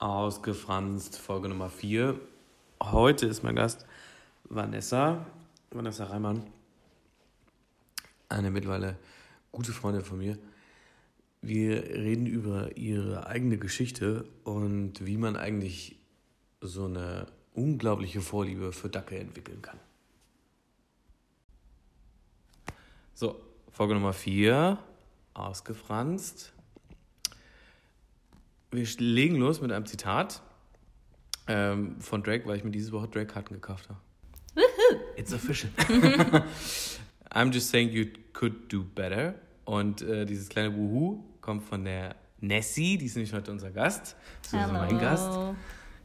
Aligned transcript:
Ausgefranst, 0.00 1.18
Folge 1.18 1.50
Nummer 1.50 1.68
4. 1.68 2.18
Heute 2.82 3.26
ist 3.26 3.42
mein 3.42 3.54
Gast 3.54 3.84
Vanessa, 4.44 5.26
Vanessa 5.70 6.06
Reimann, 6.06 6.42
eine 8.30 8.50
mittlerweile 8.50 8.96
gute 9.52 9.72
Freundin 9.72 10.02
von 10.02 10.16
mir. 10.16 10.38
Wir 11.42 11.82
reden 11.82 12.24
über 12.24 12.78
ihre 12.78 13.26
eigene 13.26 13.58
Geschichte 13.58 14.24
und 14.42 15.04
wie 15.04 15.18
man 15.18 15.36
eigentlich 15.36 15.96
so 16.62 16.86
eine 16.86 17.26
unglaubliche 17.52 18.22
Vorliebe 18.22 18.72
für 18.72 18.88
Dackel 18.88 19.18
entwickeln 19.18 19.60
kann. 19.60 19.78
So, 23.12 23.38
Folge 23.70 23.92
Nummer 23.92 24.14
4, 24.14 24.78
ausgefranst. 25.34 26.54
Wir 28.72 28.86
legen 28.98 29.36
los 29.36 29.60
mit 29.60 29.72
einem 29.72 29.86
Zitat 29.86 30.42
ähm, 31.48 32.00
von 32.00 32.22
Drake, 32.22 32.46
weil 32.46 32.56
ich 32.56 32.62
mir 32.62 32.70
diese 32.70 32.92
Woche 32.92 33.08
Drake-Karten 33.08 33.54
gekauft 33.54 33.88
habe. 33.88 33.98
Woohoo! 34.54 35.00
It's 35.16 35.32
official. 35.32 35.70
I'm 37.32 37.52
just 37.52 37.70
saying 37.70 37.90
you 37.90 38.06
could 38.32 38.72
do 38.72 38.84
better. 38.84 39.34
Und 39.64 40.02
äh, 40.02 40.24
dieses 40.24 40.48
kleine 40.48 40.76
Wuhu 40.76 41.24
kommt 41.40 41.64
von 41.64 41.84
der 41.84 42.14
Nessie, 42.40 42.96
die 42.96 43.06
ist 43.06 43.16
nämlich 43.16 43.32
heute 43.32 43.50
unser 43.50 43.72
Gast. 43.72 44.14
Das 44.42 44.66
ist 44.66 44.72
mein 44.72 44.98
Gast. 44.98 45.36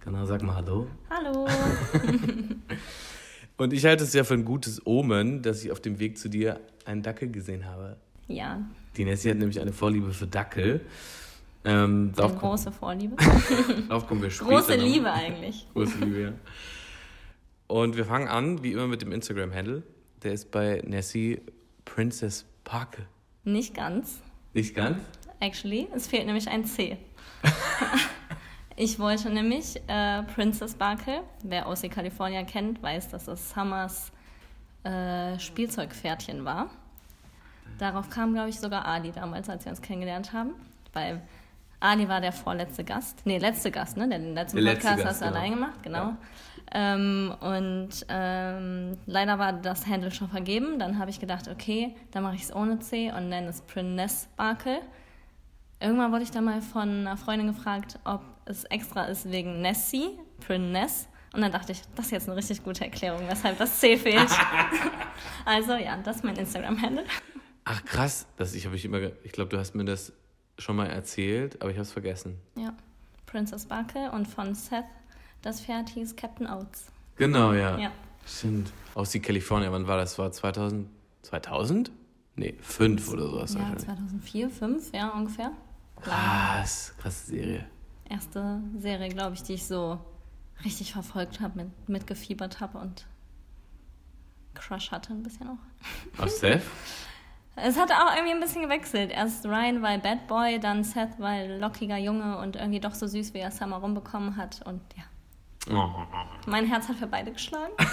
Genau, 0.04 0.26
sag 0.26 0.42
mal 0.42 0.56
Hallo. 0.56 0.88
Hallo. 1.10 1.48
Und 3.58 3.74
ich 3.74 3.86
halte 3.86 4.04
es 4.04 4.14
ja 4.14 4.24
für 4.24 4.34
ein 4.34 4.44
gutes 4.44 4.86
Omen, 4.86 5.44
dass 5.44 5.64
ich 5.64 5.72
auf 5.72 5.80
dem 5.80 6.00
Weg 6.00 6.18
zu 6.18 6.30
dir 6.30 6.60
einen 6.84 7.04
Dackel 7.04 7.32
gesehen 7.32 7.66
habe. 7.66 7.96
Ja. 8.28 8.68
Die 8.98 9.06
Nessie 9.06 9.30
hat 9.30 9.38
nämlich 9.38 9.62
eine 9.62 9.72
Vorliebe 9.72 10.12
für 10.14 10.28
Dackel. 10.28 10.82
Ähm, 11.66 12.14
Eine 12.16 12.34
große 12.34 12.72
Vorliebe. 12.72 13.16
Darauf 13.90 14.08
kommen 14.08 14.22
wir 14.22 14.30
später. 14.30 14.52
Große 14.52 14.76
Liebe 14.76 15.12
eigentlich. 15.12 15.68
Große 15.74 15.98
Liebe, 15.98 16.22
ja. 16.22 16.34
Und 17.68 17.98
wir 17.98 18.06
fangen 18.06 18.28
an, 18.28 18.62
wie 18.62 18.74
immer, 18.74 18.88
mit 18.88 19.02
dem 19.02 19.12
Instagram-Handle. 19.12 19.82
Der 20.24 20.34
ist 20.34 20.52
bei 20.52 20.82
Nessie 20.86 21.42
Princess 21.84 22.46
Parke. 22.64 23.08
Nicht 23.44 23.74
ganz. 23.74 24.22
Nicht 24.54 24.76
ganz? 24.76 25.00
Actually, 25.40 25.88
es 25.96 26.08
fehlt 26.08 26.28
nämlich 26.28 26.48
ein 26.48 26.66
C. 26.66 26.98
ich 28.76 29.00
wollte 29.00 29.30
nämlich 29.32 29.76
äh, 29.88 30.24
Princess 30.24 30.76
Barkle, 30.76 31.24
wer 31.44 31.68
OC 31.68 31.92
California 31.92 32.44
kennt, 32.44 32.82
weiß, 32.82 33.10
dass 33.10 33.26
das 33.26 33.50
Summers 33.50 34.12
äh, 34.84 35.38
Spielzeugpferdchen 35.40 36.46
war. 36.46 36.70
Darauf 37.80 38.10
kam, 38.10 38.34
glaube 38.34 38.50
ich, 38.50 38.60
sogar 38.60 38.86
Ali 38.86 39.12
damals, 39.12 39.50
als 39.50 39.66
wir 39.66 39.72
uns 39.72 39.82
kennengelernt 39.82 40.32
haben. 40.32 40.52
Weil 40.94 41.22
Ali 41.80 42.08
war 42.08 42.22
der 42.22 42.32
vorletzte 42.32 42.84
Gast. 42.84 43.22
Nee, 43.26 43.38
letzte 43.38 43.72
Gast, 43.72 43.98
ne? 43.98 44.08
Den 44.08 44.34
letzten 44.34 44.58
Der 44.58 44.74
Podcast 44.74 44.98
letzte 44.98 45.10
hast 45.10 45.22
du 45.22 45.26
Gast, 45.26 45.36
allein 45.36 45.52
genau. 45.52 45.66
gemacht, 45.66 45.84
genau. 45.84 45.98
Ja. 45.98 46.18
Ähm, 46.74 47.36
und 47.42 48.06
ähm, 48.10 48.98
leider 49.06 49.38
war 49.38 49.54
das 49.54 49.86
Handle 49.86 50.12
schon 50.12 50.30
vergeben. 50.30 50.80
Dann 50.80 50.98
habe 50.98 51.10
ich 51.12 51.20
gedacht, 51.20 51.48
okay, 51.48 51.96
dann 52.12 52.24
mache 52.24 52.36
ich 52.36 52.44
es 52.44 52.56
ohne 52.56 52.80
C 52.80 53.12
und 53.12 53.30
nenne 53.30 53.50
es 53.50 53.62
Prince 53.62 54.28
Barkel. 54.36 54.80
Irgendwann 55.80 56.12
wurde 56.12 56.24
ich 56.24 56.32
dann 56.32 56.46
mal 56.46 56.62
von 56.62 56.90
einer 56.90 57.18
Freundin 57.18 57.48
gefragt, 57.48 58.00
ob 58.06 58.22
es 58.46 58.64
extra 58.66 59.06
ist 59.06 59.30
wegen 59.32 59.62
Nessie, 59.62 60.18
Prince. 60.46 61.08
Und 61.34 61.42
dann 61.42 61.52
dachte 61.52 61.74
ich, 61.74 61.82
das 61.96 62.06
ist 62.06 62.12
jetzt 62.12 62.30
eine 62.30 62.38
richtig 62.38 62.64
gute 62.64 62.86
Erklärung, 62.86 63.22
weshalb 63.28 63.58
das 63.58 63.80
C 63.80 63.98
fehlt. 63.98 64.30
also 65.46 65.74
ja, 65.74 65.98
das 65.98 66.18
ist 66.18 66.24
mein 66.24 66.38
Instagram-Handle. 66.38 67.04
Ach 67.66 67.84
krass, 67.84 68.26
das 68.38 68.54
ich 68.56 68.66
habe 68.66 68.76
ich 68.76 68.86
immer, 68.86 69.00
ich 69.24 69.34
glaube, 69.34 69.50
du 69.50 69.58
hast 69.58 69.76
mir 69.76 69.84
das 69.84 70.14
schon 70.58 70.76
mal 70.76 70.88
erzählt, 70.88 71.62
aber 71.62 71.72
ich 71.72 71.78
habe 71.78 71.84
es 71.84 71.92
vergessen. 71.92 72.38
Ja, 72.58 72.74
Princess 73.26 73.66
Barkel 73.66 74.10
und 74.10 74.28
von 74.28 74.56
Seth, 74.56 74.86
das 75.42 75.62
Pferd 75.62 75.90
hieß 75.90 76.16
Captain 76.16 76.48
Oates. 76.48 76.88
Genau, 77.18 77.54
ja. 77.54 77.78
Ja. 77.78 77.92
Stimmt. 78.26 78.72
Aus 78.94 79.12
die 79.12 79.20
California, 79.20 79.72
wann 79.72 79.88
war 79.88 79.98
das? 79.98 80.18
War 80.18 80.32
2000? 80.32 80.90
2000? 81.22 81.92
Nee, 82.36 82.56
5 82.62 83.14
oder 83.14 83.30
sowas. 83.30 83.54
Ja, 83.54 83.60
wahrscheinlich. 83.60 83.86
2004, 83.86 84.50
2005, 84.50 84.94
ja, 84.94 85.10
ungefähr. 85.10 85.52
Krass, 86.02 86.94
krasse 86.98 87.28
Serie. 87.28 87.66
Erste 88.10 88.62
Serie, 88.78 89.10
glaube 89.10 89.36
ich, 89.36 89.44
die 89.44 89.54
ich 89.54 89.66
so 89.66 90.00
richtig 90.64 90.94
verfolgt 90.94 91.40
habe, 91.40 91.64
mit, 91.64 91.90
mitgefiebert 91.90 92.60
habe 92.60 92.78
und 92.78 93.06
Crush 94.54 94.92
hatte 94.92 95.14
ein 95.14 95.24
bisschen 95.24 95.48
auch. 95.48 96.22
Auf 96.24 96.30
Seth? 96.30 96.62
Es 97.58 97.78
hat 97.78 97.90
auch 97.92 98.14
irgendwie 98.16 98.34
ein 98.34 98.42
bisschen 98.42 98.62
gewechselt. 98.64 99.12
Erst 99.12 99.46
Ryan 99.46 99.82
weil 99.82 100.00
Bad 100.00 100.28
Boy, 100.28 100.60
dann 100.60 100.84
Seth 100.84 101.18
weil 101.20 101.58
lockiger 101.60 101.98
Junge 101.98 102.38
und 102.40 102.56
irgendwie 102.58 102.80
doch 102.82 102.94
so 102.94 103.08
süß, 103.08 103.34
wie 103.34 103.40
er 103.40 103.52
Summer 103.52 103.78
rumbekommen 103.78 104.36
hat. 104.36 104.62
Und 104.66 104.82
ja, 104.98 105.04
Oh. 105.74 105.90
mein 106.48 106.66
Herz 106.68 106.88
hat 106.90 106.98
für 106.98 107.08
beide 107.08 107.32
geschlagen. 107.32 107.74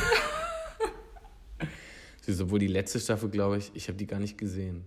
Obwohl 2.41 2.59
die 2.59 2.67
letzte 2.67 3.01
Staffel, 3.01 3.31
glaube 3.31 3.59
ich, 3.59 3.71
ich 3.75 3.89
habe 3.89 3.97
die 3.99 4.07
gar 4.07 4.21
nicht 4.21 4.39
gesehen. 4.39 4.85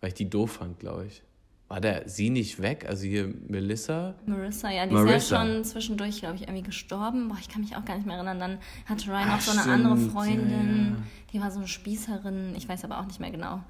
Weil 0.00 0.08
ich 0.08 0.14
die 0.14 0.28
doof 0.28 0.52
fand, 0.52 0.78
glaube 0.78 1.06
ich. 1.06 1.22
War 1.68 1.80
der 1.80 2.08
sie 2.08 2.30
nicht 2.30 2.60
weg? 2.60 2.84
Also 2.86 3.04
hier 3.06 3.26
Melissa? 3.48 4.14
Marissa, 4.26 4.70
ja, 4.70 4.86
die 4.86 4.94
Marissa. 4.94 5.16
ist 5.16 5.30
ja 5.30 5.38
schon 5.38 5.64
zwischendurch, 5.64 6.20
glaube 6.20 6.36
ich, 6.36 6.42
irgendwie 6.42 6.62
gestorben. 6.62 7.28
Boah, 7.28 7.38
ich 7.40 7.48
kann 7.48 7.62
mich 7.62 7.74
auch 7.74 7.84
gar 7.84 7.96
nicht 7.96 8.06
mehr 8.06 8.16
erinnern. 8.16 8.38
Dann 8.38 8.58
hatte 8.86 9.08
Ryan 9.08 9.28
Ach, 9.30 9.36
auch 9.38 9.40
so 9.40 9.50
eine 9.52 9.60
stimmt, 9.60 9.74
andere 9.86 9.96
ja, 9.98 10.10
Freundin. 10.10 10.96
ja. 10.96 11.02
Die 11.32 11.40
war 11.40 11.50
so 11.50 11.58
eine 11.58 11.68
Spießerin. 11.68 12.54
Ich 12.56 12.68
weiß 12.68 12.84
aber 12.84 13.00
auch 13.00 13.06
nicht 13.06 13.18
mehr 13.18 13.30
genau. 13.30 13.62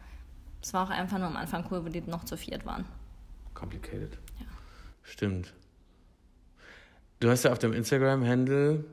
Es 0.60 0.74
war 0.74 0.84
auch 0.84 0.90
einfach 0.90 1.18
nur 1.18 1.28
am 1.28 1.36
Anfang 1.36 1.64
cool, 1.70 1.84
wo 1.84 1.88
die 1.88 2.00
noch 2.00 2.24
zu 2.24 2.36
viert 2.36 2.66
waren. 2.66 2.84
Complicated. 3.54 4.18
Ja. 4.40 4.46
Stimmt. 5.02 5.54
Du 7.20 7.30
hast 7.30 7.44
ja 7.44 7.52
auf 7.52 7.58
dem 7.58 7.72
Instagram-Handle 7.72 8.84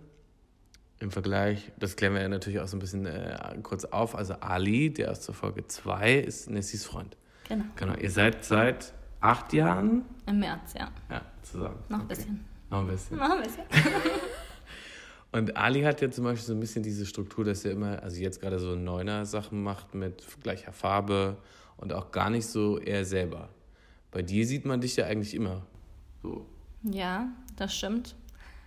im 1.00 1.12
Vergleich, 1.12 1.72
das 1.80 1.96
klären 1.96 2.14
wir 2.14 2.22
ja 2.22 2.30
natürlich 2.30 2.60
auch 2.60 2.68
so 2.68 2.78
ein 2.78 2.80
bisschen 2.80 3.06
äh, 3.08 3.58
kurz 3.64 3.86
auf, 3.86 4.16
also 4.16 4.36
Ali, 4.36 4.94
der 4.94 5.12
aus 5.12 5.26
der 5.26 5.34
Folge 5.34 5.66
2, 5.66 6.20
ist 6.20 6.50
Nessies 6.50 6.86
Freund. 6.86 7.18
Genau. 7.52 7.66
Genau, 7.76 7.96
ihr 7.96 8.10
seid 8.10 8.46
seit 8.46 8.94
acht 9.20 9.52
Jahren 9.52 10.06
Im 10.26 10.40
März, 10.40 10.74
ja. 10.74 10.90
ja, 11.10 11.22
zusammen. 11.42 11.80
Noch 11.90 12.00
ein 12.00 12.06
Okay. 12.06 12.16
bisschen. 12.16 12.46
Noch 12.70 12.80
ein 12.80 12.88
bisschen. 12.88 13.18
Noch 13.18 13.30
ein 13.30 13.44
bisschen. 13.44 13.64
Und 15.34 15.58
Ali 15.58 15.82
hat 15.82 16.00
ja 16.02 16.10
zum 16.10 16.24
Beispiel 16.24 16.46
so 16.46 16.54
ein 16.54 16.60
bisschen 16.62 16.82
diese 16.84 17.06
Struktur, 17.06 17.44
dass 17.44 17.66
er 17.66 17.72
immer, 17.72 18.02
also 18.04 18.22
jetzt 18.22 18.40
gerade 18.40 18.58
so 18.60 18.76
Neuner-Sachen 18.76 19.62
macht 19.62 19.94
mit 19.96 20.26
gleicher 20.44 20.72
Farbe 20.72 21.38
und 21.78 21.92
auch 21.94 22.12
gar 22.12 22.30
nicht 22.30 22.48
so 22.48 22.78
er 22.78 23.04
selber. 23.06 23.50
Bei 24.12 24.22
dir 24.22 24.46
sieht 24.48 24.66
man 24.66 24.80
dich 24.82 24.96
ja 24.98 25.06
eigentlich 25.06 25.34
immer 25.34 25.66
so. 26.22 26.46
Ja, 26.84 27.30
das 27.58 27.74
stimmt. 27.76 28.16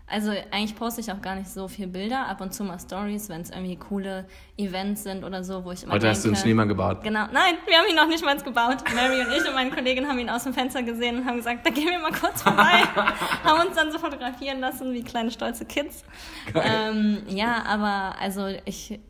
Also 0.06 0.31
eigentlich 0.50 0.76
poste 0.76 1.00
ich 1.00 1.10
auch 1.10 1.22
gar 1.22 1.34
nicht 1.34 1.48
so 1.48 1.66
viel 1.66 1.87
Bilder, 1.87 2.26
ab 2.28 2.42
und 2.42 2.53
zu 2.53 2.62
mal 2.62 2.78
Stories, 2.78 3.31
wenn 3.31 3.41
es 3.41 3.48
irgendwie 3.48 3.76
coole 3.76 4.26
Events 4.59 5.03
sind 5.03 5.25
oder 5.25 5.42
so, 5.42 5.65
wo 5.65 5.72
ich 5.72 5.82
immer 5.82 5.94
Heute 5.94 6.09
hast 6.10 6.22
du 6.25 6.28
einen 6.28 6.34
denke- 6.34 6.42
Schneemann 6.42 6.69
gebaut. 6.69 7.03
Genau, 7.03 7.26
nein, 7.32 7.54
wir 7.66 7.78
haben 7.78 7.87
ihn 7.88 7.97
noch 7.97 8.06
nicht 8.06 8.22
mal 8.22 8.37
gebaut. 8.37 8.84
Mary 8.94 9.22
und 9.22 9.32
ich 9.32 9.48
und 9.48 9.54
meine 9.54 9.70
Kollegin 9.70 10.06
haben 10.06 10.19
ihn 10.19 10.28
aus 10.28 10.44
dem 10.44 10.53
Fenster 10.53 10.82
gesehen 10.82 11.16
und 11.20 11.25
haben 11.26 11.37
gesagt, 11.38 11.65
da 11.66 11.70
gehen 11.70 11.87
wir 11.88 11.98
mal 12.00 12.12
kurz 12.12 12.42
vorbei. 12.42 12.62
haben 13.44 13.66
uns 13.66 13.76
dann 13.76 13.91
so 13.91 13.98
fotografieren 13.98 14.60
lassen 14.60 14.92
wie 14.92 15.03
kleine 15.03 15.31
stolze 15.31 15.65
Kids. 15.65 16.04
Ähm, 16.54 17.22
ja, 17.28 17.65
aber 17.66 18.16
also 18.21 18.47
ich, 18.66 19.00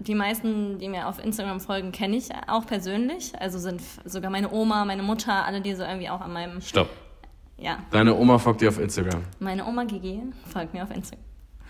die 0.00 0.14
meisten, 0.14 0.78
die 0.78 0.88
mir 0.90 1.08
auf 1.08 1.18
Instagram 1.24 1.60
folgen, 1.60 1.92
kenne 1.92 2.16
ich 2.18 2.28
auch 2.46 2.66
persönlich. 2.66 3.32
Also 3.40 3.58
sind 3.58 3.80
sogar 4.04 4.30
meine 4.30 4.50
Oma, 4.52 4.84
meine 4.84 5.02
Mutter, 5.02 5.46
alle, 5.46 5.62
die 5.62 5.74
so 5.74 5.82
irgendwie 5.82 6.10
auch 6.10 6.20
an 6.20 6.32
meinem, 6.34 6.60
Stopp. 6.60 6.90
Ja, 7.60 7.78
Deine 7.90 8.14
Oma 8.14 8.38
folgt 8.38 8.60
dir 8.60 8.68
auf 8.68 8.78
Instagram. 8.78 9.22
meine 9.38 9.64
Oma 9.66 9.84
Gigi 9.84 10.22
folgt 10.52 10.74
mir 10.74 10.82
auf 10.82 10.90
Instagram. 10.90 11.24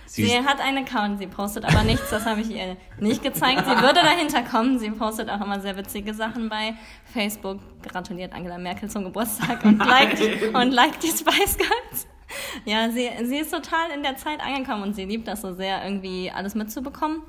Sie 0.07 0.25
Sie 0.25 0.39
hat 0.45 0.61
einen 0.61 0.79
Account, 0.79 1.21
sie 1.21 1.29
postet 1.29 1.65
aber 1.65 1.85
nichts, 1.85 2.11
das 2.11 2.27
habe 2.27 2.41
ich 2.41 2.51
ihr 2.51 2.77
nicht 2.99 3.23
gezeigt. 3.23 3.65
Sie 3.65 3.81
würde 3.81 4.01
dahinter 4.03 4.43
kommen, 4.43 4.77
sie 4.81 4.91
postet 4.91 5.31
auch 5.31 5.41
immer 5.41 5.61
sehr 5.61 5.77
witzige 5.77 6.15
Sachen 6.15 6.49
bei 6.49 6.75
Facebook, 7.05 7.61
gratuliert 7.81 8.33
Angela 8.33 8.59
Merkel 8.59 8.91
zum 8.91 9.05
Geburtstag 9.05 9.65
und 9.65 9.79
liked, 9.87 10.21
und 10.53 10.73
liked 10.73 11.01
die 11.05 11.09
Spice 11.17 11.57
Girls. 11.57 12.09
Ja, 12.65 12.91
sie, 12.91 13.09
sie 13.25 13.37
ist 13.39 13.53
total 13.53 13.91
in 13.95 14.03
der 14.03 14.17
Zeit 14.17 14.41
angekommen 14.41 14.83
und 14.83 14.97
sie 14.97 15.05
liebt 15.05 15.29
das 15.29 15.43
so 15.43 15.53
sehr, 15.55 15.85
irgendwie 15.85 16.31
alles 16.35 16.57
mitzubekommen. 16.57 17.23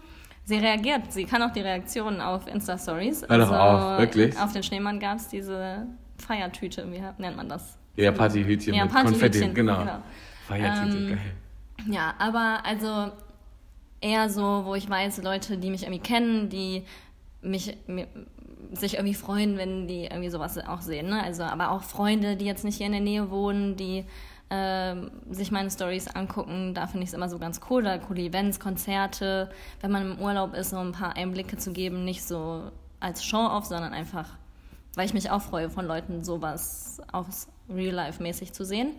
Sie 0.45 0.57
reagiert, 0.57 1.13
sie 1.13 1.25
kann 1.25 1.43
auch 1.43 1.51
die 1.51 1.61
Reaktionen 1.61 2.19
auf 2.19 2.47
Insta-Stories. 2.47 3.25
Hör 3.29 3.37
doch 3.37 3.51
auf, 3.51 3.99
wirklich? 3.99 4.35
Auf 4.39 4.53
den 4.53 4.63
Schneemann 4.63 4.99
gab 4.99 5.17
es 5.17 5.27
diese 5.27 5.85
Feiertüte, 6.17 6.91
wie 6.91 6.99
nennt 7.21 7.37
man 7.37 7.47
das? 7.47 7.77
Ja, 7.95 8.11
Partyhütchen 8.11 8.73
Ja, 8.73 8.83
mit 8.83 8.93
Partyhütchen, 8.93 9.29
Konfetti, 9.29 9.53
genau. 9.53 9.79
genau. 9.79 9.97
Feiertüte, 10.47 10.97
Ähm, 10.97 11.09
geil. 11.09 11.19
Ja, 11.89 12.13
aber 12.19 12.59
also 12.63 13.11
eher 14.01 14.29
so, 14.29 14.63
wo 14.65 14.75
ich 14.75 14.89
weiß, 14.89 15.21
Leute, 15.23 15.57
die 15.57 15.69
mich 15.69 15.83
irgendwie 15.83 15.99
kennen, 16.01 16.49
die 16.49 16.83
mich 17.41 17.77
mi- 17.87 18.07
sich 18.73 18.93
irgendwie 18.95 19.13
freuen, 19.15 19.57
wenn 19.57 19.87
die 19.87 20.03
irgendwie 20.05 20.29
sowas 20.29 20.57
auch 20.57 20.81
sehen. 20.81 21.09
Ne? 21.09 21.21
Also, 21.23 21.43
aber 21.43 21.71
auch 21.71 21.83
Freunde, 21.83 22.35
die 22.37 22.45
jetzt 22.45 22.63
nicht 22.63 22.77
hier 22.77 22.85
in 22.85 22.91
der 22.93 23.01
Nähe 23.01 23.29
wohnen, 23.31 23.75
die 23.75 24.05
ähm, 24.49 25.11
sich 25.29 25.51
meine 25.51 25.71
Stories 25.71 26.07
angucken, 26.07 26.73
da 26.73 26.85
finde 26.87 27.03
ich 27.03 27.09
es 27.09 27.13
immer 27.13 27.29
so 27.29 27.39
ganz 27.39 27.61
cool. 27.69 27.83
Da 27.83 27.97
coole 27.97 28.21
Events, 28.21 28.59
Konzerte, 28.59 29.49
wenn 29.81 29.91
man 29.91 30.11
im 30.13 30.19
Urlaub 30.19 30.53
ist, 30.53 30.69
so 30.71 30.77
ein 30.77 30.91
paar 30.91 31.15
Einblicke 31.15 31.57
zu 31.57 31.71
geben, 31.71 32.05
nicht 32.05 32.23
so 32.23 32.63
als 32.99 33.23
Show-off, 33.23 33.65
sondern 33.65 33.93
einfach, 33.93 34.27
weil 34.95 35.05
ich 35.05 35.13
mich 35.13 35.31
auch 35.31 35.41
freue, 35.41 35.69
von 35.69 35.85
Leuten 35.87 36.23
sowas 36.23 37.01
aufs 37.11 37.47
Real-Life-mäßig 37.73 38.53
zu 38.53 38.65
sehen. 38.65 38.93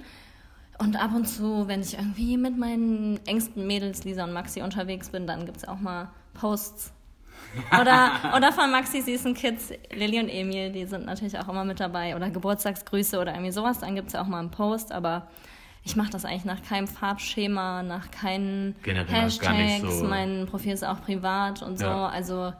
Und 0.78 0.96
ab 0.96 1.12
und 1.14 1.26
zu, 1.26 1.68
wenn 1.68 1.80
ich 1.80 1.94
irgendwie 1.94 2.36
mit 2.36 2.58
meinen 2.58 3.24
engsten 3.26 3.66
Mädels, 3.66 4.04
Lisa 4.04 4.24
und 4.24 4.32
Maxi, 4.32 4.62
unterwegs 4.62 5.10
bin, 5.10 5.26
dann 5.26 5.46
gibt 5.46 5.58
es 5.58 5.68
auch 5.68 5.78
mal 5.78 6.08
Posts. 6.34 6.92
Oder, 7.80 8.12
oder 8.36 8.52
von 8.52 8.70
Maxi 8.70 9.02
süßen 9.02 9.34
Kids, 9.34 9.72
Lilly 9.94 10.18
und 10.18 10.28
Emil, 10.28 10.72
die 10.72 10.86
sind 10.86 11.04
natürlich 11.06 11.38
auch 11.38 11.48
immer 11.48 11.64
mit 11.64 11.80
dabei. 11.80 12.16
Oder 12.16 12.30
Geburtstagsgrüße 12.30 13.20
oder 13.20 13.32
irgendwie 13.32 13.52
sowas, 13.52 13.80
dann 13.80 13.94
gibt 13.94 14.08
es 14.08 14.14
ja 14.14 14.22
auch 14.22 14.26
mal 14.26 14.40
einen 14.40 14.50
Post. 14.50 14.92
Aber 14.92 15.28
ich 15.84 15.96
mache 15.96 16.10
das 16.10 16.24
eigentlich 16.24 16.44
nach 16.44 16.62
keinem 16.62 16.86
Farbschema, 16.86 17.82
nach 17.82 18.10
keinen 18.10 18.74
Generell 18.82 19.24
Hashtags. 19.24 19.98
so. 19.98 20.04
Mein 20.04 20.46
Profil 20.46 20.72
ist 20.72 20.84
auch 20.84 21.02
privat 21.02 21.62
und 21.62 21.78
so. 21.78 21.86
Ja. 21.86 22.08
Also 22.08 22.52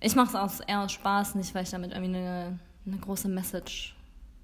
ich 0.00 0.14
mache 0.14 0.36
es 0.38 0.60
eher 0.60 0.82
aus 0.82 0.92
Spaß, 0.92 1.34
nicht 1.34 1.54
weil 1.54 1.64
ich 1.64 1.70
damit 1.70 1.92
irgendwie 1.92 2.16
eine, 2.16 2.58
eine 2.86 2.96
große 2.98 3.28
Message 3.28 3.95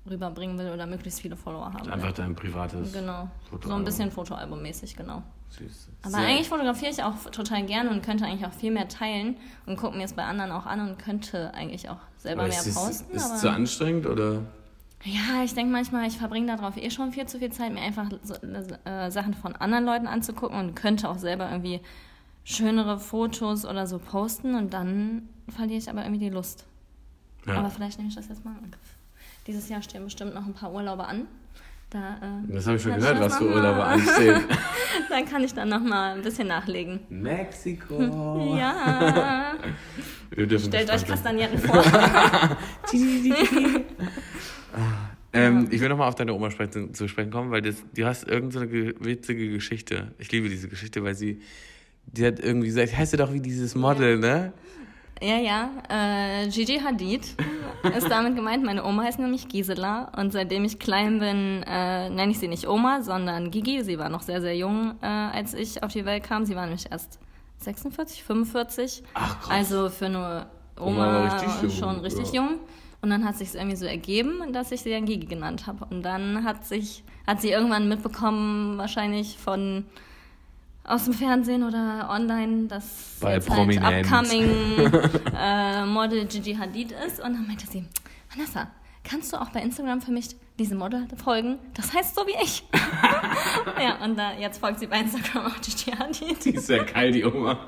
rüberbringen 0.08 0.58
will 0.58 0.70
oder 0.70 0.86
möglichst 0.86 1.20
viele 1.20 1.36
Follower 1.36 1.72
haben 1.72 1.86
will. 1.86 1.92
Einfach 1.92 2.12
dein 2.12 2.34
privates. 2.34 2.92
Genau. 2.92 3.28
Fotoalbum. 3.44 3.70
So 3.70 3.74
ein 3.76 3.84
bisschen 3.84 4.10
Fotoalbummäßig, 4.10 4.96
genau. 4.96 5.22
Süß. 5.50 5.88
Aber 6.02 6.10
Sehr- 6.12 6.20
eigentlich 6.20 6.48
fotografiere 6.48 6.90
ich 6.90 7.02
auch 7.02 7.14
total 7.30 7.64
gerne 7.66 7.90
und 7.90 8.02
könnte 8.02 8.24
eigentlich 8.24 8.46
auch 8.46 8.52
viel 8.54 8.72
mehr 8.72 8.88
teilen 8.88 9.36
und 9.66 9.76
gucke 9.76 9.96
mir 9.96 10.04
es 10.04 10.14
bei 10.14 10.24
anderen 10.24 10.50
auch 10.50 10.66
an 10.66 10.80
und 10.88 10.98
könnte 10.98 11.52
eigentlich 11.54 11.88
auch 11.90 11.98
selber 12.16 12.42
Aber 12.42 12.48
mehr 12.48 12.58
ist 12.58 12.74
posten. 12.74 13.14
ist 13.14 13.30
es 13.34 13.40
zu 13.40 13.50
anstrengend 13.50 14.06
oder? 14.06 14.42
ja, 15.04 15.42
ich 15.44 15.52
denke 15.54 15.72
manchmal, 15.72 16.06
ich 16.06 16.16
verbringe 16.16 16.46
darauf 16.46 16.76
eh 16.76 16.88
schon 16.90 17.12
viel 17.12 17.26
zu 17.26 17.38
viel 17.38 17.50
Zeit, 17.52 17.72
mir 17.72 17.80
einfach 17.82 18.08
so, 18.22 18.34
äh, 18.34 19.10
Sachen 19.10 19.34
von 19.34 19.54
anderen 19.56 19.84
Leuten 19.84 20.06
anzugucken 20.06 20.56
und 20.58 20.74
könnte 20.74 21.08
auch 21.08 21.18
selber 21.18 21.50
irgendwie 21.50 21.80
schönere 22.44 22.98
Fotos 22.98 23.64
oder 23.66 23.86
so 23.86 23.98
posten 23.98 24.54
und 24.54 24.72
dann 24.72 25.28
verliere 25.48 25.78
ich 25.78 25.90
aber 25.90 26.02
irgendwie 26.02 26.24
die 26.24 26.30
Lust. 26.30 26.64
Ja. 27.46 27.54
Aber 27.54 27.70
vielleicht 27.70 27.98
nehme 27.98 28.08
ich 28.08 28.14
das 28.16 28.28
jetzt 28.28 28.44
mal 28.44 28.52
in 28.52 28.64
Angriff. 28.64 28.96
Dieses 29.46 29.68
Jahr 29.68 29.82
stehen 29.82 30.04
bestimmt 30.04 30.34
noch 30.34 30.46
ein 30.46 30.54
paar 30.54 30.72
Urlaube 30.72 31.04
an. 31.04 31.26
Da, 31.90 32.16
äh, 32.22 32.52
das 32.52 32.66
habe 32.66 32.76
ich 32.76 32.82
schon 32.82 32.94
gehört, 32.94 33.20
was 33.20 33.36
für 33.36 33.44
Urlaube 33.44 33.84
anstehen. 33.84 34.40
Dann 35.10 35.26
kann 35.26 35.44
ich 35.44 35.52
dann 35.52 35.68
noch 35.68 35.82
mal 35.82 36.14
ein 36.14 36.22
bisschen 36.22 36.48
nachlegen. 36.48 37.00
Mexiko. 37.10 37.98
Ja, 38.56 39.54
stellt 40.58 40.90
euch. 40.90 41.06
Kastagnetten 41.06 41.58
vor. 41.58 41.84
Ähm, 45.34 45.68
ich 45.70 45.80
will 45.80 45.88
nochmal 45.88 46.08
auf 46.08 46.14
deine 46.14 46.32
Oma 46.32 46.50
sprechen, 46.50 46.94
zu 46.94 47.08
sprechen 47.08 47.30
kommen, 47.30 47.50
weil 47.50 47.62
das, 47.62 47.82
du 47.94 48.04
hast 48.04 48.26
irgendeine 48.26 48.68
ge 48.68 48.94
witzige 49.00 49.50
Geschichte. 49.50 50.12
Ich 50.18 50.30
liebe 50.32 50.48
diese 50.48 50.68
Geschichte, 50.68 51.02
weil 51.04 51.14
sie, 51.14 51.40
die 52.06 52.26
hat 52.26 52.40
irgendwie 52.40 52.68
gesagt, 52.68 52.96
heißt 52.96 53.12
du 53.14 53.16
doch 53.18 53.32
wie 53.32 53.40
dieses 53.40 53.74
Model, 53.74 54.18
ne? 54.18 54.52
Ja, 55.22 55.38
ja. 55.38 55.70
Äh, 55.88 56.48
Gigi 56.48 56.80
Hadid 56.80 57.36
ist 57.96 58.10
damit 58.10 58.34
gemeint. 58.34 58.64
Meine 58.64 58.84
Oma 58.84 59.04
heißt 59.04 59.20
nämlich 59.20 59.48
Gisela. 59.48 60.10
Und 60.16 60.32
seitdem 60.32 60.64
ich 60.64 60.80
klein 60.80 61.20
bin, 61.20 61.62
äh, 61.62 62.10
nenne 62.10 62.32
ich 62.32 62.40
sie 62.40 62.48
nicht 62.48 62.66
Oma, 62.66 63.02
sondern 63.02 63.52
Gigi. 63.52 63.84
Sie 63.84 64.00
war 64.00 64.08
noch 64.08 64.22
sehr, 64.22 64.40
sehr 64.40 64.56
jung, 64.56 64.96
äh, 65.00 65.06
als 65.06 65.54
ich 65.54 65.82
auf 65.84 65.92
die 65.92 66.04
Welt 66.04 66.24
kam. 66.24 66.44
Sie 66.44 66.56
war 66.56 66.64
nämlich 66.64 66.90
erst 66.90 67.20
46, 67.58 68.24
45. 68.24 69.04
Ach, 69.14 69.40
krass. 69.40 69.50
Also 69.50 69.90
für 69.90 70.06
eine 70.06 70.46
Oma 70.80 71.06
Oma 71.06 71.28
richtig 71.28 71.62
jung, 71.62 71.70
schon 71.70 72.00
richtig 72.00 72.32
ja. 72.32 72.42
jung. 72.42 72.58
Und 73.00 73.10
dann 73.10 73.24
hat 73.24 73.36
sich 73.36 73.54
irgendwie 73.54 73.76
so 73.76 73.86
ergeben, 73.86 74.52
dass 74.52 74.72
ich 74.72 74.80
sie 74.80 74.90
dann 74.90 75.04
Gigi 75.04 75.26
genannt 75.26 75.68
habe. 75.68 75.84
Und 75.88 76.02
dann 76.02 76.42
hat 76.42 76.66
sich, 76.66 77.04
hat 77.28 77.40
sie 77.40 77.50
irgendwann 77.50 77.88
mitbekommen, 77.88 78.76
wahrscheinlich 78.76 79.38
von 79.38 79.84
aus 80.84 81.04
dem 81.04 81.14
Fernsehen 81.14 81.62
oder 81.62 82.08
online, 82.10 82.66
dass 82.66 83.18
Bei 83.20 83.34
jetzt 83.34 83.48
halt 83.48 83.78
upcoming 83.78 84.50
äh, 85.38 85.86
Model 85.86 86.26
Gigi 86.26 86.54
Hadid 86.54 86.92
ist. 87.06 87.20
Und 87.20 87.34
dann 87.34 87.46
meinte 87.46 87.66
sie, 87.66 87.84
Vanessa, 88.34 88.70
kannst 89.04 89.32
du 89.32 89.40
auch 89.40 89.50
bei 89.50 89.60
Instagram 89.60 90.00
für 90.00 90.10
mich 90.10 90.36
diese 90.58 90.74
Model 90.74 91.06
folgen? 91.22 91.58
Das 91.74 91.94
heißt 91.94 92.14
so 92.14 92.26
wie 92.26 92.42
ich. 92.42 92.64
ja, 93.80 94.04
und 94.04 94.18
da, 94.18 94.32
jetzt 94.38 94.58
folgt 94.58 94.80
sie 94.80 94.86
bei 94.86 95.00
Instagram 95.00 95.46
auch 95.46 95.60
Gigi 95.60 95.92
Hadid. 95.92 96.44
Die 96.44 96.54
ist 96.54 96.68
ja 96.68 96.82
geil, 96.82 97.12
die 97.12 97.24
Oma. 97.24 97.66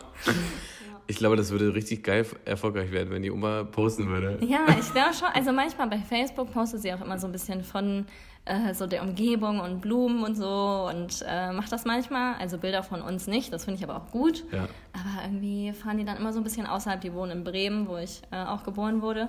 Ich 1.06 1.16
glaube, 1.16 1.37
das 1.37 1.50
würde 1.50 1.75
richtig 1.75 2.02
geil 2.02 2.26
erfolgreich 2.46 2.90
werden, 2.90 3.11
wenn 3.11 3.22
die 3.22 3.31
Oma 3.31 3.64
posten 3.64 4.08
würde. 4.08 4.38
Ja, 4.44 4.66
ich 4.69 4.93
glaube 4.93 5.14
schon. 5.14 5.28
Also 5.34 5.52
manchmal 5.52 5.88
bei 5.88 5.99
Facebook 5.99 6.52
postet 6.52 6.81
sie 6.81 6.93
auch 6.93 7.00
immer 7.00 7.19
so 7.19 7.26
ein 7.26 7.32
bisschen 7.32 7.62
von 7.62 8.06
äh, 8.44 8.75
so 8.75 8.87
der 8.87 9.02
Umgebung 9.02 9.61
und 9.61 9.81
Blumen 9.81 10.23
und 10.23 10.35
so 10.35 10.88
und 10.91 11.25
äh, 11.26 11.52
macht 11.52 11.73
das 11.73 11.85
manchmal. 11.85 12.35
Also 12.35 12.58
Bilder 12.58 12.82
von 12.82 13.02
uns 13.02 13.26
nicht, 13.26 13.52
das 13.52 13.64
finde 13.64 13.79
ich 13.79 13.88
aber 13.88 13.96
auch 13.96 14.11
gut. 14.11 14.44
Ja. 14.52 14.69
Aber 14.93 15.25
irgendwie 15.25 15.73
fahren 15.73 15.99
die 15.99 16.05
dann 16.05 16.17
immer 16.17 16.32
so 16.32 16.41
ein 16.41 16.44
bisschen 16.44 16.67
außerhalb. 16.67 17.00
Die 17.00 17.14
wohnen 17.14 17.38
in 17.38 17.44
Bremen, 17.44 17.88
wo 17.88 17.96
ich 17.96 18.23
äh, 18.31 18.44
auch 18.44 18.62
geboren 18.64 19.02
wurde. 19.02 19.29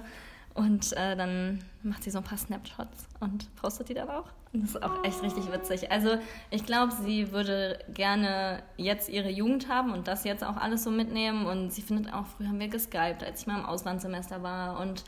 Und 0.54 0.94
äh, 0.94 1.18
dann 1.18 1.60
macht 1.84 2.04
sie 2.04 2.12
so 2.12 2.20
ein 2.20 2.24
paar 2.24 2.38
Snapshots 2.38 3.08
und 3.20 3.54
postet 3.56 3.90
die 3.90 3.94
dann 3.94 4.10
auch. 4.10 4.26
Und 4.54 4.64
das 4.64 4.70
ist 4.70 4.84
auch 4.84 5.04
echt 5.04 5.22
richtig 5.22 5.52
witzig. 5.52 5.92
Also 5.92 6.18
ich 6.50 6.66
glaube, 6.66 6.94
sie 6.94 7.34
würde 7.34 7.78
gerne 7.94 8.64
jetzt 8.78 9.10
ihre 9.10 9.30
Jugend 9.30 9.68
haben 9.68 9.92
und 9.92 10.08
das 10.08 10.24
jetzt 10.24 10.46
auch 10.46 10.56
alles 10.56 10.86
so 10.86 10.92
mitnehmen. 10.92 11.46
Und 11.46 11.74
sie 11.74 11.82
findet 11.82 12.14
auch, 12.14 12.26
früher 12.26 12.48
haben 12.48 12.60
wir 12.60 12.70
geskypt, 12.70 13.22
als 13.22 13.42
ich 13.42 13.48
mal 13.48 13.60
im 13.60 13.66
Auslandssemester 13.66 14.44
war. 14.44 14.80
Und 14.80 15.04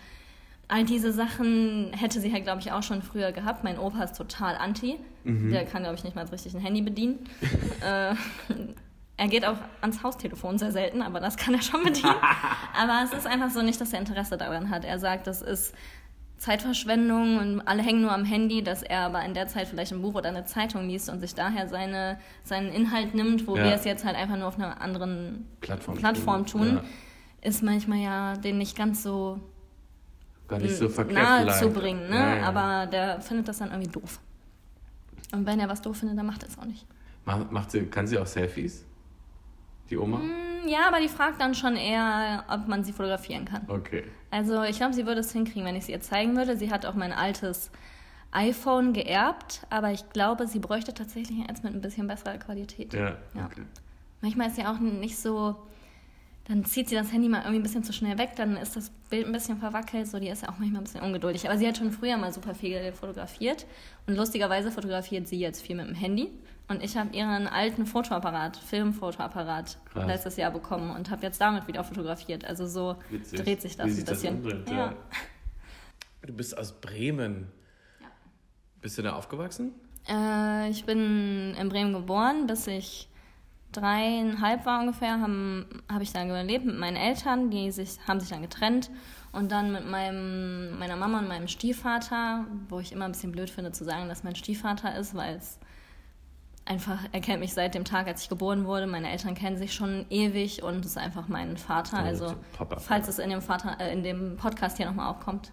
all 0.70 0.84
diese 0.84 1.12
Sachen 1.14 1.92
hätte 1.94 2.20
sie 2.20 2.32
halt, 2.34 2.44
glaube 2.44 2.60
ich, 2.62 2.72
auch 2.72 2.84
schon 2.84 3.02
früher 3.02 3.32
gehabt. 3.32 3.64
Mein 3.64 3.80
Opa 3.80 4.04
ist 4.04 4.18
total 4.18 4.56
anti. 4.58 5.00
Der 5.24 5.66
kann, 5.66 5.82
glaube 5.84 5.96
ich, 5.96 6.04
nicht 6.06 6.16
mal 6.16 6.26
so 6.26 6.32
richtig 6.32 6.54
ein 6.56 6.62
Handy 6.62 6.82
bedienen. 6.82 7.20
äh, 7.82 8.16
er 9.18 9.28
geht 9.28 9.46
auch 9.46 9.58
ans 9.82 10.04
Haustelefon 10.04 10.58
sehr 10.58 10.72
selten, 10.72 11.02
aber 11.02 11.20
das 11.20 11.36
kann 11.38 11.54
er 11.54 11.62
schon 11.62 11.84
bedienen. 11.84 12.16
aber 12.78 13.02
es 13.04 13.12
ist 13.14 13.28
einfach 13.28 13.50
so 13.50 13.62
nicht, 13.62 13.80
dass 13.82 13.92
er 13.94 14.00
Interesse 14.00 14.38
daran 14.38 14.70
hat. 14.70 14.86
Er 14.86 15.00
sagt, 15.00 15.28
das 15.28 15.42
ist 15.42 15.74
Zeitverschwendung 16.38 17.38
und 17.40 17.62
alle 17.68 17.82
hängen 17.82 18.02
nur 18.02 18.12
am 18.14 18.24
Handy, 18.24 18.64
dass 18.64 18.84
er 18.84 19.02
aber 19.02 19.24
in 19.26 19.34
der 19.34 19.48
Zeit 19.48 19.68
vielleicht 19.68 19.92
ein 19.92 20.02
Buch 20.02 20.16
oder 20.16 20.30
eine 20.30 20.46
Zeitung 20.46 20.88
liest 20.88 21.10
und 21.10 21.20
sich 21.20 21.34
daher 21.34 21.68
seine, 21.68 22.20
seinen 22.44 22.70
Inhalt 22.72 23.16
nimmt, 23.16 23.48
wo 23.48 23.58
Ja. 23.58 23.64
wir 23.66 23.74
es 23.74 23.86
jetzt 23.86 24.06
halt 24.06 24.16
einfach 24.16 24.38
nur 24.38 24.48
auf 24.48 24.56
einer 24.58 24.80
anderen 24.82 25.48
Plattform, 25.62 25.98
Plattform 25.98 26.46
tun, 26.46 26.76
Ja. 26.76 26.84
ist 27.50 27.64
manchmal 27.64 27.98
ja 28.00 28.34
den 28.38 28.60
nicht 28.60 28.78
ganz 28.78 29.02
so 29.04 29.40
Gar 30.48 30.60
nicht 30.60 30.76
so 30.78 30.88
verkehrt 30.90 31.18
nahe 31.46 31.60
zu 31.60 31.70
bringen, 31.70 32.10
ne? 32.10 32.16
Ja, 32.16 32.36
ja. 32.38 32.44
aber 32.48 32.86
der 32.88 33.22
findet 33.22 33.48
das 33.48 33.58
dann 33.58 33.70
irgendwie 33.72 33.92
doof. 33.92 34.20
Und 35.34 35.46
wenn 35.46 35.60
er 35.60 35.68
was 35.68 35.82
doof 35.82 35.98
findet, 35.98 36.18
dann 36.18 36.26
macht 36.26 36.44
er 36.44 36.50
es 36.50 36.58
auch 36.58 36.66
nicht. 36.66 36.86
Macht, 37.26 37.52
macht 37.52 37.72
sie, 37.72 37.86
kann 37.88 38.08
sie 38.08 38.18
auch 38.18 38.26
Selfies? 38.28 38.86
Die 39.90 39.98
Oma? 39.98 40.20
Hm, 40.20 40.68
Ja, 40.68 40.88
aber 40.88 41.00
die 41.02 41.10
fragt 41.10 41.42
dann 41.42 41.54
schon 41.54 41.76
eher, 41.76 42.46
ob 42.50 42.68
man 42.68 42.84
sie 42.84 42.94
fotografieren 42.94 43.44
kann. 43.46 43.64
Okay. 43.68 44.04
Also 44.32 44.64
ich 44.64 44.78
glaube, 44.78 44.94
sie 44.94 45.06
würde 45.06 45.20
es 45.22 45.32
hinkriegen, 45.34 45.66
wenn 45.66 45.76
ich 45.76 45.86
sie 45.86 45.92
ihr 45.92 46.02
zeigen 46.02 46.36
würde. 46.38 46.56
Sie 46.58 46.72
hat 46.72 46.86
auch 46.86 46.94
mein 46.96 47.12
altes 47.12 47.70
iPhone 48.32 48.94
geerbt, 48.94 49.66
aber 49.70 49.92
ich 49.92 50.10
glaube, 50.10 50.48
sie 50.48 50.60
bräuchte 50.60 50.94
tatsächlich 50.94 51.48
eins 51.50 51.64
mit 51.64 51.74
ein 51.74 51.82
bisschen 51.82 52.08
besserer 52.08 52.38
Qualität. 52.38 52.94
Ja, 52.94 53.18
Ja. 53.34 53.46
okay. 53.46 53.64
Manchmal 54.22 54.48
ist 54.48 54.56
sie 54.56 54.66
auch 54.66 54.80
nicht 54.80 55.18
so, 55.18 55.56
dann 56.48 56.64
zieht 56.64 56.88
sie 56.90 56.96
das 56.96 57.12
Handy 57.12 57.28
mal 57.28 57.40
irgendwie 57.42 57.60
ein 57.60 57.64
bisschen 57.64 57.84
zu 57.84 57.92
schnell 57.92 58.18
weg, 58.18 58.32
dann 58.38 58.56
ist 58.56 58.76
das 58.78 58.90
Bild 59.10 59.26
ein 59.26 59.34
bisschen 59.34 59.58
verwackelt, 59.58 60.08
so 60.08 60.18
die 60.20 60.30
ist 60.30 60.44
ja 60.44 60.50
auch 60.50 60.58
manchmal 60.60 60.82
ein 60.82 60.86
bisschen 60.86 61.02
ungeduldig. 61.02 61.48
Aber 61.50 61.58
sie 61.58 61.68
hat 61.68 61.78
schon 61.78 61.92
früher 61.92 62.16
mal 62.18 62.32
super 62.32 62.56
viel 62.56 62.92
fotografiert 62.94 63.66
und 64.06 64.16
lustigerweise 64.16 64.72
fotografiert 64.72 65.28
sie 65.28 65.38
jetzt 65.40 65.62
viel 65.62 65.76
mit 65.76 65.88
dem 65.88 65.96
Handy. 65.96 66.32
Und 66.70 66.84
ich 66.84 66.98
habe 66.98 67.16
ihren 67.16 67.48
alten 67.48 67.86
Fotoapparat, 67.86 68.58
Filmfotoapparat, 68.58 69.78
Krass. 69.92 70.08
letztes 70.08 70.38
Jahr 70.38 70.52
bekommen 70.52 70.92
und 70.96 71.10
habe 71.10 71.22
jetzt 71.24 71.40
damit 71.40 71.68
wieder 71.68 71.84
fotografiert. 71.84 72.44
Also 72.46 72.68
so 72.68 72.96
Witzig. 73.10 73.42
dreht 73.44 73.62
sich 73.62 73.78
das 73.78 73.88
Wie 73.88 74.00
ein 74.02 74.06
das 74.06 74.22
bisschen. 74.22 74.66
ja. 74.68 74.74
ja. 74.74 74.94
Du 76.26 76.34
bist 76.34 76.58
aus 76.58 76.80
Bremen. 76.82 77.48
Ja. 78.02 78.08
Bist 78.82 78.98
du 78.98 79.02
da 79.02 79.14
aufgewachsen? 79.14 79.72
Äh, 80.10 80.70
ich 80.70 80.84
bin 80.86 81.56
in 81.58 81.70
Bremen 81.70 81.94
geboren, 81.94 82.48
bis 82.48 82.68
ich 82.68 83.08
dreieinhalb 83.72 84.66
war 84.66 84.80
ungefähr, 84.80 85.20
habe 85.20 85.66
hab 85.92 86.02
ich 86.02 86.14
da 86.14 86.24
gelebt 86.24 86.66
mit 86.66 86.78
meinen 86.78 86.98
Eltern, 86.98 87.50
die 87.50 87.72
sich, 87.72 87.98
haben 88.08 88.20
sich 88.20 88.30
dann 88.30 88.42
getrennt. 88.42 88.90
Und 89.34 89.52
dann 89.52 89.72
mit 89.72 89.86
meinem, 89.86 90.80
meiner 90.80 90.96
Mama 90.96 91.20
und 91.20 91.28
meinem 91.28 91.48
Stiefvater, 91.48 92.46
wo 92.70 92.80
ich 92.80 92.92
immer 92.92 93.06
ein 93.06 93.12
bisschen 93.12 93.32
blöd 93.32 93.50
finde 93.50 93.72
zu 93.72 93.84
sagen, 93.84 94.08
dass 94.08 94.24
mein 94.24 94.36
Stiefvater 94.36 94.98
ist, 94.98 95.16
weil 95.16 95.36
es 95.36 95.60
einfach, 96.66 97.00
er 97.12 97.22
kennt 97.22 97.40
mich 97.40 97.54
seit 97.54 97.76
dem 97.76 97.86
Tag, 97.86 98.08
als 98.08 98.24
ich 98.24 98.30
geboren 98.30 98.66
wurde. 98.66 98.88
Meine 98.88 99.12
Eltern 99.12 99.36
kennen 99.36 99.58
sich 99.58 99.74
schon 99.74 100.06
ewig 100.10 100.64
und 100.64 100.86
ist 100.86 100.98
einfach 100.98 101.28
mein 101.28 101.58
Vater. 101.58 101.98
Also, 101.98 102.36
Papa. 102.58 102.80
falls 102.80 103.08
es 103.08 103.20
in 103.20 103.30
dem, 103.30 103.42
Vater, 103.42 103.78
äh, 103.80 103.94
in 103.94 104.04
dem 104.04 104.38
Podcast 104.38 104.78
hier 104.78 104.86
nochmal 104.86 105.10
aufkommt, 105.10 105.52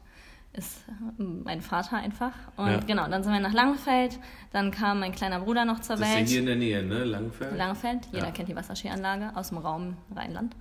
ist 0.54 0.84
äh, 0.88 1.22
mein 1.22 1.60
Vater 1.60 1.96
einfach. 1.96 2.32
Und 2.56 2.68
Ja. 2.70 2.80
genau, 2.80 3.08
dann 3.08 3.22
sind 3.22 3.32
wir 3.32 3.40
nach 3.40 3.52
Langenfeld. 3.52 4.18
Dann 4.52 4.70
kam 4.70 5.00
mein 5.00 5.12
kleiner 5.12 5.40
Bruder 5.40 5.64
noch 5.64 5.80
zur 5.80 5.96
Das 5.96 6.06
ist 6.06 6.12
ja 6.12 6.18
Welt. 6.20 6.28
hier 6.28 6.40
in 6.40 6.46
der 6.46 6.56
Nähe, 6.56 6.82
ne? 6.82 7.04
Langfeld? 7.04 7.56
Langenfeld, 7.56 8.06
jeder 8.12 8.26
Ja. 8.26 8.30
kennt 8.32 8.48
die 8.48 8.56
Wasserskianlage 8.56 9.32
aus 9.34 9.48
dem 9.48 9.58
Raum 9.58 9.96
Rheinland. 10.14 10.54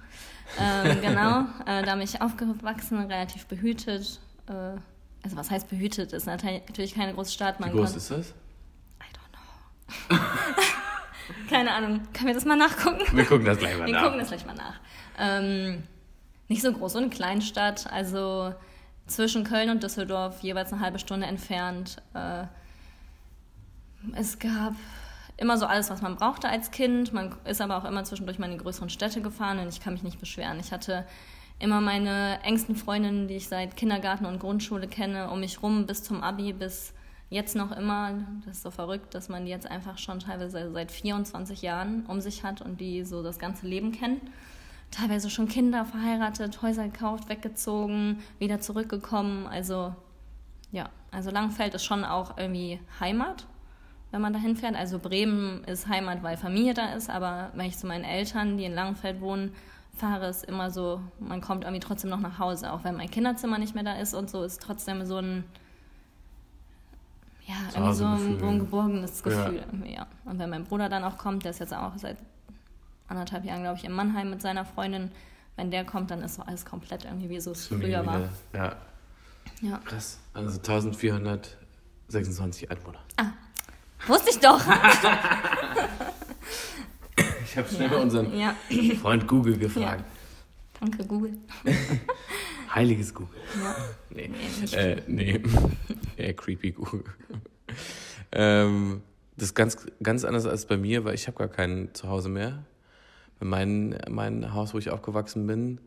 Ähm, 0.59 0.97
genau, 1.01 1.41
äh, 1.65 1.83
da 1.83 1.93
bin 1.93 2.01
ich 2.01 2.21
aufgewachsen, 2.21 2.99
relativ 3.05 3.45
behütet. 3.45 4.19
Äh, 4.47 4.53
also 5.23 5.37
was 5.37 5.49
heißt 5.51 5.69
behütet? 5.69 6.11
Ist 6.11 6.25
natürlich 6.25 6.95
keine 6.95 7.13
große 7.13 7.31
Stadt. 7.31 7.59
Wie 7.59 7.63
Man 7.63 7.71
groß 7.71 7.89
kon- 7.91 7.97
ist 7.97 8.11
das? 8.11 8.29
I 8.29 9.03
don't 10.09 10.09
know. 10.09 10.17
keine 11.49 11.71
Ahnung. 11.71 12.01
Können 12.13 12.27
wir 12.27 12.33
das 12.33 12.45
mal 12.45 12.57
nachgucken? 12.57 13.01
Wir 13.15 13.25
gucken 13.25 13.45
das 13.45 13.57
gleich 13.57 13.77
mal 13.77 13.85
Wir 13.87 13.93
nach. 13.93 14.03
gucken 14.03 14.19
das 14.19 14.27
gleich 14.29 14.45
mal 14.45 14.55
nach. 14.55 14.79
Ähm, 15.19 15.83
nicht 16.47 16.61
so 16.61 16.73
groß, 16.73 16.93
so 16.93 16.99
eine 16.99 17.09
Kleinstadt, 17.09 17.87
also 17.91 18.53
zwischen 19.13 19.43
Köln 19.43 19.69
und 19.69 19.83
Düsseldorf, 19.83 20.41
jeweils 20.41 20.73
eine 20.73 20.81
halbe 20.81 20.99
Stunde 20.99 21.27
entfernt. 21.27 22.01
Äh, 22.13 22.45
Es 24.15 24.37
gab 24.39 24.73
immer 25.37 25.57
so 25.57 25.65
alles, 25.65 25.89
was 25.89 26.01
man 26.01 26.15
brauchte 26.17 26.49
als 26.49 26.71
Kind. 26.71 27.13
Man 27.13 27.35
ist 27.45 27.61
aber 27.61 27.77
auch 27.77 27.85
immer 27.85 28.03
zwischendurch 28.03 28.37
mal 28.39 28.47
in 28.47 28.57
die 28.57 28.63
größeren 28.63 28.89
Städte 28.89 29.21
gefahren 29.21 29.59
und 29.59 29.69
ich 29.69 29.79
kann 29.79 29.93
mich 29.93 30.03
nicht 30.03 30.19
beschweren. 30.19 30.59
Ich 30.59 30.71
hatte 30.71 31.05
immer 31.59 31.81
meine 31.81 32.39
engsten 32.43 32.75
Freundinnen, 32.75 33.27
die 33.27 33.35
ich 33.37 33.47
seit 33.47 33.77
Kindergarten 33.77 34.25
und 34.25 34.39
Grundschule 34.39 34.87
kenne, 34.87 35.29
um 35.31 35.39
mich 35.39 35.61
rum 35.63 35.85
bis 35.85 36.03
zum 36.03 36.21
Abi, 36.21 36.53
bis 36.53 36.93
jetzt 37.29 37.55
noch 37.55 37.71
immer. 37.71 38.13
Das 38.45 38.57
ist 38.57 38.63
so 38.63 38.71
verrückt, 38.71 39.15
dass 39.15 39.29
man 39.29 39.45
die 39.45 39.51
jetzt 39.51 39.69
einfach 39.69 39.97
schon 39.97 40.19
teilweise 40.19 40.71
seit 40.71 40.91
24 40.91 41.61
Jahren 41.61 42.05
um 42.07 42.19
sich 42.21 42.43
hat 42.43 42.61
und 42.61 42.81
die 42.81 43.03
so 43.03 43.23
das 43.23 43.39
ganze 43.39 43.65
Leben 43.67 43.91
kennen. 43.91 44.21
Teilweise 44.93 45.29
schon 45.29 45.47
Kinder 45.47 45.85
verheiratet, 45.85 46.61
Häuser 46.61 46.85
gekauft, 46.85 47.29
weggezogen, 47.29 48.19
wieder 48.37 48.61
zurückgekommen. 48.61 49.47
Also 49.47 49.95
ja, 50.71 50.89
also 51.11 51.31
Langfeld 51.31 51.73
ist 51.73 51.83
schon 51.83 52.05
auch 52.05 52.37
irgendwie 52.37 52.79
Heimat 52.99 53.45
wenn 54.13 54.21
man 54.21 54.31
dahin 54.31 54.55
fährt. 54.55 54.75
Also 54.75 54.99
Bremen 54.99 55.63
ist 55.65 55.87
Heimat, 55.87 56.21
weil 56.21 56.37
Familie 56.37 56.75
da 56.75 56.93
ist, 56.93 57.09
aber 57.09 57.49
wenn 57.55 57.65
ich 57.65 57.77
zu 57.77 57.87
meinen 57.87 58.05
Eltern, 58.05 58.57
die 58.57 58.65
in 58.65 58.75
Langenfeld 58.75 59.19
wohnen, 59.21 59.55
fahre, 59.95 60.27
ist 60.27 60.45
immer 60.45 60.69
so, 60.69 61.01
man 61.19 61.41
kommt 61.41 61.63
irgendwie 61.63 61.79
trotzdem 61.79 62.11
noch 62.11 62.19
nach 62.19 62.37
Hause. 62.37 62.71
Auch 62.71 62.83
wenn 62.83 62.95
mein 62.95 63.09
Kinderzimmer 63.09 63.57
nicht 63.57 63.73
mehr 63.73 63.83
da 63.83 63.93
ist 63.95 64.13
und 64.13 64.29
so, 64.29 64.43
ist 64.43 64.61
trotzdem 64.61 65.03
so 65.03 65.17
ein, 65.17 65.43
ja, 67.47 67.55
irgendwie 67.73 67.93
so 67.95 68.05
ein, 68.05 68.39
so 68.39 68.45
ein 68.45 68.59
geborgenes 68.59 69.23
Gefühl. 69.23 69.65
Ja. 69.83 69.91
ja. 69.91 70.07
Und 70.25 70.37
wenn 70.37 70.51
mein 70.51 70.63
Bruder 70.63 70.89
dann 70.89 71.03
auch 71.03 71.17
kommt, 71.17 71.43
der 71.43 71.49
ist 71.49 71.59
jetzt 71.59 71.73
auch 71.73 71.97
seit 71.97 72.17
anderthalb 73.07 73.45
Jahren, 73.45 73.61
glaube 73.61 73.77
ich, 73.77 73.85
in 73.85 73.91
Mannheim 73.91 74.29
mit 74.29 74.41
seiner 74.41 74.65
Freundin, 74.65 75.11
wenn 75.55 75.71
der 75.71 75.85
kommt, 75.85 76.11
dann 76.11 76.21
ist 76.21 76.35
so 76.35 76.43
alles 76.43 76.65
komplett 76.65 77.05
irgendwie 77.05 77.29
wie 77.29 77.39
so 77.39 77.51
es 77.51 77.67
früher 77.67 78.05
war. 78.05 78.27
Ja. 78.53 78.75
ja. 79.61 79.77
Krass. 79.85 80.19
Also 80.33 80.57
1426 80.57 82.69
Einwohner. 82.71 82.99
Ah, 83.17 83.31
Wusste 84.07 84.31
ich 84.31 84.39
doch. 84.39 84.59
ich 87.45 87.57
habe 87.57 87.69
schnell 87.69 87.91
ja, 87.91 87.97
unseren 87.97 88.37
ja. 88.37 88.55
Freund 89.01 89.27
Google 89.27 89.57
gefragt. 89.57 90.01
Ja. 90.01 90.05
Danke, 90.79 91.05
Google. 91.05 91.37
Heiliges 92.75 93.13
Google. 93.13 93.39
Ja. 93.61 93.75
Nee, 94.15 94.29
nee. 94.29 94.75
Äh, 94.75 95.01
nee. 95.07 95.41
Eher 96.17 96.35
creepy 96.35 96.71
Google. 96.71 97.03
ähm, 98.31 99.01
das 99.37 99.45
ist 99.45 99.55
ganz, 99.55 99.75
ganz 100.03 100.23
anders 100.23 100.45
als 100.45 100.67
bei 100.67 100.77
mir, 100.77 101.03
weil 101.03 101.15
ich 101.15 101.25
habe 101.25 101.35
gar 101.37 101.47
kein 101.47 101.89
Zuhause 101.93 102.29
mehr. 102.29 102.63
Mein, 103.43 103.97
mein 104.09 104.53
Haus, 104.53 104.73
wo 104.73 104.77
ich 104.77 104.89
aufgewachsen 104.89 105.47
bin, 105.47 105.79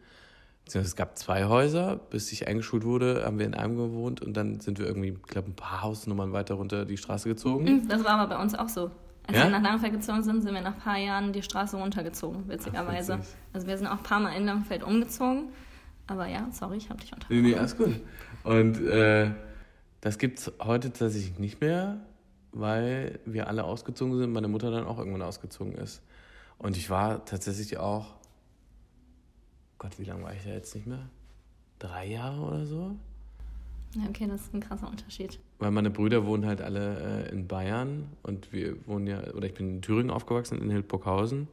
es 0.75 0.97
gab 0.97 1.17
zwei 1.17 1.45
Häuser, 1.45 1.97
bis 1.97 2.33
ich 2.33 2.49
eingeschult 2.49 2.85
wurde, 2.85 3.23
haben 3.25 3.39
wir 3.39 3.47
in 3.47 3.55
einem 3.55 3.77
gewohnt 3.77 4.21
und 4.21 4.37
dann 4.37 4.59
sind 4.61 4.79
wir 4.79 4.87
irgendwie, 4.87 5.11
ich 5.11 5.23
glaube, 5.23 5.51
ein 5.51 5.55
paar 5.55 5.83
Hausnummern 5.83 6.33
weiter 6.33 6.55
runter 6.55 6.85
die 6.85 6.97
Straße 6.97 7.29
gezogen. 7.29 7.65
Mhm, 7.65 7.89
das 7.89 8.03
war 8.03 8.19
aber 8.19 8.35
bei 8.35 8.43
uns 8.43 8.55
auch 8.55 8.69
so. 8.69 8.91
Als 9.29 9.39
ja? 9.39 9.45
wir 9.45 9.51
nach 9.51 9.63
Langfeld 9.63 9.93
gezogen 9.93 10.23
sind, 10.23 10.43
sind 10.43 10.55
wir 10.55 10.61
nach 10.61 10.75
ein 10.75 10.81
paar 10.81 10.99
Jahren 10.99 11.33
die 11.33 11.43
Straße 11.43 11.77
runtergezogen, 11.77 12.49
witzigerweise. 12.49 13.21
Ach, 13.21 13.27
also 13.53 13.67
wir 13.67 13.79
sind 13.79 13.87
auch 13.87 13.99
ein 13.99 14.03
paar 14.03 14.21
Mal 14.21 14.37
in 14.37 14.47
Langfeld 14.47 14.83
umgezogen. 14.83 15.49
Aber 16.09 16.27
ja, 16.27 16.49
sorry, 16.53 16.77
ich 16.77 16.89
habe 16.91 17.01
dich 17.01 17.13
unterbrochen. 17.13 17.43
Nee, 17.43 17.51
nee, 17.51 17.57
alles 17.57 17.77
gut. 17.77 18.01
Und 18.45 18.81
äh, 18.87 19.31
das 20.01 20.19
gibt 20.19 20.39
es 20.39 20.53
heute 20.61 20.93
tatsächlich 20.93 21.39
nicht 21.39 21.61
mehr, 21.61 21.99
weil 22.53 23.19
wir 23.25 23.49
alle 23.49 23.65
ausgezogen 23.65 24.17
sind, 24.17 24.33
meine 24.33 24.47
Mutter 24.47 24.71
dann 24.71 24.85
auch 24.85 24.99
irgendwann 24.99 25.23
ausgezogen 25.23 25.75
ist. 25.75 26.03
Und 26.59 26.77
ich 26.77 26.91
war 26.91 27.25
tatsächlich 27.25 27.79
auch 27.79 28.17
Gott, 29.79 29.99
wie 29.99 30.05
lange 30.05 30.25
war 30.25 30.35
ich 30.35 30.43
da 30.43 30.51
jetzt 30.51 30.75
nicht 30.75 30.87
mehr? 30.87 31.09
Drei 31.79 32.07
Jahre 32.07 32.41
oder 32.41 32.67
so? 32.67 32.97
Ja, 33.95 34.09
okay, 34.09 34.27
das 34.27 34.43
ist 34.43 34.55
ein 34.55 34.61
krasser 34.61 34.89
Unterschied. 34.89 35.39
Weil 35.59 35.71
meine 35.71 35.91
Brüder 35.91 36.27
wohnen 36.27 36.47
halt 36.47 36.61
alle 36.61 37.27
äh, 37.27 37.31
in 37.31 37.47
Bayern 37.47 38.09
und 38.23 38.53
wir 38.53 38.87
wohnen 38.87 39.07
ja, 39.07 39.23
oder 39.35 39.47
ich 39.47 39.55
bin 39.55 39.77
in 39.77 39.83
Thüringen 39.83 40.11
aufgewachsen, 40.11 40.61
in 40.61 40.71
Hildburghausen. 40.71 41.49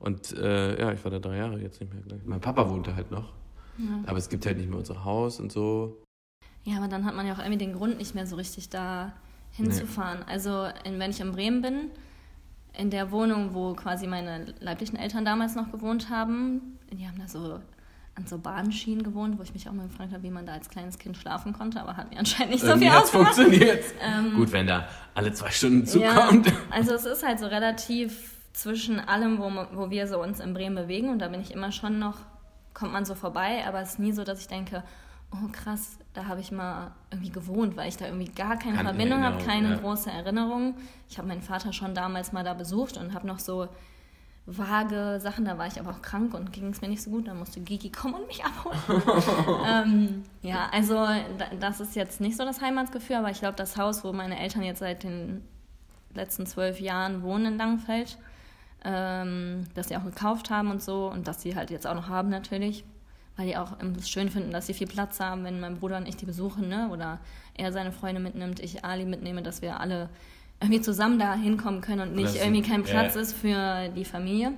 Und 0.00 0.32
äh, 0.32 0.78
ja, 0.78 0.92
ich 0.92 1.02
war 1.02 1.10
da 1.10 1.18
drei 1.18 1.38
Jahre 1.38 1.58
jetzt 1.60 1.80
nicht 1.80 1.92
mehr 1.92 2.02
gleich. 2.02 2.20
Mein 2.24 2.40
Papa 2.40 2.68
wohnte 2.68 2.94
halt 2.94 3.10
noch. 3.10 3.32
Ja. 3.78 4.02
Aber 4.06 4.18
es 4.18 4.28
gibt 4.28 4.46
halt 4.46 4.58
nicht 4.58 4.68
mehr 4.68 4.78
unser 4.78 5.04
Haus 5.04 5.40
und 5.40 5.50
so. 5.50 6.02
Ja, 6.64 6.76
aber 6.78 6.88
dann 6.88 7.04
hat 7.04 7.14
man 7.14 7.26
ja 7.26 7.34
auch 7.34 7.38
irgendwie 7.38 7.58
den 7.58 7.72
Grund 7.72 7.98
nicht 7.98 8.14
mehr 8.14 8.26
so 8.26 8.36
richtig 8.36 8.68
da 8.68 9.12
hinzufahren. 9.52 10.20
Nee. 10.20 10.32
Also 10.32 10.68
wenn 10.84 11.10
ich 11.10 11.20
in 11.20 11.32
Bremen 11.32 11.62
bin, 11.62 11.90
in 12.78 12.90
der 12.90 13.10
Wohnung, 13.10 13.54
wo 13.54 13.74
quasi 13.74 14.06
meine 14.06 14.46
leiblichen 14.60 14.96
Eltern 14.96 15.24
damals 15.24 15.56
noch 15.56 15.70
gewohnt 15.70 16.08
haben. 16.08 16.78
Die 16.92 17.06
haben 17.06 17.18
da 17.18 17.28
so 17.28 17.60
an 18.14 18.26
so 18.26 18.38
Bahnschienen 18.38 19.02
gewohnt, 19.02 19.38
wo 19.38 19.42
ich 19.42 19.52
mich 19.52 19.68
auch 19.68 19.72
mal 19.72 19.86
gefragt 19.86 20.12
habe, 20.12 20.22
wie 20.22 20.30
man 20.30 20.46
da 20.46 20.52
als 20.52 20.68
kleines 20.70 20.98
Kind 20.98 21.16
schlafen 21.16 21.52
konnte, 21.52 21.80
aber 21.80 21.96
hat 21.96 22.10
mir 22.10 22.18
anscheinend 22.18 22.52
nicht 22.52 22.64
so 22.64 22.76
viel 22.76 22.88
ausgemacht. 22.88 23.34
funktioniert. 23.34 23.84
Ähm, 24.00 24.34
Gut, 24.36 24.52
wenn 24.52 24.66
da 24.66 24.88
alle 25.14 25.32
zwei 25.32 25.50
Stunden 25.50 25.86
zukommt. 25.86 26.46
Ja, 26.46 26.52
also 26.70 26.94
es 26.94 27.04
ist 27.04 27.24
halt 27.24 27.40
so 27.40 27.46
relativ 27.46 28.36
zwischen 28.52 29.00
allem, 29.00 29.38
wo, 29.38 29.50
wo 29.72 29.90
wir 29.90 30.06
so 30.06 30.20
uns 30.20 30.40
in 30.40 30.54
Bremen 30.54 30.74
bewegen 30.76 31.10
und 31.10 31.20
da 31.20 31.28
bin 31.28 31.40
ich 31.40 31.52
immer 31.52 31.70
schon 31.70 31.98
noch, 31.98 32.16
kommt 32.74 32.92
man 32.92 33.04
so 33.04 33.14
vorbei, 33.14 33.64
aber 33.66 33.80
es 33.80 33.90
ist 33.90 33.98
nie 33.98 34.12
so, 34.12 34.24
dass 34.24 34.40
ich 34.40 34.48
denke, 34.48 34.82
oh 35.32 35.48
krass, 35.52 35.98
da 36.14 36.26
habe 36.26 36.40
ich 36.40 36.50
mal 36.50 36.92
irgendwie 37.10 37.30
gewohnt, 37.30 37.76
weil 37.76 37.88
ich 37.88 37.96
da 37.96 38.06
irgendwie 38.06 38.30
gar 38.30 38.58
keine 38.58 38.76
keine 38.76 38.88
Verbindung 38.88 39.22
habe, 39.22 39.44
keine 39.44 39.70
ja. 39.70 39.76
große 39.76 40.10
Erinnerung. 40.10 40.74
Ich 41.08 41.18
habe 41.18 41.28
meinen 41.28 41.42
Vater 41.42 41.72
schon 41.72 41.94
damals 41.94 42.32
mal 42.32 42.44
da 42.44 42.54
besucht 42.54 42.96
und 42.96 43.14
habe 43.14 43.26
noch 43.26 43.38
so 43.38 43.68
vage 44.50 45.20
Sachen, 45.20 45.44
da 45.44 45.58
war 45.58 45.66
ich 45.66 45.78
aber 45.78 45.90
auch 45.90 46.00
krank 46.00 46.32
und 46.32 46.52
ging 46.52 46.68
es 46.68 46.80
mir 46.80 46.88
nicht 46.88 47.02
so 47.02 47.10
gut, 47.10 47.28
dann 47.28 47.38
musste 47.38 47.60
Gigi 47.60 47.90
kommen 47.90 48.14
und 48.14 48.26
mich 48.26 48.42
abholen. 48.42 48.78
ähm, 49.66 50.22
ja, 50.40 50.70
also 50.72 51.06
das 51.60 51.80
ist 51.80 51.94
jetzt 51.94 52.20
nicht 52.20 52.36
so 52.36 52.44
das 52.44 52.62
Heimatgefühl, 52.62 53.16
aber 53.16 53.30
ich 53.30 53.40
glaube, 53.40 53.56
das 53.56 53.76
Haus, 53.76 54.04
wo 54.04 54.12
meine 54.14 54.38
Eltern 54.40 54.62
jetzt 54.62 54.78
seit 54.78 55.02
den 55.02 55.44
letzten 56.14 56.46
zwölf 56.46 56.80
Jahren 56.80 57.22
wohnen 57.22 57.44
in 57.44 57.58
Langenfeld, 57.58 58.16
ähm, 58.84 59.66
dass 59.74 59.88
sie 59.88 59.96
auch 59.98 60.04
gekauft 60.04 60.48
haben 60.48 60.70
und 60.70 60.82
so 60.82 61.10
und 61.10 61.28
dass 61.28 61.42
sie 61.42 61.54
halt 61.54 61.70
jetzt 61.70 61.86
auch 61.86 61.94
noch 61.94 62.08
haben 62.08 62.30
natürlich, 62.30 62.84
weil 63.38 63.46
die 63.46 63.56
auch 63.56 63.76
es 63.96 64.10
schön 64.10 64.28
finden, 64.28 64.50
dass 64.50 64.66
sie 64.66 64.74
viel 64.74 64.88
Platz 64.88 65.20
haben, 65.20 65.44
wenn 65.44 65.60
mein 65.60 65.78
Bruder 65.78 65.96
und 65.96 66.08
ich 66.08 66.16
die 66.16 66.26
besuchen, 66.26 66.68
ne? 66.68 66.88
oder 66.90 67.20
er 67.54 67.72
seine 67.72 67.92
Freunde 67.92 68.20
mitnimmt, 68.20 68.58
ich 68.58 68.84
Ali 68.84 69.04
mitnehme, 69.04 69.42
dass 69.42 69.62
wir 69.62 69.80
alle 69.80 70.08
irgendwie 70.60 70.80
zusammen 70.80 71.20
da 71.20 71.34
hinkommen 71.34 71.80
können 71.80 72.00
und 72.00 72.16
nicht 72.16 72.34
irgendwie 72.34 72.62
kein 72.62 72.82
Platz 72.82 73.14
ja. 73.14 73.20
ist 73.20 73.34
für 73.34 73.88
die 73.94 74.04
Familie. 74.04 74.52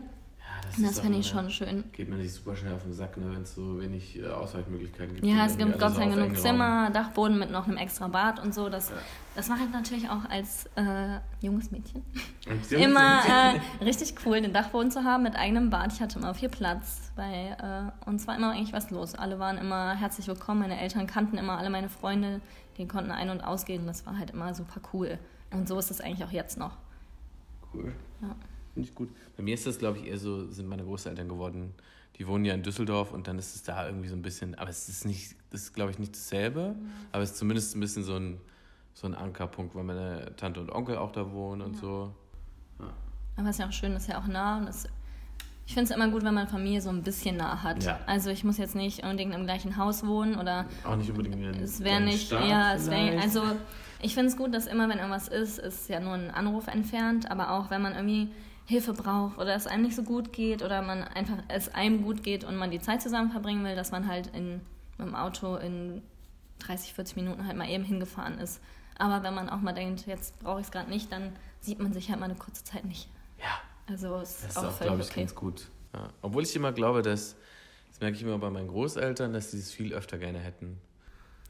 Das, 0.77 0.83
das 0.83 1.01
finde 1.01 1.19
ich 1.19 1.27
schon 1.27 1.51
schön. 1.51 1.85
Geht 1.93 2.09
mir 2.09 2.17
nicht 2.17 2.33
super 2.33 2.55
schnell 2.57 2.75
auf 2.75 2.83
den 2.83 2.93
Sack, 2.93 3.17
ne, 3.17 3.31
wenn 3.33 3.43
es 3.43 3.55
so 3.55 3.81
wenig 3.81 4.19
äh, 4.19 4.27
Ausweichmöglichkeiten 4.27 5.15
gibt. 5.15 5.27
Ja, 5.27 5.47
es 5.47 5.57
gibt 5.57 5.79
Gott 5.79 5.95
sei 5.95 6.07
Dank 6.07 6.15
genug 6.15 6.39
Zimmer, 6.39 6.85
Raum. 6.85 6.93
Dachboden 6.93 7.39
mit 7.39 7.51
noch 7.51 7.67
einem 7.67 7.77
extra 7.77 8.09
Bad 8.09 8.41
und 8.41 8.55
so. 8.55 8.69
Das, 8.69 8.91
ja. 8.91 8.97
das 9.35 9.49
mache 9.49 9.61
ich 9.65 9.71
natürlich 9.73 10.09
auch 10.09 10.25
als 10.29 10.67
äh, 10.77 11.19
junges 11.41 11.71
Mädchen. 11.71 12.03
immer 12.71 13.23
äh, 13.27 13.85
richtig 13.85 14.15
cool, 14.25 14.41
den 14.41 14.53
Dachboden 14.53 14.91
zu 14.91 15.05
haben 15.05 15.23
mit 15.23 15.37
eigenem 15.37 15.71
Bad. 15.71 15.93
Ich 15.93 16.01
hatte 16.01 16.19
immer 16.19 16.35
viel 16.35 16.49
Platz. 16.49 17.13
Bei, 17.17 17.93
äh, 18.05 18.09
uns 18.09 18.27
war 18.27 18.37
immer 18.37 18.53
eigentlich 18.53 18.73
was 18.73 18.91
los. 18.91 19.15
Alle 19.15 19.39
waren 19.39 19.59
immer 19.59 19.95
herzlich 19.95 20.29
willkommen. 20.29 20.61
Meine 20.61 20.81
Eltern 20.81 21.07
kannten 21.07 21.39
immer 21.39 21.59
alle 21.59 21.71
meine 21.71 21.89
Freunde. 21.89 22.41
Die 22.79 22.87
konnten 22.87 23.11
ein- 23.11 23.31
und 23.31 23.43
ausgehen. 23.43 23.87
Das 23.87 24.07
war 24.07 24.19
halt 24.19 24.31
immer 24.31 24.55
super 24.55 24.81
cool. 24.93 25.19
Und 25.51 25.69
so 25.69 25.79
ist 25.79 25.91
es 25.91 26.01
eigentlich 26.01 26.25
auch 26.25 26.33
jetzt 26.33 26.59
noch. 26.59 26.77
Cool. 27.75 27.93
Ja. 28.23 28.35
Finde 28.75 28.89
ich 28.89 28.95
gut. 28.95 29.11
Bei 29.37 29.43
mir 29.43 29.55
ist 29.55 29.67
das, 29.67 29.79
glaube 29.79 29.99
ich, 29.99 30.07
eher 30.07 30.19
so, 30.19 30.47
sind 30.51 30.69
meine 30.69 30.85
Großeltern 30.85 31.29
geworden. 31.29 31.75
Die 32.17 32.27
wohnen 32.27 32.45
ja 32.45 32.55
in 32.55 32.63
Düsseldorf 32.63 33.13
und 33.13 33.27
dann 33.27 33.39
ist 33.39 33.55
es 33.55 33.63
da 33.63 33.87
irgendwie 33.87 34.09
so 34.09 34.15
ein 34.15 34.23
bisschen, 34.23 34.55
aber 34.57 34.71
es 34.71 34.89
ist 34.89 35.07
nicht, 35.07 35.37
das 35.51 35.63
ist, 35.63 35.75
glaube 35.75 35.91
ich, 35.91 35.99
nicht 35.99 36.15
dasselbe, 36.15 36.75
mhm. 36.79 36.91
aber 37.13 37.23
es 37.23 37.31
ist 37.31 37.39
zumindest 37.39 37.75
ein 37.75 37.81
bisschen 37.81 38.05
so 38.05 38.17
ein, 38.17 38.41
so 38.93 39.07
ein 39.07 39.15
Ankerpunkt, 39.15 39.75
weil 39.75 39.85
meine 39.85 40.37
Tante 40.37 40.61
und 40.61 40.71
Onkel 40.71 40.99
auch 40.99 41.13
da 41.13 41.31
wohnen 41.33 41.63
und 41.63 41.75
ja. 41.77 41.81
so. 41.81 42.15
Ja. 42.79 42.93
Aber 43.37 43.49
es 43.49 43.57
ist 43.57 43.61
ja 43.61 43.69
auch 43.69 43.73
schön, 43.73 43.93
es 43.93 44.03
ist 44.03 44.09
ja 44.09 44.21
auch 44.21 44.27
nah 44.27 44.59
und 44.59 44.69
es, 44.69 44.87
ich 45.67 45.75
finde 45.75 45.91
es 45.91 45.97
immer 45.97 46.09
gut, 46.09 46.25
wenn 46.25 46.35
man 46.35 46.49
Familie 46.49 46.81
so 46.81 46.91
ein 46.91 47.03
bisschen 47.03 47.37
nah 47.37 47.63
hat. 47.63 47.85
Ja. 47.85 48.01
Also 48.07 48.31
ich 48.31 48.45
muss 48.45 48.59
jetzt 48.59 48.75
nicht 48.75 49.03
unbedingt 49.03 49.35
im 49.35 49.45
gleichen 49.45 49.77
Haus 49.77 50.05
wohnen 50.05 50.37
oder. 50.37 50.67
Auch 50.85 50.97
nicht 50.97 51.11
unbedingt 51.11 51.37
in 51.37 51.63
Es 51.63 51.83
wäre 51.83 52.01
nicht, 52.01 52.31
ja, 52.33 52.75
es 52.75 52.91
wäre, 52.91 53.21
also 53.21 53.43
ich 54.03 54.15
finde 54.15 54.31
es 54.31 54.37
gut, 54.37 54.53
dass 54.53 54.67
immer, 54.67 54.89
wenn 54.89 54.99
irgendwas 54.99 55.29
ist, 55.29 55.59
ist 55.59 55.89
ja 55.89 56.01
nur 56.01 56.15
ein 56.15 56.31
Anruf 56.31 56.67
entfernt, 56.67 57.31
aber 57.31 57.53
auch 57.53 57.71
wenn 57.71 57.83
man 57.83 57.95
irgendwie 57.95 58.31
Hilfe 58.71 58.93
braucht 58.93 59.37
oder 59.37 59.57
es 59.57 59.67
einem 59.67 59.83
nicht 59.83 59.97
so 59.97 60.05
gut 60.05 60.33
geht 60.33 60.63
oder 60.63 60.81
man 60.81 61.03
einfach 61.03 61.39
es 61.49 61.75
einem 61.75 62.05
gut 62.05 62.23
geht 62.23 62.45
und 62.45 62.55
man 62.55 62.71
die 62.71 62.81
Zeit 62.81 63.03
zusammen 63.03 63.33
verbringen 63.33 63.65
will, 63.65 63.75
dass 63.75 63.91
man 63.91 64.07
halt 64.07 64.29
in, 64.29 64.61
mit 64.97 65.09
dem 65.09 65.17
Auto 65.17 65.57
in 65.57 66.03
30, 66.61 66.95
40 66.95 67.17
Minuten 67.17 67.47
halt 67.49 67.57
mal 67.57 67.69
eben 67.69 67.83
hingefahren 67.83 68.39
ist. 68.39 68.61
Aber 68.97 69.25
wenn 69.25 69.35
man 69.35 69.51
auch 69.51 69.61
mal 69.61 69.73
denkt, 69.73 70.07
jetzt 70.07 70.39
brauche 70.39 70.61
ich 70.61 70.67
es 70.67 70.73
gerade 70.73 70.89
nicht, 70.89 71.11
dann 71.11 71.33
sieht 71.61 71.81
man 71.81 71.93
sich 71.93 72.11
halt 72.11 72.21
mal 72.21 72.27
eine 72.27 72.37
kurze 72.37 72.63
Zeit 72.63 72.85
nicht. 72.85 73.09
Ja. 73.41 73.61
Also 73.93 74.19
es 74.19 74.45
ist 74.45 74.57
auch, 74.57 74.65
auch 74.67 74.79
glaube 74.79 75.01
ich, 75.01 75.11
okay. 75.11 75.21
ganz 75.21 75.35
gut. 75.35 75.69
Ja. 75.93 76.09
Obwohl 76.23 76.45
ich 76.45 76.55
immer 76.55 76.71
glaube, 76.71 77.03
dass, 77.03 77.35
das 77.89 78.01
merke 78.01 78.17
ich 78.17 78.23
immer 78.23 78.39
bei 78.39 78.51
meinen 78.51 78.69
Großeltern, 78.69 79.33
dass 79.33 79.51
sie 79.51 79.59
es 79.59 79.73
viel 79.73 79.93
öfter 79.95 80.17
gerne 80.17 80.39
hätten. 80.39 80.81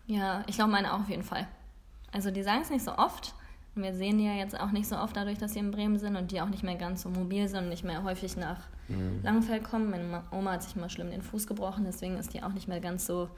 Ja, 0.07 0.43
ich 0.47 0.55
glaube 0.57 0.71
meine 0.71 0.95
auch 0.95 1.01
auf 1.01 1.09
jeden 1.11 1.23
Fall. 1.23 1.47
Also 2.13 2.31
die 2.31 2.43
sagen 2.43 2.63
es 2.63 2.71
nicht 2.71 2.85
so 2.85 2.97
oft. 2.97 3.35
Und 3.75 3.83
wir 3.83 3.95
sehen 3.95 4.19
die 4.19 4.25
ja 4.25 4.35
jetzt 4.35 4.59
auch 4.59 4.73
nicht 4.73 4.89
so 4.89 4.97
oft 4.97 5.17
dadurch, 5.17 5.39
dass 5.39 5.53
sie 5.53 5.61
in 5.61 5.71
Bremen 5.71 5.99
sind 5.99 6.17
und 6.17 6.33
die 6.33 6.41
auch 6.41 6.49
nicht 6.49 6.65
mehr 6.65 6.75
ganz 6.75 7.03
so 7.03 7.09
mobil 7.09 7.49
sind 7.49 7.65
und 7.65 7.69
nicht 7.69 7.85
mehr 7.85 8.03
häufig 8.03 8.37
nach 8.37 8.59
mhm. 8.89 9.21
Langenfeld 9.23 9.65
kommen. 9.65 9.91
Meine 9.91 10.25
Oma 10.33 10.53
hat 10.53 10.63
sich 10.63 10.75
mal 10.77 10.91
schlimm 10.91 11.11
den 11.11 11.23
Fuß 11.23 11.47
gebrochen, 11.47 11.85
deswegen 11.85 12.17
ist 12.17 12.35
die 12.35 12.43
auch 12.43 12.53
nicht 12.53 12.67
mehr 12.67 12.81
ganz 12.81 13.07
so 13.07 13.29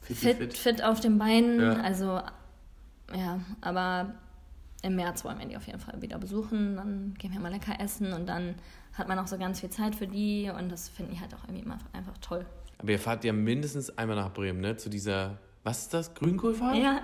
fit, 0.00 0.38
fit. 0.38 0.56
fit 0.56 0.82
auf 0.82 1.00
den 1.00 1.18
Beinen. 1.18 1.60
Ja. 1.60 1.72
Also 1.82 2.20
ja, 3.14 3.40
aber 3.60 4.14
im 4.82 4.96
März 4.96 5.24
wollen 5.24 5.38
wir 5.38 5.46
die 5.46 5.56
auf 5.56 5.66
jeden 5.66 5.80
Fall 5.80 6.00
wieder 6.00 6.18
besuchen. 6.18 6.76
Dann 6.76 7.14
gehen 7.18 7.32
wir 7.32 7.40
mal 7.40 7.52
lecker 7.52 7.78
essen 7.80 8.12
und 8.12 8.26
dann 8.26 8.54
hat 8.94 9.08
man 9.08 9.18
auch 9.18 9.26
so 9.26 9.38
ganz 9.38 9.60
viel 9.60 9.70
Zeit 9.70 9.94
für 9.94 10.06
die 10.06 10.50
und 10.50 10.70
das 10.70 10.88
finde 10.88 11.12
ich 11.12 11.20
halt 11.20 11.34
auch 11.34 11.44
irgendwie 11.44 11.62
immer 11.62 11.78
einfach 11.92 12.16
toll. 12.18 12.46
Aber 12.78 12.92
ihr 12.92 12.98
fahrt 12.98 13.24
ja 13.24 13.32
mindestens 13.32 13.96
einmal 13.98 14.16
nach 14.16 14.32
Bremen, 14.32 14.60
ne? 14.60 14.76
Zu 14.76 14.88
dieser, 14.88 15.38
was 15.62 15.82
ist 15.82 15.94
das, 15.94 16.14
Grünkohlfahrt? 16.14 16.76
Ja. 16.76 17.00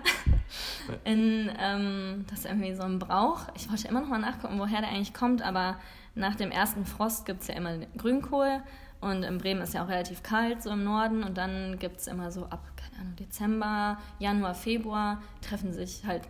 In, 1.05 1.51
ähm, 1.59 2.25
das 2.29 2.41
ist 2.41 2.45
irgendwie 2.47 2.75
so 2.75 2.83
ein 2.83 2.99
Brauch. 2.99 3.41
Ich 3.55 3.69
wollte 3.69 3.89
immer 3.89 4.01
noch 4.01 4.09
mal 4.09 4.19
nachgucken, 4.19 4.59
woher 4.59 4.81
der 4.81 4.91
eigentlich 4.91 5.13
kommt, 5.13 5.43
aber 5.43 5.79
nach 6.15 6.37
dem 6.37 6.51
ersten 6.51 6.87
Frost 6.87 7.27
gibt 7.27 7.43
es 7.43 7.49
ja 7.49 7.55
immer 7.55 7.79
Grünkohl 7.99 8.63
und 9.01 9.23
in 9.23 9.39
Bremen 9.39 9.61
ist 9.61 9.75
ja 9.75 9.85
auch 9.85 9.89
relativ 9.89 10.23
kalt, 10.23 10.63
so 10.63 10.71
im 10.71 10.85
Norden. 10.85 11.23
Und 11.23 11.37
dann 11.37 11.79
gibt 11.79 12.01
es 12.01 12.07
immer 12.07 12.31
so 12.31 12.45
ab, 12.47 12.65
keine 12.77 13.03
Ahnung, 13.03 13.17
Dezember, 13.17 13.99
Januar, 14.19 14.55
Februar 14.55 15.23
treffen 15.43 15.73
sich 15.73 16.05
halt 16.07 16.23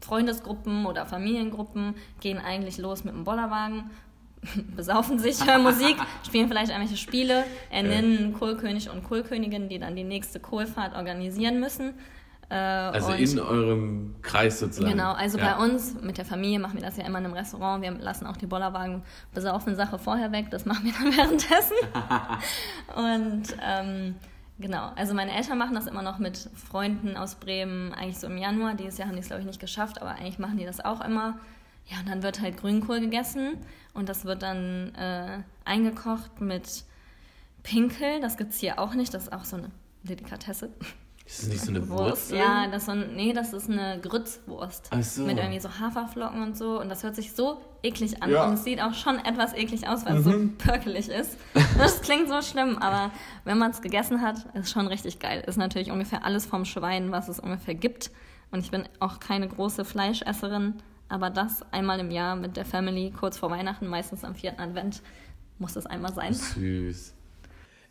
Freundesgruppen 0.00 0.84
oder 0.84 1.06
Familiengruppen, 1.06 1.94
gehen 2.20 2.38
eigentlich 2.38 2.78
los 2.78 3.04
mit 3.04 3.14
dem 3.14 3.24
Bollerwagen, 3.24 3.90
besaufen 4.76 5.18
sich, 5.18 5.44
hören 5.46 5.62
Musik, 5.62 5.96
spielen 6.26 6.48
vielleicht 6.48 6.70
irgendwelche 6.70 6.96
Spiele, 6.96 7.44
ernennen 7.70 8.32
Kohlkönig 8.32 8.90
und 8.90 9.04
Kohlkönigin, 9.04 9.68
die 9.68 9.78
dann 9.78 9.96
die 9.96 10.04
nächste 10.04 10.40
Kohlfahrt 10.40 10.94
organisieren 10.94 11.60
müssen. 11.60 11.94
Äh, 12.50 12.54
also 12.54 13.12
in 13.12 13.40
eurem 13.40 14.14
Kreis 14.22 14.60
sozusagen. 14.60 14.90
Genau, 14.90 15.12
also 15.12 15.38
ja. 15.38 15.54
bei 15.54 15.64
uns 15.64 16.00
mit 16.02 16.18
der 16.18 16.24
Familie 16.24 16.58
machen 16.58 16.74
wir 16.74 16.82
das 16.82 16.96
ja 16.96 17.04
immer 17.04 17.18
in 17.18 17.24
einem 17.24 17.34
Restaurant. 17.34 17.82
Wir 17.82 17.92
lassen 17.92 18.26
auch 18.26 18.36
die 18.36 18.46
Bollerwagen 18.46 19.02
besaufen 19.32 19.76
Sache 19.76 19.98
vorher 19.98 20.30
weg, 20.32 20.50
das 20.50 20.64
machen 20.66 20.84
wir 20.84 20.92
dann 20.92 21.16
währenddessen. 21.16 21.76
und 22.96 23.56
ähm, 23.62 24.16
genau, 24.58 24.90
also 24.94 25.14
meine 25.14 25.34
Eltern 25.34 25.58
machen 25.58 25.74
das 25.74 25.86
immer 25.86 26.02
noch 26.02 26.18
mit 26.18 26.50
Freunden 26.70 27.16
aus 27.16 27.36
Bremen, 27.36 27.94
eigentlich 27.94 28.18
so 28.18 28.26
im 28.26 28.36
Januar. 28.36 28.74
Dieses 28.74 28.98
Jahr 28.98 29.08
haben 29.08 29.16
die 29.16 29.22
es, 29.22 29.28
glaube 29.28 29.40
ich, 29.40 29.46
nicht 29.46 29.60
geschafft, 29.60 30.00
aber 30.00 30.10
eigentlich 30.10 30.38
machen 30.38 30.58
die 30.58 30.66
das 30.66 30.84
auch 30.84 31.00
immer. 31.00 31.38
Ja, 31.86 31.98
und 32.00 32.08
dann 32.08 32.22
wird 32.22 32.40
halt 32.40 32.56
Grünkohl 32.56 33.00
gegessen 33.00 33.58
und 33.94 34.08
das 34.08 34.24
wird 34.24 34.42
dann 34.42 34.94
äh, 34.94 35.42
eingekocht 35.64 36.40
mit 36.40 36.84
Pinkel. 37.62 38.20
Das 38.20 38.36
gibt 38.36 38.52
es 38.52 38.58
hier 38.58 38.78
auch 38.78 38.94
nicht, 38.94 39.14
das 39.14 39.24
ist 39.24 39.32
auch 39.32 39.44
so 39.44 39.56
eine 39.56 39.70
Delikatesse. 40.02 40.70
Ist 41.26 41.42
das 41.42 41.48
nicht 41.48 41.60
so 41.62 41.70
eine 41.70 41.88
Wurst? 41.88 42.32
Ja, 42.32 42.66
das, 42.70 42.84
so 42.84 42.92
ein, 42.92 43.16
nee, 43.16 43.32
das 43.32 43.54
ist 43.54 43.70
eine 43.70 43.98
Grützwurst. 43.98 44.90
Ach 44.90 45.02
so. 45.02 45.22
Mit 45.22 45.38
irgendwie 45.38 45.58
so 45.58 45.70
Haferflocken 45.80 46.42
und 46.42 46.56
so. 46.56 46.78
Und 46.78 46.90
das 46.90 47.02
hört 47.02 47.16
sich 47.16 47.32
so 47.32 47.62
eklig 47.82 48.22
an. 48.22 48.30
Ja. 48.30 48.46
Und 48.46 48.54
es 48.54 48.64
sieht 48.64 48.82
auch 48.82 48.92
schon 48.92 49.18
etwas 49.24 49.54
eklig 49.54 49.88
aus, 49.88 50.04
weil 50.04 50.14
mhm. 50.14 50.18
es 50.18 50.24
so 50.24 50.30
mhm. 50.30 50.58
pörkelig 50.58 51.08
ist. 51.08 51.38
Das 51.78 52.02
klingt 52.02 52.28
so 52.28 52.40
schlimm, 52.40 52.78
aber 52.78 53.10
wenn 53.44 53.58
man 53.58 53.70
es 53.72 53.82
gegessen 53.82 54.20
hat, 54.20 54.36
ist 54.54 54.70
schon 54.70 54.86
richtig 54.86 55.18
geil. 55.18 55.42
Ist 55.46 55.56
natürlich 55.56 55.90
ungefähr 55.90 56.24
alles 56.24 56.46
vom 56.46 56.64
Schwein, 56.64 57.10
was 57.10 57.28
es 57.28 57.40
ungefähr 57.40 57.74
gibt. 57.74 58.10
Und 58.52 58.60
ich 58.60 58.70
bin 58.70 58.84
auch 59.00 59.18
keine 59.18 59.48
große 59.48 59.84
Fleischesserin. 59.84 60.74
Aber 61.08 61.30
das 61.30 61.62
einmal 61.72 62.00
im 62.00 62.10
Jahr 62.10 62.36
mit 62.36 62.56
der 62.56 62.64
Family, 62.64 63.10
kurz 63.10 63.36
vor 63.36 63.50
Weihnachten, 63.50 63.86
meistens 63.86 64.24
am 64.24 64.34
vierten 64.34 64.60
Advent, 64.60 65.02
muss 65.58 65.74
das 65.74 65.86
einmal 65.86 66.12
sein. 66.14 66.34
Süß. 66.34 67.14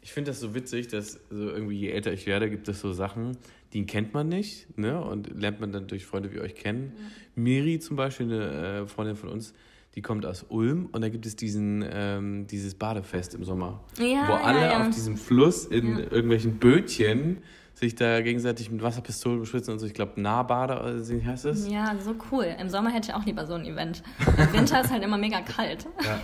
Ich 0.02 0.12
finde 0.12 0.32
das 0.32 0.42
so 0.42 0.54
witzig, 0.54 0.90
dass 0.90 1.20
so 1.30 1.50
irgendwie 1.50 1.78
je 1.78 1.90
älter 1.90 2.12
ich 2.12 2.26
werde, 2.26 2.50
gibt 2.50 2.68
es 2.68 2.82
so 2.82 2.92
Sachen, 2.92 3.38
die 3.72 3.86
kennt 3.86 4.14
man 4.14 4.28
nicht, 4.28 4.78
ne? 4.78 5.02
Und 5.02 5.40
lernt 5.40 5.62
man 5.62 5.72
dann 5.72 5.88
durch 5.88 6.06
Freunde 6.06 6.34
wie 6.34 6.42
euch 6.42 6.56
kennen. 6.56 6.94
Ja. 6.96 7.04
Miri 7.36 7.80
zum 7.80 7.96
Beispiel, 7.96 8.26
eine 8.26 8.82
äh, 8.82 8.88
Freundin 8.88 9.16
von 9.16 9.30
uns, 9.30 9.54
die 9.96 10.02
kommt 10.02 10.26
aus 10.26 10.46
Ulm 10.50 10.90
und 10.92 11.02
da 11.02 11.10
gibt 11.10 11.26
es 11.26 11.36
diesen, 11.36 11.86
ähm, 11.90 12.48
dieses 12.48 12.76
Badefest 12.76 13.36
im 13.36 13.44
Sommer. 13.44 13.84
Ja, 13.98 14.28
wo 14.28 14.34
alle 14.34 14.62
ja, 14.62 14.72
ja. 14.72 14.82
auf 14.82 14.94
diesem 14.94 15.18
Fluss 15.18 15.66
in 15.66 16.00
irgendwelchen 16.00 16.58
Bötchen 16.58 17.38
sich 17.84 17.96
da 17.96 18.22
gegenseitig 18.22 18.72
mit 18.72 18.82
Wasserpistolen 18.82 19.40
beschwitzen 19.40 19.74
und 19.74 19.80
so. 19.80 19.86
Ich 19.86 19.94
glaube, 19.94 20.20
Nahbade 20.20 20.80
oder 20.80 21.08
wie 21.08 21.26
heißt 21.26 21.46
es? 21.46 21.68
Ja, 21.68 21.96
so 22.00 22.16
cool. 22.32 22.48
Im 22.60 22.70
Sommer 22.70 22.92
hätte 22.92 23.10
ich 23.10 23.16
auch 23.16 23.26
lieber 23.26 23.46
so 23.46 23.54
ein 23.54 23.66
Event. 23.66 24.04
Im 24.38 24.54
Winter 24.54 24.82
ist 24.82 24.92
halt 24.92 25.04
immer 25.04 25.18
mega 25.18 25.42
kalt. 25.42 25.88
Ja. 26.04 26.20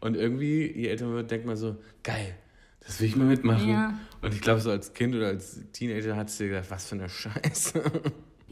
Und 0.00 0.16
irgendwie, 0.16 0.70
je 0.70 0.88
älter 0.88 1.06
man 1.06 1.14
wird, 1.14 1.30
denkt 1.30 1.46
man 1.46 1.56
so, 1.56 1.76
geil, 2.02 2.34
das 2.80 3.00
will 3.00 3.08
ich 3.08 3.16
mal 3.16 3.26
mitmachen. 3.26 3.68
Ja. 3.68 3.94
Und 4.22 4.34
ich 4.34 4.40
glaube, 4.40 4.60
so 4.60 4.70
als 4.70 4.92
Kind 4.94 5.14
oder 5.14 5.28
als 5.28 5.60
Teenager 5.72 6.16
hat 6.16 6.30
du 6.32 6.44
dir 6.44 6.50
gedacht, 6.50 6.70
was 6.70 6.86
für 6.86 6.96
eine 6.96 7.08
Scheiße. 7.08 7.82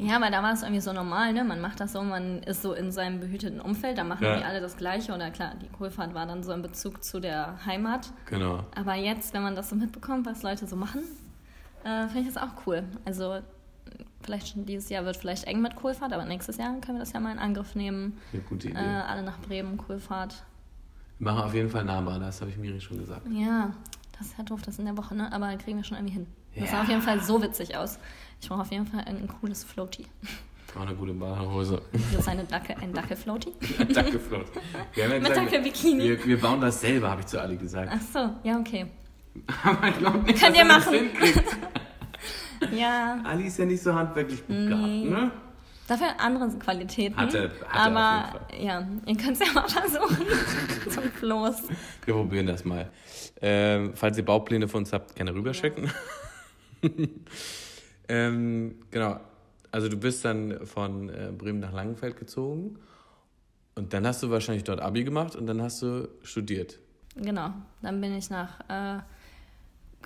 Ja, 0.00 0.20
weil 0.20 0.30
da 0.30 0.44
war 0.44 0.52
es 0.52 0.62
irgendwie 0.62 0.80
so 0.80 0.92
normal, 0.92 1.32
ne? 1.32 1.42
Man 1.42 1.60
macht 1.60 1.80
das 1.80 1.92
so, 1.92 2.02
man 2.02 2.40
ist 2.44 2.62
so 2.62 2.72
in 2.72 2.92
seinem 2.92 3.18
behüteten 3.18 3.60
Umfeld, 3.60 3.98
da 3.98 4.04
machen 4.04 4.22
ja. 4.24 4.36
die 4.36 4.44
alle 4.44 4.60
das 4.60 4.76
Gleiche. 4.76 5.12
Oder 5.12 5.32
klar, 5.32 5.54
die 5.60 5.68
Kohlfahrt 5.68 6.14
war 6.14 6.24
dann 6.24 6.44
so 6.44 6.52
in 6.52 6.62
Bezug 6.62 7.02
zu 7.02 7.18
der 7.18 7.58
Heimat. 7.66 8.12
Genau. 8.26 8.64
Aber 8.76 8.94
jetzt, 8.94 9.34
wenn 9.34 9.42
man 9.42 9.56
das 9.56 9.70
so 9.70 9.74
mitbekommt, 9.74 10.24
was 10.24 10.44
Leute 10.44 10.68
so 10.68 10.76
machen, 10.76 11.02
äh, 11.88 12.08
finde 12.08 12.28
ich 12.28 12.34
das 12.34 12.36
auch 12.36 12.66
cool. 12.66 12.84
Also 13.04 13.38
vielleicht 14.22 14.48
schon 14.48 14.66
dieses 14.66 14.88
Jahr 14.90 15.04
wird 15.04 15.16
vielleicht 15.16 15.44
eng 15.44 15.62
mit 15.62 15.76
Kohlfahrt, 15.76 16.12
aber 16.12 16.24
nächstes 16.24 16.58
Jahr 16.58 16.72
können 16.80 16.98
wir 16.98 17.00
das 17.00 17.12
ja 17.12 17.20
mal 17.20 17.32
in 17.32 17.38
Angriff 17.38 17.74
nehmen. 17.74 18.18
Eine 18.32 18.42
gute 18.42 18.68
Idee. 18.68 18.78
Äh, 18.78 18.82
alle 18.82 19.22
nach 19.22 19.38
Bremen, 19.40 19.78
Kohlfahrt. 19.78 20.44
Wir 21.18 21.32
machen 21.32 21.44
auf 21.44 21.54
jeden 21.54 21.70
Fall 21.70 21.84
nahbar, 21.84 22.18
das 22.18 22.40
habe 22.40 22.50
ich 22.50 22.58
Miri 22.58 22.80
schon 22.80 22.98
gesagt. 22.98 23.22
Ja, 23.30 23.72
das 24.16 24.28
ist 24.28 24.38
ja 24.38 24.44
doof, 24.44 24.60
das 24.62 24.74
ist 24.74 24.80
in 24.80 24.84
der 24.84 24.96
Woche, 24.96 25.14
ne? 25.14 25.32
Aber 25.32 25.56
kriegen 25.56 25.78
wir 25.78 25.84
schon 25.84 25.96
irgendwie 25.96 26.14
hin. 26.14 26.26
Ja. 26.54 26.62
Das 26.62 26.70
sah 26.70 26.82
auf 26.82 26.88
jeden 26.88 27.02
Fall 27.02 27.20
so 27.20 27.42
witzig 27.42 27.76
aus. 27.76 27.98
Ich 28.40 28.48
brauche 28.48 28.60
auf 28.60 28.70
jeden 28.70 28.86
Fall 28.86 29.00
ein 29.00 29.28
cooles 29.40 29.64
Floaty. 29.64 30.06
Auch 30.76 30.82
eine 30.82 30.94
gute 30.94 31.12
Badehose. 31.12 31.80
Das 32.12 32.20
ist 32.20 32.28
eine 32.28 32.44
Dacke, 32.44 32.76
ein 32.76 32.92
Dacke-Floaty? 32.92 33.52
ein 33.80 33.88
Dacke-Floaty. 33.88 34.50
Ja 34.96 35.08
Mit 35.08 35.28
Dacke-Bikini. 35.28 36.04
Wir, 36.04 36.24
wir, 36.24 36.40
bauen 36.40 36.60
das 36.60 36.80
selber, 36.80 37.10
habe 37.10 37.22
ich 37.22 37.26
zu 37.26 37.40
Ali 37.40 37.56
gesagt. 37.56 37.90
Ach 37.92 38.00
so, 38.12 38.30
ja, 38.42 38.58
okay. 38.58 38.86
Aber 39.64 39.88
ich 39.88 39.98
glaube 39.98 40.18
nicht, 40.18 40.40
Könnt 40.40 40.56
ihr 40.56 40.64
machen. 40.64 40.94
Ja. 42.72 43.20
Ali 43.24 43.46
ist 43.46 43.58
ja 43.58 43.64
nicht 43.64 43.82
so 43.82 43.94
handwerklich 43.94 44.42
begabt, 44.44 44.82
nee. 44.82 45.04
ne? 45.04 45.30
Dafür 45.88 46.20
andere 46.20 46.50
Qualitäten. 46.58 47.16
Hatte, 47.16 47.50
hatte 47.66 47.90
aber 47.90 48.40
ja, 48.60 48.86
ihr 49.06 49.16
könnt 49.16 49.32
es 49.32 49.46
ja 49.46 49.52
mal 49.54 49.66
versuchen. 49.66 50.26
Zum 50.90 51.04
Floß. 51.04 51.62
Wir 52.04 52.14
probieren 52.14 52.46
das 52.46 52.66
mal. 52.66 52.90
Ähm, 53.40 53.92
falls 53.94 54.18
ihr 54.18 54.24
Baupläne 54.24 54.68
von 54.68 54.82
uns 54.82 54.92
habt, 54.92 55.16
gerne 55.16 55.34
rüberschicken. 55.34 55.90
Ja. 56.82 56.90
ähm, 58.08 58.76
genau. 58.90 59.18
Also 59.70 59.88
du 59.88 59.96
bist 59.96 60.24
dann 60.26 60.66
von 60.66 61.08
äh, 61.08 61.32
Bremen 61.36 61.60
nach 61.60 61.72
Langenfeld 61.72 62.18
gezogen 62.18 62.78
und 63.74 63.92
dann 63.92 64.06
hast 64.06 64.22
du 64.22 64.30
wahrscheinlich 64.30 64.64
dort 64.64 64.80
Abi 64.80 65.04
gemacht 65.04 65.36
und 65.36 65.46
dann 65.46 65.62
hast 65.62 65.80
du 65.82 66.08
studiert. 66.22 66.78
Genau. 67.16 67.52
Dann 67.80 68.00
bin 68.00 68.14
ich 68.14 68.28
nach 68.28 68.60
äh, 68.68 69.00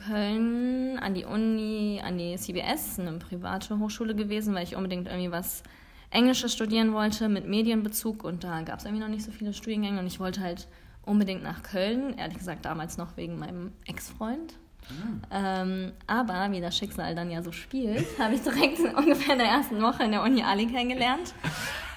Köln 0.06 0.98
an 0.98 1.14
die 1.14 1.24
Uni, 1.24 2.00
an 2.04 2.18
die 2.18 2.36
CBS, 2.36 2.98
eine 2.98 3.18
private 3.18 3.78
Hochschule 3.78 4.14
gewesen, 4.14 4.54
weil 4.54 4.64
ich 4.64 4.76
unbedingt 4.76 5.06
irgendwie 5.08 5.30
was 5.30 5.62
Englisches 6.10 6.52
studieren 6.52 6.92
wollte 6.92 7.28
mit 7.28 7.48
Medienbezug 7.48 8.24
und 8.24 8.44
da 8.44 8.60
gab 8.62 8.78
es 8.78 8.84
irgendwie 8.84 9.02
noch 9.02 9.08
nicht 9.08 9.24
so 9.24 9.32
viele 9.32 9.54
Studiengänge 9.54 9.98
und 9.98 10.06
ich 10.06 10.20
wollte 10.20 10.40
halt 10.40 10.68
unbedingt 11.04 11.42
nach 11.42 11.62
Köln, 11.62 12.16
ehrlich 12.18 12.38
gesagt 12.38 12.64
damals 12.64 12.98
noch 12.98 13.16
wegen 13.16 13.38
meinem 13.38 13.72
Ex-Freund. 13.86 14.54
Mhm. 14.90 15.22
Ähm, 15.30 15.92
aber 16.06 16.50
wie 16.50 16.60
das 16.60 16.76
Schicksal 16.76 17.14
dann 17.14 17.30
ja 17.30 17.42
so 17.42 17.52
spielt, 17.52 18.06
habe 18.18 18.34
ich 18.34 18.42
direkt 18.42 18.80
ungefähr 18.80 19.34
in 19.34 19.38
der 19.38 19.48
ersten 19.48 19.80
Woche 19.80 20.04
in 20.04 20.12
der 20.12 20.22
Uni 20.22 20.42
Ali 20.42 20.66
kennengelernt. 20.66 21.34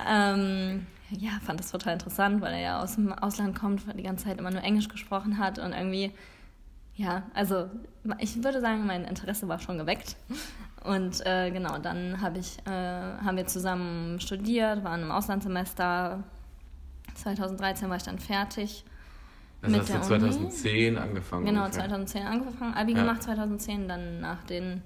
Ähm, 0.08 0.86
ja, 1.12 1.32
fand 1.44 1.60
das 1.60 1.72
total 1.72 1.94
interessant, 1.94 2.42
weil 2.42 2.54
er 2.54 2.60
ja 2.60 2.82
aus 2.82 2.96
dem 2.96 3.12
Ausland 3.12 3.58
kommt, 3.58 3.84
die 3.98 4.04
ganze 4.04 4.26
Zeit 4.26 4.40
immer 4.40 4.52
nur 4.52 4.64
Englisch 4.64 4.88
gesprochen 4.88 5.38
hat 5.38 5.60
und 5.60 5.74
irgendwie 5.74 6.12
ja, 6.96 7.24
also 7.34 7.70
ich 8.20 8.42
würde 8.44 8.62
sagen, 8.62 8.86
mein 8.86 9.04
Interesse 9.04 9.48
war 9.48 9.60
schon 9.60 9.78
geweckt. 9.78 10.16
Und 10.84 11.26
äh, 11.26 11.52
genau, 11.52 11.78
dann 11.80 12.22
hab 12.22 12.38
ich, 12.38 12.60
äh, 12.66 12.70
haben 12.70 13.38
wir 13.38 13.48
zusammen 13.48 14.20
studiert, 14.20 14.84
waren 14.84 15.02
im 15.02 15.12
Auslandssemester. 15.12 16.24
2013 17.16 17.90
war 17.90 17.98
ich 17.98 18.04
dann 18.04 18.20
fertig. 18.20 18.86
Das 19.62 19.72
mit 19.72 19.82
hast 19.82 19.90
der 19.90 20.00
du 20.00 20.06
2010 20.06 20.96
Uni. 20.96 21.04
angefangen? 21.04 21.46
Genau, 21.46 21.64
ungefähr. 21.66 21.82
2010 21.82 22.24
angefangen, 22.24 22.74
Abi 22.76 22.94
ja. 22.94 23.00
gemacht 23.00 23.24
2010, 23.24 23.88
dann 23.88 24.22
nach 24.22 24.44
den 24.44 24.84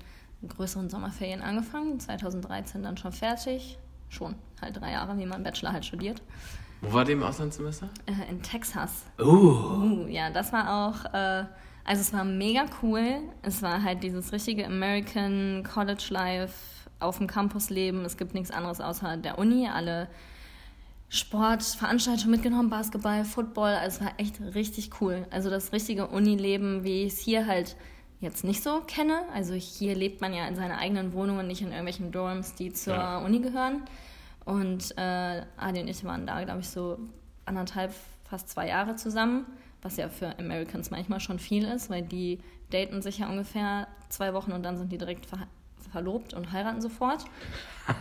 größeren 0.48 0.90
Sommerferien 0.90 1.42
angefangen, 1.42 2.00
2013 2.00 2.82
dann 2.82 2.98
schon 2.98 3.12
fertig. 3.12 3.78
Schon, 4.08 4.36
halt 4.62 4.80
drei 4.80 4.94
Jahre, 4.94 5.18
wie 5.18 5.26
man 5.26 5.44
Bachelor 5.44 5.74
halt 5.74 5.86
studiert. 5.86 6.22
Wo 6.82 6.94
war 6.94 7.04
dem 7.04 7.22
Auslandssemester? 7.22 7.90
Äh, 8.06 8.30
in 8.32 8.42
Texas. 8.42 9.06
Oh. 9.20 9.24
Uh, 9.26 10.08
ja, 10.08 10.30
das 10.32 10.54
war 10.54 10.88
auch... 10.88 11.14
Also 11.90 12.02
es 12.02 12.14
war 12.14 12.24
mega 12.24 12.66
cool. 12.84 13.20
Es 13.42 13.64
war 13.64 13.82
halt 13.82 14.04
dieses 14.04 14.32
richtige 14.32 14.64
American 14.64 15.64
College 15.64 16.06
Life 16.12 16.54
auf 17.00 17.18
dem 17.18 17.26
Campus 17.26 17.72
leben. 17.72 18.06
Es 18.06 18.16
gibt 18.16 18.36
nichts 18.36 18.52
anderes 18.52 18.80
außer 18.80 19.18
der 19.18 19.40
Uni. 19.40 19.68
Alle 19.68 20.08
Sportveranstaltungen 21.10 22.30
mitgenommen, 22.30 22.70
Basketball, 22.70 23.26
Football. 23.26 23.72
Also 23.74 24.02
es 24.02 24.06
war 24.06 24.14
echt 24.20 24.40
richtig 24.54 25.02
cool. 25.02 25.26
Also 25.32 25.50
das 25.50 25.74
richtige 25.74 26.06
Unileben, 26.06 26.84
wie 26.84 27.06
ich 27.06 27.14
es 27.14 27.20
hier 27.22 27.48
halt 27.48 27.76
jetzt 28.20 28.44
nicht 28.44 28.62
so 28.62 28.82
kenne. 28.82 29.24
Also 29.34 29.56
hier 29.56 29.96
lebt 29.96 30.22
man 30.22 30.32
ja 30.32 30.48
in 30.48 30.56
seiner 30.56 30.78
eigenen 30.78 31.12
Wohnung 31.14 31.40
und 31.40 31.48
nicht 31.48 31.64
in 31.64 31.70
irgendwelchen 31.70 32.12
Dorms, 32.12 32.54
die 32.54 32.72
zur 32.72 32.94
ja. 32.94 33.18
Uni 33.18 33.40
gehören. 33.40 33.82
Und 34.46 34.96
äh, 34.96 35.42
Adi 35.58 35.82
und 35.82 35.88
ich 35.88 36.04
waren 36.04 36.28
da, 36.28 36.44
glaube 36.44 36.60
ich, 36.60 36.70
so 36.70 37.00
anderthalb, 37.46 37.96
fast 38.30 38.48
zwei 38.48 38.68
Jahre 38.68 38.96
zusammen 38.96 39.48
was 39.82 39.98
ja 39.98 40.10
für 40.10 40.38
Americans 40.40 40.92
manchmal 40.92 41.20
schon 41.20 41.40
viel 41.40 41.66
ist, 41.66 41.90
weil 41.90 42.02
die 42.02 42.40
daten 42.72 43.02
sich 43.02 43.20
ja 43.20 43.30
ungefähr 43.30 43.88
zwei 44.10 44.34
Wochen 44.34 44.52
und 44.52 44.64
dann 44.64 44.78
sind 44.78 44.92
die 44.92 44.98
direkt 44.98 45.26
ver 45.26 45.48
verlobt 45.92 46.36
und 46.36 46.52
heiraten 46.52 46.82
sofort. 46.82 47.26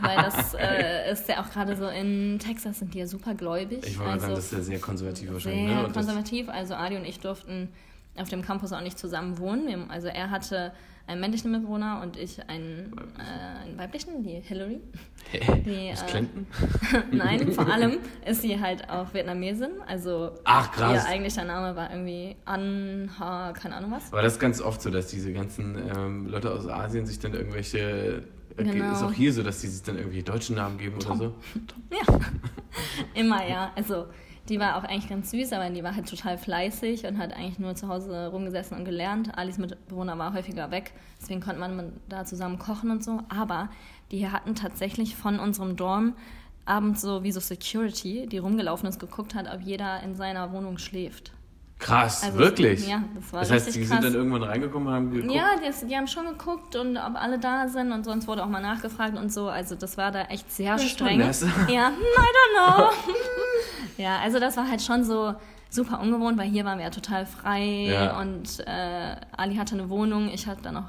Weil 0.03 0.17
das 0.17 0.53
äh, 0.59 1.11
ist 1.11 1.27
ja 1.27 1.43
auch 1.43 1.51
gerade 1.51 1.75
so 1.75 1.89
in 1.89 2.39
Texas 2.39 2.81
sind 2.81 2.93
die 2.93 2.99
ja 2.99 3.07
super 3.07 3.35
gläubig. 3.35 3.87
Ich 3.87 3.99
wollte 3.99 4.13
also 4.13 4.27
sagen, 4.27 4.35
das 4.35 4.45
ist 4.45 4.53
ja 4.53 4.61
sehr 4.61 4.79
konservativ 4.79 5.33
wahrscheinlich. 5.33 5.69
Sehr 5.69 5.83
Ne? 5.85 5.91
Konservativ. 5.91 6.49
Also 6.51 6.75
Adi 6.75 6.97
und 6.97 7.07
ich 7.07 7.21
durften 7.21 7.71
auf 8.17 8.29
dem 8.29 8.43
Campus 8.43 8.73
auch 8.73 8.83
nicht 8.83 8.99
zusammen 8.99 9.39
wohnen. 9.39 9.91
Also 9.91 10.09
er 10.09 10.31
hatte 10.31 10.73
einen 11.07 11.21
männlichen 11.21 11.51
Mitbewohner 11.51 12.01
und 12.03 12.17
ich 12.17 12.47
einen, 12.49 12.93
äh, 13.19 13.65
einen 13.65 13.79
weiblichen, 13.79 14.23
die 14.23 14.41
Hillary. 14.41 14.81
Die, 15.65 15.91
Aus 15.93 16.03
äh, 16.03 16.07
Clinton? 16.07 16.47
Nein, 17.13 17.53
vor 17.53 17.67
allem 17.73 17.99
ist 18.27 18.43
sie 18.43 18.59
halt 18.61 18.89
auch 18.89 19.13
Vietnamesin. 19.13 19.71
Also 19.87 20.33
Ach, 20.45 20.71
krass. 20.73 21.05
ihr 21.05 21.11
eigentlicher 21.11 21.45
Name 21.45 21.77
war 21.77 21.91
irgendwie 21.91 22.37
An 22.45 23.11
Ha, 23.19 23.53
keine 23.53 23.77
Ahnung 23.77 23.91
was. 23.93 24.13
Aber 24.13 24.23
das 24.23 24.35
ist 24.35 24.39
ganz 24.41 24.61
oft 24.61 24.81
so, 24.81 24.91
dass 24.91 25.09
diese 25.09 25.33
ganzen 25.33 25.77
ähm, 25.97 26.27
Leute 26.27 26.51
aus 26.53 26.67
Asien 26.67 27.07
sich 27.07 27.19
dann 27.19 27.35
irgendwelche. 27.35 28.23
äh, 28.57 28.65
Genau. 28.65 28.93
Ist 28.93 29.03
auch 29.03 29.13
hier 29.13 29.33
so, 29.33 29.43
dass 29.43 29.61
die 29.61 29.69
sich 29.69 29.83
dann 29.85 29.99
irgendwie 29.99 30.23
deutschen 30.23 30.57
Namen 30.57 30.79
geben 30.79 30.97
oder 30.97 31.15
so. 31.15 31.35
Ja, 31.93 32.19
immer 33.15 33.47
ja. 33.47 33.71
Also 33.77 34.07
die 34.49 34.59
war 34.59 34.77
auch 34.77 34.85
eigentlich 34.85 35.09
ganz 35.09 35.31
süß, 35.31 35.53
aber 35.53 35.69
die 35.71 35.85
war 35.85 35.95
halt 35.95 36.09
total 36.09 36.39
fleißig 36.39 37.07
und 37.07 37.19
hat 37.19 37.33
eigentlich 37.35 37.59
nur 37.59 37.75
zu 37.75 37.87
Hause 37.89 38.29
rumgesessen 38.29 38.79
und 38.79 38.85
gelernt. 38.85 39.37
Alis 39.37 39.59
Mitbewohner 39.59 40.17
war 40.19 40.33
häufiger 40.33 40.71
weg, 40.71 40.93
deswegen 41.21 41.41
konnte 41.41 41.61
man 41.61 41.93
da 42.09 42.25
zusammen 42.25 42.59
kochen 42.59 42.91
und 42.91 43.05
so. 43.05 43.21
Aber 43.29 43.69
die 44.13 44.29
hatten 44.29 44.55
tatsächlich 44.55 45.17
von 45.17 45.39
unserem 45.39 45.77
Dorm 45.77 46.15
abends 46.65 47.01
so 47.01 47.23
wie 47.23 47.33
so 47.33 47.41
Security, 47.41 48.27
die 48.27 48.39
rumgelaufen 48.39 48.89
ist, 48.89 48.99
geguckt 49.01 49.35
hat, 49.35 49.47
ob 49.53 49.61
jeder 49.63 50.03
in 50.03 50.15
seiner 50.15 50.53
Wohnung 50.53 50.79
schläft. 50.79 51.33
Krass, 51.79 52.25
Also, 52.25 52.39
wirklich? 52.39 52.89
ja, 52.89 53.05
das 53.15 53.33
war 53.33 53.41
das 53.41 53.51
heißt, 53.53 53.67
die 53.69 53.85
sind 53.85 53.89
krass. 54.01 54.05
dann 54.05 54.15
irgendwann 54.15 54.43
reingekommen 54.43 54.89
und 54.89 54.95
haben 54.95 55.11
geguckt. 55.13 55.33
Ja, 55.33 55.51
die, 55.57 55.87
die 55.87 55.97
haben 55.97 56.09
schon 56.09 56.27
geguckt 56.27 56.75
und 56.75 56.97
ob 56.97 57.15
alle 57.15 57.39
da 57.39 57.69
sind 57.69 57.93
und 57.93 58.05
sonst 58.05 58.27
wurde 58.27 58.43
auch 58.43 58.49
mal 58.49 58.61
nachgefragt 58.61 59.17
und 59.17 59.33
so. 59.33 59.49
Also 59.49 59.77
das 59.77 59.97
war 59.97 60.11
da 60.11 60.23
echt 60.23 60.51
sehr 60.51 60.75
ist 60.75 60.89
streng. 60.91 61.21
das? 61.21 61.43
Ja, 61.69 61.91
I 61.91 61.93
don't 61.93 62.77
know. 62.77 62.91
ja, 63.97 64.19
also 64.19 64.41
das 64.41 64.57
war 64.57 64.69
halt 64.69 64.83
schon 64.83 65.05
so 65.05 65.35
super 65.71 66.01
ungewohnt, 66.01 66.37
weil 66.37 66.49
hier 66.49 66.65
waren 66.65 66.79
wir 66.79 66.85
ja 66.87 66.91
total 66.91 67.27
frei 67.27 67.91
Ja. 67.93 68.21
und 68.21 68.59
äh, 68.67 69.17
Ali 69.37 69.55
hatte 69.55 69.75
eine 69.77 69.89
Wohnung, 69.89 70.29
ich 70.33 70.47
hatte 70.49 70.63
dann 70.63 70.75
noch, 70.75 70.89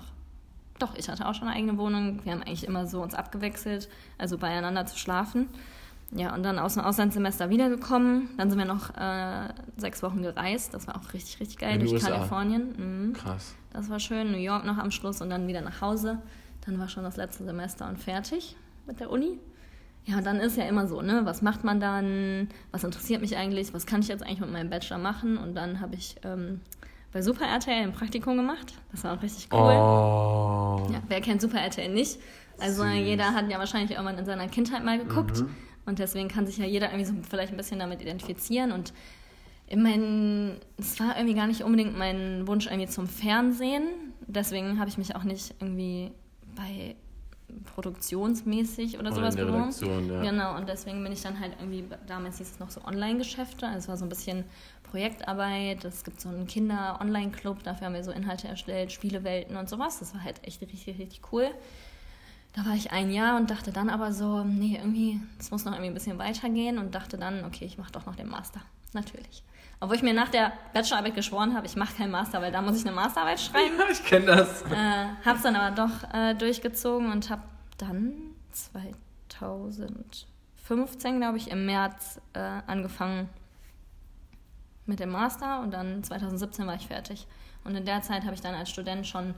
doch, 0.79 0.95
ich 0.95 1.09
hatte 1.09 1.27
auch 1.27 1.35
schon 1.35 1.47
eine 1.47 1.57
eigene 1.57 1.77
Wohnung. 1.77 2.21
Wir 2.23 2.31
haben 2.31 2.41
eigentlich 2.41 2.65
immer 2.65 2.87
so 2.87 3.01
uns 3.01 3.13
abgewechselt, 3.13 3.89
also 4.17 4.37
beieinander 4.37 4.85
zu 4.85 4.97
schlafen. 4.97 5.49
Ja, 6.11 6.33
und 6.33 6.41
dann 6.41 6.57
aus 6.57 6.73
dem 6.73 6.83
Auslandssemester 6.83 7.49
wiedergekommen. 7.49 8.29
Dann 8.37 8.49
sind 8.49 8.57
wir 8.57 8.65
noch 8.65 8.95
äh, 8.97 9.49
sechs 9.77 10.01
Wochen 10.01 10.23
gereist. 10.23 10.73
Das 10.73 10.87
war 10.87 10.95
auch 10.95 11.13
richtig, 11.13 11.39
richtig 11.39 11.59
geil 11.59 11.75
In 11.75 11.79
durch 11.81 11.93
USA. 11.93 12.09
Kalifornien. 12.09 13.09
Mhm. 13.09 13.13
Krass. 13.13 13.53
Das 13.71 13.89
war 13.89 13.99
schön. 13.99 14.31
New 14.31 14.39
York 14.39 14.65
noch 14.65 14.77
am 14.77 14.89
Schluss 14.89 15.21
und 15.21 15.29
dann 15.29 15.47
wieder 15.47 15.61
nach 15.61 15.81
Hause. 15.81 16.19
Dann 16.65 16.79
war 16.79 16.87
schon 16.87 17.03
das 17.03 17.17
letzte 17.17 17.43
Semester 17.43 17.87
und 17.87 17.99
fertig 17.99 18.55
mit 18.87 18.99
der 18.99 19.11
Uni. 19.11 19.37
Ja, 20.05 20.17
und 20.17 20.25
dann 20.25 20.37
ist 20.37 20.57
ja 20.57 20.63
immer 20.63 20.87
so, 20.87 21.01
ne? 21.01 21.21
Was 21.25 21.43
macht 21.43 21.63
man 21.63 21.79
dann? 21.79 22.47
Was 22.71 22.83
interessiert 22.83 23.21
mich 23.21 23.37
eigentlich? 23.37 23.73
Was 23.75 23.85
kann 23.85 24.01
ich 24.01 24.07
jetzt 24.07 24.23
eigentlich 24.23 24.39
mit 24.39 24.51
meinem 24.51 24.71
Bachelor 24.71 24.97
machen? 24.97 25.37
Und 25.37 25.53
dann 25.53 25.79
habe 25.81 25.93
ich 25.93 26.15
ähm, 26.23 26.61
bei 27.11 27.21
Super 27.21 27.45
RTL 27.45 27.83
ein 27.83 27.93
Praktikum 27.93 28.37
gemacht. 28.37 28.73
Das 28.91 29.03
war 29.03 29.17
auch 29.17 29.23
richtig 29.23 29.49
cool. 29.51 29.59
Oh. 29.59 30.87
Ja, 30.91 31.01
wer 31.07 31.21
kennt 31.21 31.41
Super 31.41 31.59
RTL 31.59 31.89
nicht? 31.89 32.19
Also 32.59 32.83
Süß. 32.83 32.93
jeder 32.93 33.33
hat 33.33 33.49
ja 33.49 33.57
wahrscheinlich 33.57 33.91
irgendwann 33.91 34.17
in 34.17 34.25
seiner 34.25 34.47
Kindheit 34.47 34.83
mal 34.83 34.99
geguckt. 34.99 35.41
Mhm. 35.41 35.49
Und 35.85 35.99
deswegen 35.99 36.27
kann 36.27 36.45
sich 36.45 36.57
ja 36.57 36.65
jeder 36.65 36.87
irgendwie 36.87 37.05
so 37.05 37.13
vielleicht 37.27 37.51
ein 37.51 37.57
bisschen 37.57 37.79
damit 37.79 38.01
identifizieren. 38.01 38.71
Und 38.71 38.93
in 39.65 39.81
mein, 39.81 40.59
es 40.77 40.99
war 40.99 41.15
irgendwie 41.15 41.35
gar 41.35 41.47
nicht 41.47 41.63
unbedingt 41.63 41.97
mein 41.97 42.47
Wunsch 42.47 42.67
irgendwie 42.67 42.87
zum 42.87 43.07
Fernsehen. 43.07 43.83
Deswegen 44.27 44.79
habe 44.79 44.89
ich 44.89 44.97
mich 44.97 45.15
auch 45.15 45.23
nicht 45.23 45.55
irgendwie 45.59 46.11
bei 46.55 46.95
produktionsmäßig 47.75 48.99
oder 48.99 49.11
sowas 49.11 49.35
beworben. 49.35 50.09
Ja. 50.09 50.21
Genau, 50.21 50.57
und 50.57 50.67
deswegen 50.67 51.03
bin 51.03 51.11
ich 51.11 51.21
dann 51.21 51.39
halt 51.39 51.53
irgendwie, 51.59 51.85
damals 52.07 52.37
hieß 52.37 52.51
es 52.51 52.59
noch 52.59 52.69
so 52.69 52.83
Online-Geschäfte, 52.83 53.67
also 53.67 53.77
es 53.77 53.87
war 53.87 53.97
so 53.97 54.05
ein 54.05 54.09
bisschen 54.09 54.45
Projektarbeit, 54.83 55.85
es 55.85 56.03
gibt 56.03 56.19
so 56.19 56.29
einen 56.29 56.47
Kinder-Online-Club, 56.47 57.63
dafür 57.63 57.87
haben 57.87 57.93
wir 57.93 58.03
so 58.03 58.11
Inhalte 58.11 58.47
erstellt, 58.47 58.91
Spielewelten 58.91 59.55
und 59.55 59.69
sowas, 59.69 59.99
das 59.99 60.13
war 60.13 60.23
halt 60.23 60.39
echt 60.43 60.61
richtig, 60.61 60.87
richtig 60.87 61.21
cool. 61.31 61.49
Da 62.53 62.65
war 62.65 62.73
ich 62.73 62.91
ein 62.91 63.11
Jahr 63.11 63.37
und 63.37 63.51
dachte 63.51 63.71
dann 63.71 63.89
aber 63.89 64.11
so, 64.11 64.43
nee, 64.43 64.77
irgendwie, 64.77 65.21
es 65.39 65.51
muss 65.51 65.65
noch 65.65 65.73
irgendwie 65.73 65.91
ein 65.91 65.93
bisschen 65.93 66.17
weitergehen 66.17 66.79
und 66.79 66.95
dachte 66.95 67.17
dann, 67.17 67.45
okay, 67.45 67.65
ich 67.65 67.77
mache 67.77 67.91
doch 67.91 68.05
noch 68.07 68.15
den 68.15 68.27
Master, 68.27 68.61
natürlich. 68.93 69.43
Obwohl 69.81 69.95
ich 69.95 70.03
mir 70.03 70.13
nach 70.13 70.27
der 70.29 70.51
Bachelorarbeit 70.73 71.15
geschworen 71.15 71.55
habe, 71.55 71.65
ich 71.65 71.77
mache 71.77 71.95
keinen 71.95 72.11
Master, 72.11 72.41
weil 72.41 72.51
da 72.51 72.61
muss 72.61 72.77
ich 72.77 72.85
eine 72.85 72.93
Masterarbeit 72.93 73.39
schreiben. 73.39 73.75
Ja, 73.79 73.85
ich 73.89 74.03
kenne 74.03 74.25
das. 74.25 74.63
Äh, 74.63 75.05
hab's 75.23 75.43
dann 75.43 75.55
aber 75.55 75.73
doch 75.75 76.13
äh, 76.13 76.33
durchgezogen 76.35 77.09
und 77.11 77.29
hab 77.29 77.43
dann 77.77 78.11
2015, 78.51 81.19
glaube 81.19 81.37
ich, 81.37 81.49
im 81.49 81.65
März 81.65 82.19
äh, 82.33 82.39
angefangen 82.67 83.29
mit 84.85 84.99
dem 84.99 85.11
Master 85.11 85.61
und 85.61 85.71
dann 85.71 86.03
2017 86.03 86.67
war 86.67 86.75
ich 86.75 86.87
fertig. 86.87 87.25
Und 87.63 87.75
in 87.75 87.85
der 87.85 88.01
Zeit 88.01 88.23
habe 88.23 88.33
ich 88.33 88.41
dann 88.41 88.55
als 88.55 88.69
Student 88.69 89.07
schon 89.07 89.33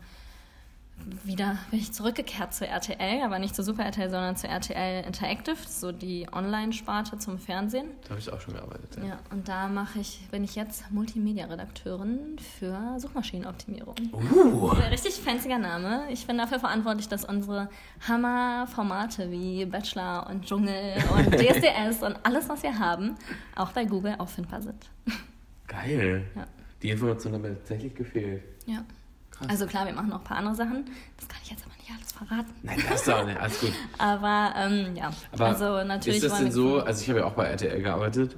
wieder 1.23 1.57
bin 1.69 1.79
ich 1.79 1.91
zurückgekehrt 1.91 2.53
zu 2.53 2.67
RTL, 2.67 3.23
aber 3.23 3.39
nicht 3.39 3.55
zu 3.55 3.63
Super 3.63 3.83
RTL, 3.83 4.09
sondern 4.09 4.35
zu 4.35 4.47
RTL 4.47 5.03
Interactive, 5.05 5.57
so 5.67 5.91
die 5.91 6.27
Online-Sparte 6.31 7.17
zum 7.17 7.39
Fernsehen. 7.39 7.87
Da 8.03 8.11
habe 8.11 8.19
ich 8.19 8.31
auch 8.31 8.39
schon 8.41 8.53
gearbeitet. 8.53 8.97
Ja. 8.97 9.05
Ja, 9.05 9.19
und 9.31 9.47
da 9.47 9.67
mache 9.67 9.99
ich, 9.99 10.27
bin 10.31 10.43
ich 10.43 10.55
jetzt 10.55 10.89
Multimedia-Redakteurin 10.91 12.37
für 12.39 12.95
Suchmaschinenoptimierung. 12.97 13.95
Uh. 14.13 14.69
Ein 14.71 14.89
richtig 14.89 15.15
fanziger 15.15 15.57
Name. 15.57 16.03
Ich 16.11 16.25
bin 16.27 16.37
dafür 16.37 16.59
verantwortlich, 16.59 17.07
dass 17.07 17.25
unsere 17.25 17.69
Hammer-Formate 18.07 19.31
wie 19.31 19.65
Bachelor 19.65 20.27
und 20.29 20.45
Dschungel 20.45 20.95
und 21.15 21.31
DSDS 21.39 22.03
und 22.03 22.17
alles, 22.23 22.49
was 22.49 22.63
wir 22.63 22.77
haben, 22.79 23.15
auch 23.55 23.71
bei 23.71 23.85
Google 23.85 24.15
auffindbar 24.17 24.61
sind. 24.61 24.89
Geil. 25.67 26.25
Ja. 26.35 26.47
Die 26.81 26.89
Information 26.89 27.33
hat 27.33 27.41
mir 27.41 27.53
tatsächlich 27.55 27.95
gefehlt. 27.95 28.43
Ja. 28.65 28.83
Also 29.47 29.65
klar, 29.65 29.85
wir 29.87 29.93
machen 29.93 30.09
noch 30.09 30.19
ein 30.19 30.23
paar 30.23 30.37
andere 30.37 30.55
Sachen. 30.55 30.85
Das 31.17 31.27
kann 31.27 31.39
ich 31.43 31.49
jetzt 31.51 31.63
aber 31.65 31.73
nicht 31.77 31.89
alles 31.91 32.11
verraten. 32.11 32.53
Nein, 32.61 32.79
das 32.89 33.09
auch 33.09 33.25
nicht. 33.25 33.39
Alles 33.39 33.59
gut. 33.59 33.71
Aber 33.97 34.53
ähm, 34.55 34.95
ja, 34.95 35.11
Aber 35.31 35.45
also 35.47 35.83
natürlich 35.83 36.21
ist 36.23 36.31
das 36.31 36.39
denn 36.39 36.51
so, 36.51 36.79
also 36.79 37.01
ich 37.01 37.09
habe 37.09 37.19
ja 37.19 37.25
auch 37.25 37.33
bei 37.33 37.45
RTL 37.45 37.81
gearbeitet. 37.81 38.35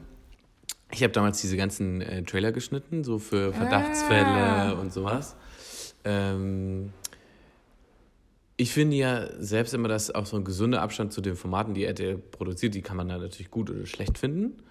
Ich 0.92 1.04
habe 1.04 1.12
damals 1.12 1.42
diese 1.42 1.58
ganzen 1.58 2.02
äh, 2.02 2.24
Trailer 2.24 2.52
geschnitten, 2.52 3.04
so 3.04 3.20
für 3.20 3.52
Verdachtsfälle 3.52 4.26
Ah. 4.28 4.72
und 4.74 4.94
sowas. 4.94 5.36
Ähm, 6.06 6.92
ich 8.56 8.72
finde 8.72 8.96
ja 8.96 9.28
selbst 9.40 9.74
immer, 9.74 9.88
dass 9.88 10.14
auch 10.14 10.26
so 10.26 10.38
ein 10.38 10.44
gesunder 10.46 10.82
Abstand 10.82 11.12
zu 11.12 11.22
den 11.22 11.36
Formaten, 11.36 11.74
die 11.74 11.84
RTL 11.84 12.18
produziert, 12.18 12.76
die 12.76 12.82
kann 12.82 12.96
man 12.96 13.10
dann 13.10 13.20
natürlich 13.22 13.50
gut 13.52 13.70
oder 13.72 13.86
schlecht 13.86 14.18
finden. 14.20 14.62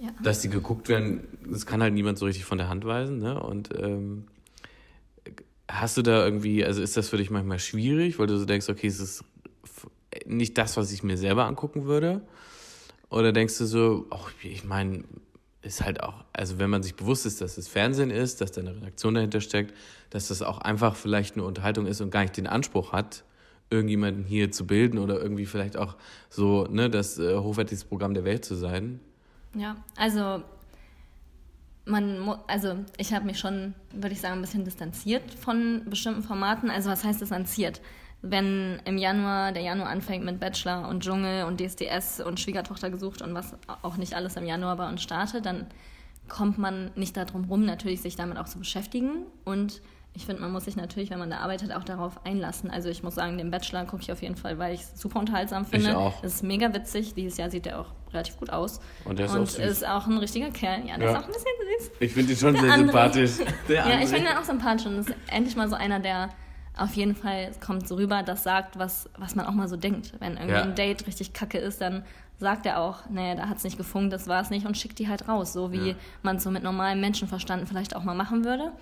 Ja. 0.00 0.08
Dass 0.22 0.40
die 0.40 0.48
geguckt 0.50 0.88
werden, 0.88 1.26
das 1.50 1.64
kann 1.66 1.82
halt 1.82 1.94
niemand 1.94 2.18
so 2.18 2.26
richtig 2.26 2.44
von 2.44 2.58
der 2.58 2.68
Hand 2.68 2.84
weisen. 2.84 3.18
Ne? 3.18 3.40
Und 3.40 3.70
ähm, 3.78 4.26
hast 5.70 5.96
du 5.96 6.02
da 6.02 6.24
irgendwie, 6.24 6.64
also 6.64 6.82
ist 6.82 6.96
das 6.96 7.08
für 7.08 7.16
dich 7.16 7.30
manchmal 7.30 7.58
schwierig, 7.58 8.18
weil 8.18 8.26
du 8.26 8.36
so 8.38 8.44
denkst, 8.44 8.68
okay, 8.68 8.86
es 8.86 9.00
ist 9.00 9.24
nicht 10.26 10.58
das, 10.58 10.76
was 10.76 10.92
ich 10.92 11.02
mir 11.02 11.16
selber 11.16 11.46
angucken 11.46 11.84
würde? 11.84 12.22
Oder 13.08 13.32
denkst 13.32 13.58
du 13.58 13.66
so, 13.66 14.06
ach, 14.10 14.30
ich 14.42 14.64
meine, 14.64 15.04
ist 15.62 15.84
halt 15.84 16.02
auch, 16.02 16.24
also 16.32 16.58
wenn 16.58 16.70
man 16.70 16.82
sich 16.82 16.94
bewusst 16.94 17.26
ist, 17.26 17.40
dass 17.40 17.58
es 17.58 17.68
Fernsehen 17.68 18.10
ist, 18.10 18.40
dass 18.40 18.52
da 18.52 18.60
eine 18.60 18.74
Redaktion 18.74 19.14
dahinter 19.14 19.40
steckt, 19.40 19.74
dass 20.10 20.28
das 20.28 20.42
auch 20.42 20.58
einfach 20.58 20.96
vielleicht 20.96 21.34
eine 21.34 21.44
Unterhaltung 21.44 21.86
ist 21.86 22.00
und 22.00 22.10
gar 22.10 22.22
nicht 22.22 22.36
den 22.36 22.46
Anspruch 22.46 22.92
hat, 22.92 23.24
irgendjemanden 23.68 24.24
hier 24.24 24.50
zu 24.50 24.66
bilden 24.66 24.98
oder 24.98 25.20
irgendwie 25.20 25.46
vielleicht 25.46 25.76
auch 25.76 25.96
so, 26.28 26.66
ne, 26.70 26.90
das 26.90 27.18
äh, 27.18 27.36
hochwertigste 27.36 27.86
Programm 27.86 28.14
der 28.14 28.24
Welt 28.24 28.44
zu 28.44 28.54
sein. 28.54 29.00
Ja, 29.54 29.76
also 29.96 30.42
man 31.90 32.38
also 32.46 32.76
ich 32.96 33.12
habe 33.12 33.26
mich 33.26 33.38
schon, 33.38 33.74
würde 33.92 34.12
ich 34.12 34.20
sagen, 34.20 34.34
ein 34.34 34.40
bisschen 34.40 34.64
distanziert 34.64 35.34
von 35.34 35.82
bestimmten 35.86 36.22
Formaten. 36.22 36.70
Also 36.70 36.90
was 36.90 37.04
heißt 37.04 37.20
distanziert? 37.20 37.80
Wenn 38.22 38.80
im 38.84 38.98
Januar, 38.98 39.52
der 39.52 39.62
Januar 39.62 39.88
anfängt 39.88 40.24
mit 40.24 40.40
Bachelor 40.40 40.88
und 40.88 41.02
Dschungel 41.02 41.44
und 41.44 41.60
DSDS 41.60 42.20
und 42.20 42.38
Schwiegertochter 42.38 42.90
gesucht 42.90 43.22
und 43.22 43.34
was 43.34 43.54
auch 43.82 43.96
nicht 43.96 44.14
alles 44.14 44.36
im 44.36 44.44
Januar 44.44 44.76
bei 44.76 44.88
uns 44.88 45.02
startet, 45.02 45.46
dann 45.46 45.66
kommt 46.28 46.58
man 46.58 46.90
nicht 46.94 47.16
darum 47.16 47.44
rum, 47.44 47.64
natürlich 47.64 48.02
sich 48.02 48.16
damit 48.16 48.38
auch 48.38 48.46
zu 48.46 48.58
beschäftigen. 48.58 49.24
Und 49.44 49.82
ich 50.12 50.26
finde, 50.26 50.42
man 50.42 50.50
muss 50.50 50.64
sich 50.64 50.76
natürlich, 50.76 51.10
wenn 51.10 51.18
man 51.20 51.30
da 51.30 51.38
arbeitet, 51.38 51.72
auch 51.72 51.84
darauf 51.84 52.24
einlassen. 52.26 52.68
Also 52.70 52.88
ich 52.88 53.02
muss 53.02 53.14
sagen, 53.14 53.38
den 53.38 53.50
Bachelor 53.50 53.84
gucke 53.84 54.02
ich 54.02 54.10
auf 54.12 54.20
jeden 54.22 54.36
Fall, 54.36 54.58
weil 54.58 54.74
ich 54.74 54.80
es 54.82 55.00
super 55.00 55.20
unterhaltsam 55.20 55.64
finde. 55.64 55.96
auch. 55.96 56.22
Es 56.24 56.34
ist 56.36 56.42
mega 56.42 56.74
witzig. 56.74 57.14
Dieses 57.14 57.38
Jahr 57.38 57.48
sieht 57.50 57.66
er 57.66 57.80
auch 57.80 57.86
relativ 58.12 58.36
gut 58.36 58.50
aus. 58.50 58.80
Und 59.04 59.18
der 59.20 59.26
ist 59.26 59.32
und 59.34 59.42
auch 59.42 59.58
ist 59.58 59.86
auch 59.86 60.06
ein 60.08 60.18
richtiger 60.18 60.50
Kerl. 60.50 60.80
Ja, 60.86 60.96
der 60.98 61.10
Ja. 61.10 61.12
ist 61.12 61.22
auch 61.24 61.26
ein 61.28 61.32
bisschen 61.32 61.78
süß. 61.78 61.90
Ich 62.00 62.12
finde 62.12 62.32
ihn 62.32 62.38
schon 62.38 62.52
Der 62.54 62.62
sehr 62.62 62.72
André. 62.72 62.78
sympathisch. 62.78 63.30
Der 63.68 63.76
Ja, 63.88 63.98
ich 64.00 64.08
finde 64.08 64.30
ihn 64.30 64.36
auch 64.36 64.44
sympathisch 64.44 64.86
und 64.86 64.98
ist 64.98 65.14
endlich 65.28 65.54
mal 65.56 65.68
so 65.68 65.76
einer, 65.76 66.00
der 66.00 66.30
auf 66.76 66.92
jeden 66.94 67.14
Fall 67.14 67.52
kommt 67.64 67.86
so 67.86 67.94
rüber, 67.94 68.22
das 68.24 68.42
sagt, 68.42 68.78
was, 68.78 69.08
was 69.16 69.34
man 69.36 69.46
auch 69.46 69.52
mal 69.52 69.68
so 69.68 69.76
denkt. 69.76 70.14
Wenn 70.18 70.32
irgendwie 70.32 70.54
Ja. 70.54 70.62
ein 70.62 70.74
Date 70.74 71.06
richtig 71.06 71.32
kacke 71.34 71.58
ist, 71.58 71.80
dann 71.80 72.04
sagt 72.38 72.64
er 72.66 72.80
auch, 72.80 73.08
nee, 73.10 73.34
da 73.36 73.48
hat 73.48 73.58
es 73.58 73.64
nicht 73.64 73.76
gefunkt, 73.76 74.12
das 74.12 74.26
war 74.26 74.40
es 74.42 74.50
nicht 74.50 74.66
und 74.66 74.76
schickt 74.76 74.98
die 74.98 75.08
halt 75.08 75.28
raus, 75.28 75.52
so 75.52 75.72
wie 75.72 75.90
Ja. 75.90 75.94
man 76.22 76.36
es 76.36 76.42
so 76.42 76.50
mit 76.50 76.62
normalem 76.62 77.00
Menschenverstand 77.00 77.68
vielleicht 77.68 77.94
auch 77.94 78.02
mal 78.02 78.14
machen 78.14 78.44
würde. 78.44 78.72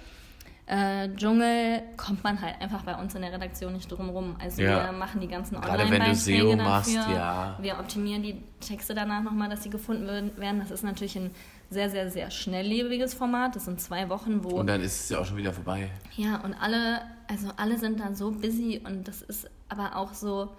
Äh, 0.69 1.09
Dschungel 1.17 1.83
kommt 1.97 2.23
man 2.23 2.41
halt 2.41 2.61
einfach 2.61 2.83
bei 2.83 2.95
uns 2.95 3.15
in 3.15 3.23
der 3.23 3.33
Redaktion 3.33 3.73
nicht 3.73 3.91
drum 3.91 4.11
rum. 4.11 4.37
Also 4.39 4.61
ja. 4.61 4.85
wir 4.85 4.93
machen 4.93 5.21
die 5.21 5.29
ganzen 5.29 5.57
Online-Beiträge 5.57 6.57
dafür. 6.57 6.57
Machst, 6.57 6.95
ja. 6.95 7.59
Wir 7.59 7.79
optimieren 7.79 8.23
die 8.23 8.43
Texte 8.61 8.95
danach 8.95 9.23
nochmal, 9.23 9.49
dass 9.49 9.63
sie 9.63 9.71
gefunden 9.71 10.07
werden. 10.37 10.61
Das 10.61 10.71
ist 10.71 10.85
natürlich 10.85 11.17
ein 11.17 11.31
sehr, 11.71 11.89
sehr, 11.89 12.11
sehr 12.11 12.31
schnelllebiges 12.31 13.15
Format. 13.15 13.57
Das 13.57 13.65
sind 13.65 13.81
zwei 13.81 14.11
Wochen, 14.11 14.45
wo... 14.45 14.61
Und 14.61 14.67
dann 14.67 14.83
ist 14.83 15.05
es 15.05 15.09
ja 15.09 15.21
auch 15.21 15.25
schon 15.25 15.39
wieder 15.39 15.55
vorbei. 15.55 15.91
Ja, 16.17 16.37
und 16.43 16.55
alle, 16.55 17.01
also 17.29 17.49
alle 17.57 17.79
sind 17.79 18.01
da 18.01 18.15
so 18.15 18.31
busy 18.31 18.83
und 18.85 19.09
das 19.09 19.23
ist 19.23 19.49
aber 19.71 19.97
auch 19.97 20.13
so 20.13 20.51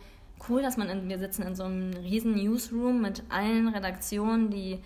cool, 0.50 0.64
dass 0.64 0.76
man, 0.76 0.90
in, 0.90 1.08
wir 1.08 1.20
sitzen 1.20 1.44
in 1.44 1.56
so 1.56 1.66
einem 1.66 1.94
riesen 1.94 2.34
Newsroom 2.34 3.02
mit 3.02 3.22
allen 3.30 3.68
Redaktionen, 3.68 4.50
die 4.50 4.80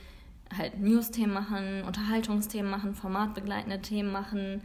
halt 0.58 0.80
News-Themen 0.82 1.34
machen, 1.34 1.84
Unterhaltungsthemen 1.88 2.70
machen, 2.70 2.94
formatbegleitende 2.94 3.82
Themen 3.82 4.12
machen, 4.12 4.62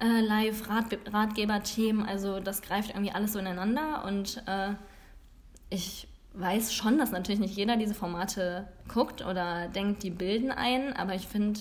äh, 0.00 0.20
Live-Ratgeber-Themen. 0.20 2.04
Also 2.04 2.40
das 2.40 2.62
greift 2.62 2.90
irgendwie 2.90 3.12
alles 3.12 3.32
so 3.32 3.38
ineinander 3.38 4.04
und 4.06 4.42
äh, 4.46 4.74
ich 5.70 6.08
weiß 6.34 6.74
schon, 6.74 6.98
dass 6.98 7.10
natürlich 7.10 7.40
nicht 7.40 7.56
jeder 7.56 7.76
diese 7.76 7.94
Formate 7.94 8.68
guckt 8.88 9.24
oder 9.24 9.68
denkt, 9.68 10.02
die 10.02 10.10
bilden 10.10 10.50
ein, 10.50 10.94
aber 10.96 11.14
ich 11.14 11.26
finde, 11.26 11.60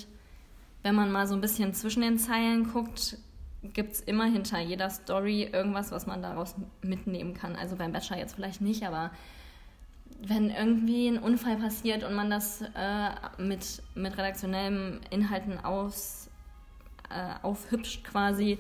wenn 0.84 0.96
man 0.96 1.12
mal 1.12 1.28
so 1.28 1.36
ein 1.36 1.42
bisschen 1.42 1.74
zwischen 1.74 2.02
den 2.02 2.18
Zeilen 2.18 2.72
guckt, 2.72 3.18
gibt 3.62 3.94
es 3.94 4.02
immer 4.02 4.26
hinter 4.26 4.60
jeder 4.60 4.90
Story 4.90 5.50
irgendwas, 5.52 5.92
was 5.92 6.08
man 6.08 6.22
daraus 6.22 6.56
mitnehmen 6.82 7.34
kann. 7.34 7.56
Also 7.56 7.76
beim 7.76 7.92
Bachelor 7.92 8.18
jetzt 8.18 8.36
vielleicht 8.36 8.62
nicht, 8.62 8.86
aber 8.86 9.12
wenn 10.22 10.50
irgendwie 10.50 11.08
ein 11.08 11.18
Unfall 11.18 11.58
passiert 11.58 12.04
und 12.04 12.14
man 12.14 12.30
das 12.30 12.62
äh, 12.62 13.10
mit, 13.38 13.82
mit 13.96 14.14
redaktionellen 14.14 15.02
Inhalten 15.10 15.60
aus, 15.64 16.29
äh, 17.10 17.46
aufhübscht 17.46 18.04
quasi 18.04 18.58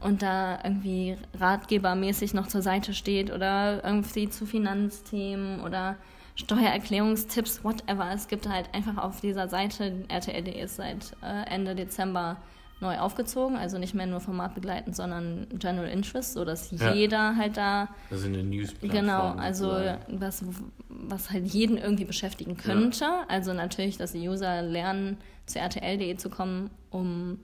und 0.00 0.22
da 0.22 0.58
irgendwie 0.62 1.16
ratgebermäßig 1.38 2.34
noch 2.34 2.48
zur 2.48 2.62
Seite 2.62 2.94
steht 2.94 3.32
oder 3.32 3.82
irgendwie 3.84 4.28
zu 4.28 4.46
Finanzthemen 4.46 5.60
oder 5.60 5.96
Steuererklärungstipps, 6.34 7.64
whatever. 7.64 8.10
Es 8.12 8.28
gibt 8.28 8.48
halt 8.48 8.68
einfach 8.74 9.02
auf 9.02 9.20
dieser 9.20 9.48
Seite, 9.48 10.04
RTL.de 10.08 10.62
ist 10.62 10.76
seit 10.76 11.16
äh, 11.22 11.48
Ende 11.48 11.74
Dezember 11.74 12.36
neu 12.80 12.98
aufgezogen, 12.98 13.56
also 13.56 13.78
nicht 13.78 13.94
mehr 13.94 14.06
nur 14.06 14.20
formatbegleitend, 14.20 14.94
sondern 14.94 15.46
General 15.58 15.88
Interest, 15.88 16.34
sodass 16.34 16.70
ja. 16.72 16.92
jeder 16.92 17.36
halt 17.36 17.56
da. 17.56 17.88
Also 18.10 18.26
eine 18.26 18.42
news 18.44 18.74
Genau, 18.82 19.32
also 19.32 19.72
was, 20.08 20.44
was 20.88 21.30
halt 21.30 21.46
jeden 21.46 21.78
irgendwie 21.78 22.04
beschäftigen 22.04 22.58
könnte. 22.58 23.04
Ja. 23.04 23.24
Also 23.28 23.54
natürlich, 23.54 23.96
dass 23.96 24.12
die 24.12 24.28
User 24.28 24.60
lernen, 24.60 25.16
zu 25.46 25.58
RTL.de 25.58 26.16
zu 26.16 26.28
kommen, 26.28 26.70
um 26.90 27.38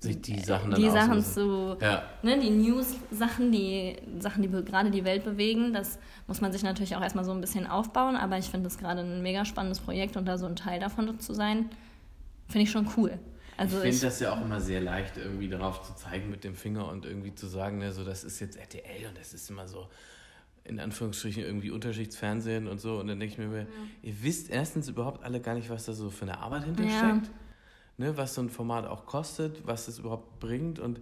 sich 0.00 0.20
die 0.20 0.38
Sachen 0.38 0.70
dann 0.70 0.80
die 0.80 0.90
Sachen 0.90 1.22
zu 1.24 1.76
ja. 1.80 2.04
ne, 2.22 2.38
die 2.38 2.50
News-Sachen, 2.50 3.50
die 3.50 3.96
Sachen, 4.20 4.42
die 4.42 4.48
gerade 4.48 4.90
die 4.90 5.04
Welt 5.04 5.24
bewegen, 5.24 5.72
das 5.72 5.98
muss 6.26 6.40
man 6.40 6.52
sich 6.52 6.62
natürlich 6.62 6.94
auch 6.94 7.02
erstmal 7.02 7.24
so 7.24 7.32
ein 7.32 7.40
bisschen 7.40 7.66
aufbauen, 7.66 8.16
aber 8.16 8.38
ich 8.38 8.46
finde 8.46 8.68
es 8.68 8.78
gerade 8.78 9.00
ein 9.00 9.22
mega 9.22 9.44
spannendes 9.44 9.80
Projekt 9.80 10.16
und 10.16 10.26
da 10.26 10.38
so 10.38 10.46
ein 10.46 10.54
Teil 10.54 10.78
davon 10.78 11.18
zu 11.18 11.34
sein, 11.34 11.68
finde 12.46 12.64
ich 12.64 12.70
schon 12.70 12.88
cool. 12.96 13.18
Also 13.56 13.78
ich 13.78 13.94
finde 13.94 14.06
das 14.06 14.20
ja 14.20 14.32
auch 14.32 14.40
immer 14.40 14.60
sehr 14.60 14.80
leicht, 14.80 15.16
irgendwie 15.16 15.48
darauf 15.48 15.82
zu 15.82 15.94
zeigen 15.96 16.30
mit 16.30 16.44
dem 16.44 16.54
Finger 16.54 16.88
und 16.88 17.04
irgendwie 17.04 17.34
zu 17.34 17.48
sagen, 17.48 17.78
ne, 17.78 17.92
so 17.92 18.04
das 18.04 18.22
ist 18.22 18.38
jetzt 18.38 18.56
RTL 18.56 19.08
und 19.08 19.18
das 19.18 19.34
ist 19.34 19.50
immer 19.50 19.66
so 19.66 19.88
in 20.62 20.78
Anführungsstrichen 20.78 21.42
irgendwie 21.42 21.70
Unterschichtsfernsehen 21.70 22.68
und 22.68 22.78
so. 22.80 23.00
Und 23.00 23.08
dann 23.08 23.18
denke 23.18 23.32
ich 23.32 23.38
mir, 23.38 23.60
ja. 23.60 23.66
ihr 24.02 24.22
wisst 24.22 24.50
erstens 24.50 24.88
überhaupt 24.88 25.24
alle 25.24 25.40
gar 25.40 25.54
nicht, 25.54 25.70
was 25.70 25.86
da 25.86 25.92
so 25.92 26.10
für 26.10 26.26
eine 26.26 26.38
Arbeit 26.38 26.64
hintersteckt. 26.64 27.26
Ja. 27.26 27.32
Ne, 27.98 28.16
was 28.16 28.34
so 28.34 28.40
ein 28.40 28.48
Format 28.48 28.86
auch 28.86 29.06
kostet, 29.06 29.66
was 29.66 29.88
es 29.88 29.98
überhaupt 29.98 30.38
bringt. 30.38 30.78
Und 30.78 31.00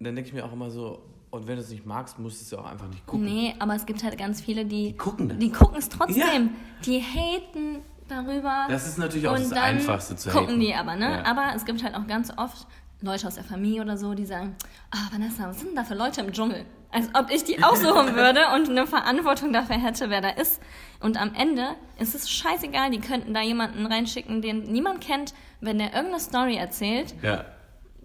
dann 0.00 0.14
denke 0.16 0.28
ich 0.28 0.34
mir 0.34 0.44
auch 0.44 0.52
immer 0.52 0.70
so, 0.70 1.02
und 1.30 1.46
wenn 1.46 1.56
du 1.56 1.62
es 1.62 1.70
nicht 1.70 1.86
magst, 1.86 2.18
musst 2.18 2.40
du 2.40 2.44
es 2.44 2.50
ja 2.50 2.58
auch 2.58 2.70
einfach 2.70 2.88
nicht 2.88 3.06
gucken. 3.06 3.24
Nee, 3.24 3.54
aber 3.58 3.74
es 3.74 3.86
gibt 3.86 4.02
halt 4.02 4.18
ganz 4.18 4.40
viele, 4.40 4.64
die, 4.64 4.88
die 4.88 4.96
gucken 4.96 5.28
das. 5.28 5.38
Die 5.38 5.50
gucken 5.52 5.78
es 5.78 5.88
trotzdem. 5.88 6.22
Ja. 6.22 6.50
Die 6.84 7.00
haten 7.00 7.82
darüber. 8.08 8.66
Das 8.68 8.86
ist 8.86 8.98
natürlich 8.98 9.28
auch 9.28 9.36
das 9.36 9.52
Einfachste 9.52 10.16
zu 10.16 10.30
gucken 10.30 10.48
haten. 10.48 10.60
die 10.60 10.74
aber, 10.74 10.96
ne? 10.96 11.10
Ja. 11.10 11.24
Aber 11.24 11.52
es 11.54 11.64
gibt 11.64 11.82
halt 11.82 11.94
auch 11.94 12.06
ganz 12.06 12.32
oft 12.36 12.66
Leute 13.02 13.26
aus 13.26 13.34
der 13.34 13.44
Familie 13.44 13.82
oder 13.82 13.96
so, 13.96 14.14
die 14.14 14.24
sagen, 14.24 14.56
ah, 14.90 14.98
oh, 14.98 15.12
Vanessa, 15.12 15.48
was 15.48 15.58
sind 15.58 15.68
denn 15.68 15.76
da 15.76 15.84
für 15.84 15.94
Leute 15.94 16.22
im 16.22 16.32
Dschungel? 16.32 16.64
Als 16.96 17.10
ob 17.12 17.30
ich 17.30 17.44
die 17.44 17.62
aussuchen 17.62 18.16
würde 18.16 18.40
und 18.54 18.70
eine 18.70 18.86
Verantwortung 18.86 19.52
dafür 19.52 19.76
hätte, 19.76 20.08
wer 20.08 20.22
da 20.22 20.30
ist. 20.30 20.62
Und 21.00 21.20
am 21.20 21.34
Ende 21.34 21.76
ist 21.98 22.14
es 22.14 22.30
scheißegal, 22.30 22.90
die 22.90 23.00
könnten 23.00 23.34
da 23.34 23.42
jemanden 23.42 23.84
reinschicken, 23.84 24.40
den 24.40 24.62
niemand 24.72 25.02
kennt, 25.02 25.34
wenn 25.60 25.76
der 25.76 25.92
irgendeine 25.92 26.20
Story 26.20 26.56
erzählt. 26.56 27.14
Ja 27.22 27.44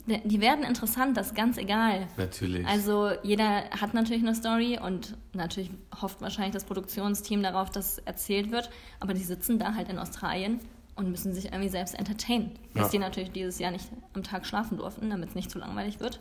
die 0.08 0.42
werden 0.42 0.66
interessant, 0.66 1.16
das 1.16 1.28
ist 1.28 1.36
ganz 1.36 1.58
egal. 1.58 2.08
Natürlich. 2.18 2.66
Also 2.68 3.12
jeder 3.24 3.70
hat 3.70 3.94
natürlich 3.94 4.24
eine 4.24 4.36
Story 4.36 4.80
und 4.84 5.16
natürlich 5.34 5.70
hofft 6.02 6.22
wahrscheinlich 6.22 6.54
das 6.54 6.66
Produktionsteam 6.66 7.44
darauf, 7.44 7.70
dass 7.70 8.00
erzählt 8.00 8.52
wird, 8.52 8.70
aber 9.00 9.14
die 9.14 9.24
sitzen 9.24 9.60
da 9.60 9.76
halt 9.76 9.90
in 9.90 10.00
Australien 10.00 10.60
und 10.96 11.10
müssen 11.10 11.34
sich 11.34 11.46
irgendwie 11.46 11.70
selbst 11.70 11.98
entertainen. 11.98 12.52
Ja. 12.74 12.82
Dass 12.82 12.92
die 12.92 13.00
natürlich 13.00 13.32
dieses 13.32 13.60
Jahr 13.60 13.72
nicht 13.72 13.88
am 14.14 14.24
Tag 14.24 14.46
schlafen 14.46 14.78
durften, 14.78 15.10
damit 15.10 15.30
es 15.30 15.36
nicht 15.36 15.52
zu 15.52 15.60
langweilig 15.60 16.00
wird. 16.00 16.20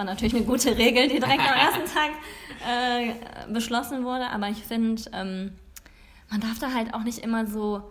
War 0.00 0.04
natürlich 0.06 0.34
eine 0.34 0.46
gute 0.46 0.78
Regel, 0.78 1.08
die 1.08 1.20
direkt 1.20 1.42
am 1.42 1.58
ersten 1.58 1.84
Tag 1.94 2.10
äh, 2.66 3.52
beschlossen 3.52 4.02
wurde, 4.02 4.30
aber 4.30 4.48
ich 4.48 4.56
finde, 4.56 5.02
ähm, 5.12 5.52
man 6.30 6.40
darf 6.40 6.58
da 6.58 6.72
halt 6.72 6.94
auch 6.94 7.02
nicht 7.02 7.18
immer 7.18 7.46
so 7.46 7.82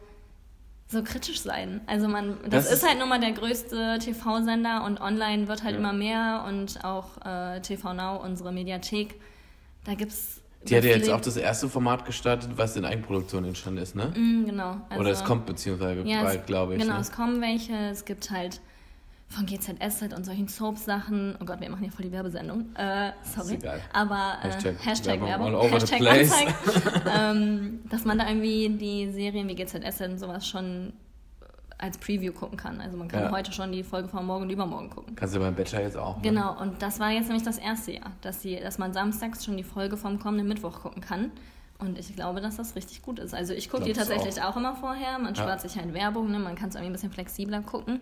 so 0.88 1.04
kritisch 1.04 1.41
sein. 1.41 1.82
Also 1.86 2.08
man, 2.08 2.39
das, 2.50 2.65
das 2.67 2.78
ist 2.78 2.88
halt 2.88 2.98
nun 2.98 3.10
mal 3.10 3.19
der 3.19 3.34
größte 3.34 4.00
TV-Sender 4.00 4.86
und 4.86 5.00
online 5.00 5.48
wird 5.48 5.63
halt 5.63 5.74
ja. 5.74 5.78
immer 5.78 5.93
mehr 5.93 6.45
und 6.48 6.84
auch 6.84 7.24
äh, 7.24 7.62
TV 7.62 7.93
Now, 7.93 8.15
unsere 8.24 8.52
Mediathek, 8.52 9.13
da 9.86 9.93
gibt's 9.93 10.41
die 10.63 10.76
hat 10.76 10.84
ja 10.84 10.95
jetzt 10.95 11.12
auch 11.12 11.22
das 11.22 11.38
erste 11.38 11.69
Format 11.69 12.06
gestartet, 12.06 12.50
was 12.56 12.76
in 12.76 12.86
Eigenproduktion 12.86 13.45
entstanden 13.45 13.84
ist, 13.84 13.95
ne? 13.95 14.08
Mm, 14.15 14.45
genau. 14.48 14.82
Also, 14.89 15.00
Oder 15.00 15.12
es 15.12 15.24
kommt 15.24 15.45
beziehungsweise 15.45 16.02
ja, 16.02 16.24
bald, 16.24 16.48
glaube 16.48 16.74
ich. 16.74 16.82
Genau, 16.82 16.95
ne? 16.95 17.02
es 17.02 17.12
kommen 17.12 17.39
welche. 17.39 17.76
Es 17.91 18.04
gibt 18.04 18.32
halt 18.32 18.62
von 19.30 19.46
GZSZ 19.46 20.13
und 20.15 20.26
solchen 20.26 20.48
Soap-Sachen. 20.48 21.38
Oh 21.39 21.46
Gott, 21.46 21.62
wir 21.62 21.70
machen 21.70 21.84
hier 21.84 21.92
voll 21.92 22.06
die 22.06 22.12
Werbesendung. 22.12 22.76
Äh, 22.76 23.12
sorry. 23.24 23.56
Ist 23.56 23.63
egal. 23.63 23.80
Aber 23.94 24.38
äh, 24.42 24.48
Hashtag, 24.48 24.86
Hashtag 24.86 25.22
Werbung, 25.22 25.54
Werbung 25.54 25.70
Hashtag 25.70 26.02
Anzeigen. 26.02 26.54
ähm, 27.15 27.80
dass 27.89 28.06
man 28.06 28.18
da 28.18 28.28
irgendwie 28.28 28.70
die 28.70 29.12
Serien 29.12 29.48
wie 29.48 29.56
GZSZ 29.56 30.02
und 30.02 30.18
sowas 30.18 30.48
schon 30.48 30.94
als 31.78 31.98
Preview 31.98 32.34
gucken 32.34 32.58
kann. 32.58 32.82
Also 32.82 32.98
man 32.98 33.08
kann 33.08 33.24
ja. 33.24 33.32
heute 33.32 33.54
schon 33.54 33.72
die 33.72 33.84
Folge 33.84 34.10
von 34.10 34.26
morgen 34.26 34.44
und 34.44 34.50
übermorgen 34.50 34.89
gucken. 34.89 35.15
Kannst 35.15 35.36
du 35.36 35.39
beim 35.39 35.56
Bachelor 35.56 35.82
jetzt 35.82 35.96
auch. 35.96 36.18
Ne? 36.18 36.24
Genau, 36.24 36.60
und 36.60 36.82
das 36.82 37.00
war 37.00 37.12
jetzt 37.12 37.28
nämlich 37.28 37.46
das 37.46 37.58
erste 37.58 37.94
Jahr, 37.94 38.12
dass, 38.22 38.42
die, 38.42 38.60
dass 38.60 38.78
man 38.80 38.94
samstags 38.94 39.46
schon 39.46 39.56
die 39.56 39.63
Folge 39.63 39.96
vom 39.96 40.20
kommenden 40.20 40.48
Mittwoch 40.48 40.82
gucken 40.82 41.02
kann. 41.02 41.32
Und 41.78 41.98
ich 41.98 42.13
glaube, 42.13 42.42
dass 42.42 42.58
das 42.58 42.76
richtig 42.76 43.02
gut 43.02 43.20
ist. 43.20 43.34
Also 43.34 43.54
ich 43.54 43.70
gucke 43.70 43.86
die 43.86 43.94
tatsächlich 43.94 44.42
auch. 44.42 44.50
auch. 44.50 44.58
immer 44.58 44.76
vorher. 44.76 45.18
Man 45.20 45.34
ja. 45.34 45.42
spart 45.42 45.62
sich 45.62 45.78
halt 45.78 45.94
Werbung, 45.94 46.30
ne? 46.30 46.39
man 46.39 46.56
kann 46.56 46.68
es 46.68 46.76
irgendwie 46.76 46.89
ein 46.89 46.94
bisschen 46.94 47.12
flexibler 47.12 47.62
gucken. 47.62 48.02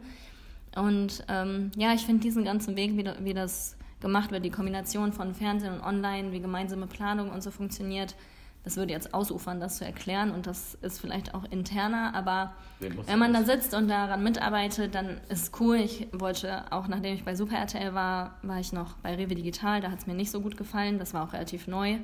Und 0.77 1.23
ähm, 1.27 1.71
ja, 1.75 1.93
ich 1.93 2.05
finde 2.05 2.21
diesen 2.21 2.43
ganzen 2.43 2.75
Weg, 2.75 2.95
wie, 2.97 3.25
wie 3.25 3.33
das 3.33 3.77
gemacht 3.99 4.31
wird, 4.31 4.45
die 4.45 4.51
Kombination 4.51 5.11
von 5.11 5.33
Fernsehen 5.33 5.73
und 5.73 5.81
Online, 5.81 6.31
wie 6.31 6.39
gemeinsame 6.39 6.87
Planung 6.87 7.31
und 7.31 7.41
so 7.41 7.49
funktioniert, 7.49 8.15
das 8.63 8.75
würde 8.75 8.91
jetzt 8.91 9.13
ausufern, 9.13 9.61
das 9.61 9.77
zu 9.77 9.85
erklären 9.85 10.29
und 10.29 10.45
das 10.45 10.75
ist 10.81 10.99
vielleicht 10.99 11.33
auch 11.33 11.45
interner, 11.45 12.13
aber 12.13 12.53
wenn 12.79 13.17
man 13.17 13.31
da 13.31 13.43
sitzt 13.43 13.73
und 13.73 13.87
daran 13.87 14.21
mitarbeitet, 14.23 14.93
dann 14.93 15.21
ist 15.29 15.43
es 15.43 15.51
cool. 15.61 15.77
Ich 15.77 16.07
wollte 16.11 16.69
auch, 16.71 16.89
nachdem 16.89 17.13
ich 17.13 17.23
bei 17.23 17.33
Super 17.33 17.55
RTL 17.55 17.93
war, 17.93 18.35
war 18.41 18.59
ich 18.59 18.73
noch 18.73 18.95
bei 18.97 19.15
Rewe 19.15 19.35
Digital, 19.35 19.79
da 19.79 19.89
hat 19.89 19.99
es 19.99 20.05
mir 20.05 20.15
nicht 20.15 20.31
so 20.31 20.41
gut 20.41 20.57
gefallen, 20.57 20.99
das 20.99 21.13
war 21.13 21.23
auch 21.23 21.31
relativ 21.31 21.67
neu. 21.67 21.97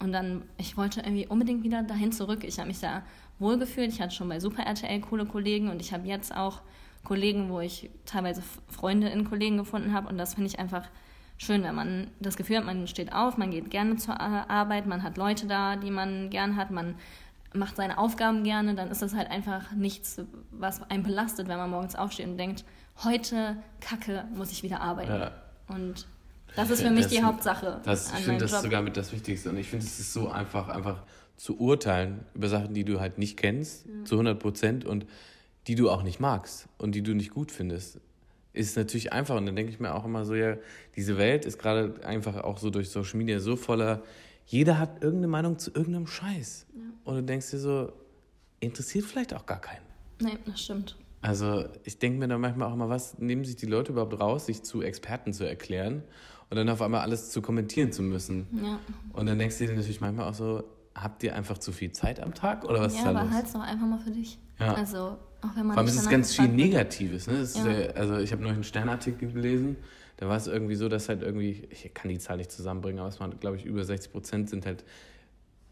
Und 0.00 0.12
dann, 0.12 0.42
ich 0.56 0.78
wollte 0.78 1.00
irgendwie 1.00 1.26
unbedingt 1.26 1.62
wieder 1.62 1.82
dahin 1.82 2.12
zurück. 2.12 2.42
Ich 2.42 2.58
habe 2.58 2.68
mich 2.68 2.80
da 2.80 3.02
wohlgefühlt. 3.38 3.92
Ich 3.92 4.00
hatte 4.00 4.14
schon 4.14 4.28
bei 4.28 4.38
Super 4.38 4.62
RTL 4.62 5.00
coole 5.00 5.26
Kollegen 5.26 5.68
und 5.68 5.80
ich 5.80 5.92
habe 5.92 6.06
jetzt 6.06 6.34
auch 6.34 6.62
Kollegen, 7.08 7.48
wo 7.48 7.60
ich 7.60 7.90
teilweise 8.04 8.42
Freunde 8.68 9.08
in 9.08 9.28
Kollegen 9.28 9.56
gefunden 9.56 9.92
habe. 9.92 10.08
Und 10.08 10.18
das 10.18 10.34
finde 10.34 10.50
ich 10.50 10.58
einfach 10.58 10.88
schön, 11.38 11.62
wenn 11.62 11.74
man 11.74 12.08
das 12.20 12.36
Gefühl 12.36 12.58
hat, 12.58 12.64
man 12.64 12.86
steht 12.86 13.12
auf, 13.12 13.38
man 13.38 13.50
geht 13.50 13.70
gerne 13.70 13.96
zur 13.96 14.20
Arbeit, 14.20 14.86
man 14.86 15.02
hat 15.02 15.16
Leute 15.16 15.46
da, 15.46 15.76
die 15.76 15.90
man 15.90 16.30
gern 16.30 16.56
hat, 16.56 16.70
man 16.70 16.96
macht 17.54 17.76
seine 17.76 17.96
Aufgaben 17.96 18.44
gerne, 18.44 18.74
dann 18.74 18.90
ist 18.90 19.00
das 19.00 19.14
halt 19.14 19.30
einfach 19.30 19.72
nichts, 19.72 20.20
was 20.50 20.82
einen 20.90 21.02
belastet, 21.02 21.48
wenn 21.48 21.56
man 21.56 21.70
morgens 21.70 21.94
aufsteht 21.94 22.26
und 22.26 22.36
denkt, 22.36 22.64
heute, 23.04 23.56
Kacke, 23.80 24.24
muss 24.34 24.52
ich 24.52 24.62
wieder 24.62 24.80
arbeiten. 24.80 25.10
Ja. 25.10 25.32
Und 25.68 26.06
das 26.56 26.70
ist 26.70 26.82
für 26.82 26.90
mich 26.90 27.04
das, 27.04 27.12
die 27.12 27.22
Hauptsache. 27.22 27.80
Das, 27.84 28.12
ich 28.12 28.24
finde 28.24 28.40
das 28.40 28.52
Job. 28.52 28.62
sogar 28.62 28.82
mit 28.82 28.96
das 28.96 29.12
Wichtigste. 29.12 29.50
Und 29.50 29.56
ich 29.56 29.68
finde, 29.68 29.86
es 29.86 29.98
ist 29.98 30.12
so 30.12 30.28
einfach, 30.28 30.68
einfach 30.68 31.04
zu 31.36 31.58
urteilen 31.58 32.24
über 32.34 32.48
Sachen, 32.48 32.74
die 32.74 32.84
du 32.84 33.00
halt 33.00 33.18
nicht 33.18 33.36
kennst, 33.36 33.86
ja. 33.86 34.04
zu 34.04 34.16
100 34.16 34.38
Prozent 34.38 34.84
und 34.84 35.06
die 35.68 35.74
du 35.74 35.90
auch 35.90 36.02
nicht 36.02 36.18
magst 36.18 36.66
und 36.78 36.94
die 36.94 37.02
du 37.02 37.14
nicht 37.14 37.30
gut 37.30 37.52
findest, 37.52 38.00
ist 38.54 38.76
natürlich 38.76 39.12
einfach. 39.12 39.36
Und 39.36 39.46
dann 39.46 39.54
denke 39.54 39.70
ich 39.70 39.78
mir 39.78 39.94
auch 39.94 40.04
immer 40.04 40.24
so, 40.24 40.34
ja, 40.34 40.56
diese 40.96 41.18
Welt 41.18 41.44
ist 41.44 41.58
gerade 41.58 41.94
einfach 42.04 42.42
auch 42.42 42.58
so 42.58 42.70
durch 42.70 42.90
Social 42.90 43.18
Media 43.18 43.38
so 43.38 43.54
voller, 43.54 44.02
jeder 44.46 44.78
hat 44.78 45.02
irgendeine 45.02 45.28
Meinung 45.28 45.58
zu 45.58 45.70
irgendeinem 45.70 46.06
Scheiß. 46.06 46.66
Ja. 46.74 46.80
Und 47.04 47.16
du 47.16 47.22
denkst 47.22 47.50
dir 47.50 47.58
so, 47.58 47.92
interessiert 48.60 49.04
vielleicht 49.04 49.34
auch 49.34 49.44
gar 49.44 49.60
keinen. 49.60 49.84
Nee, 50.20 50.38
das 50.46 50.62
stimmt. 50.62 50.96
Also 51.20 51.66
ich 51.84 51.98
denke 51.98 52.18
mir 52.18 52.28
da 52.28 52.38
manchmal 52.38 52.72
auch 52.72 52.76
mal, 52.76 52.88
was 52.88 53.18
nehmen 53.18 53.44
sich 53.44 53.56
die 53.56 53.66
Leute 53.66 53.92
überhaupt 53.92 54.18
raus, 54.18 54.46
sich 54.46 54.62
zu 54.62 54.82
Experten 54.82 55.32
zu 55.32 55.44
erklären 55.44 56.02
und 56.48 56.56
dann 56.56 56.68
auf 56.70 56.80
einmal 56.80 57.02
alles 57.02 57.30
zu 57.30 57.42
kommentieren 57.42 57.92
zu 57.92 58.02
müssen. 58.02 58.46
Ja. 58.52 58.78
Und 59.12 59.26
dann 59.26 59.38
denkst 59.38 59.58
du 59.58 59.66
dir 59.66 59.74
natürlich 59.74 60.00
manchmal 60.00 60.28
auch 60.30 60.34
so, 60.34 60.64
habt 60.94 61.22
ihr 61.22 61.34
einfach 61.34 61.58
zu 61.58 61.72
viel 61.72 61.92
Zeit 61.92 62.20
am 62.20 62.34
Tag 62.34 62.64
oder 62.64 62.80
was 62.80 62.94
Ja, 62.94 63.00
ist 63.00 63.04
da 63.04 63.10
aber 63.10 63.24
los? 63.24 63.34
halt's 63.34 63.52
doch 63.52 63.60
einfach 63.60 63.86
mal 63.86 63.98
für 63.98 64.10
dich. 64.10 64.38
Ja. 64.58 64.74
Also, 64.74 65.18
auch 65.42 65.54
wenn 65.54 65.66
man 65.66 65.74
Vor 65.74 65.78
allem 65.78 65.88
ist 65.88 65.96
es 65.96 66.08
ganz 66.08 66.34
viel. 66.34 66.48
Negatives. 66.48 67.26
Ne? 67.26 67.34
Ist 67.34 67.56
Ja. 67.56 67.70
ja, 67.70 67.90
also 67.90 68.16
ich 68.18 68.32
habe 68.32 68.42
neulich 68.42 68.56
einen 68.56 68.64
Sternartikel 68.64 69.32
gelesen, 69.32 69.76
da 70.16 70.28
war 70.28 70.36
es 70.36 70.48
irgendwie 70.48 70.74
so, 70.74 70.88
dass 70.88 71.08
halt 71.08 71.22
irgendwie, 71.22 71.68
ich 71.70 71.92
kann 71.94 72.08
die 72.08 72.18
Zahl 72.18 72.38
nicht 72.38 72.50
zusammenbringen, 72.50 72.98
aber 72.98 73.08
es 73.08 73.20
waren, 73.20 73.38
glaube 73.38 73.56
ich, 73.56 73.64
über 73.64 73.84
60 73.84 74.10
Prozent 74.10 74.50
sind 74.50 74.66
halt, 74.66 74.84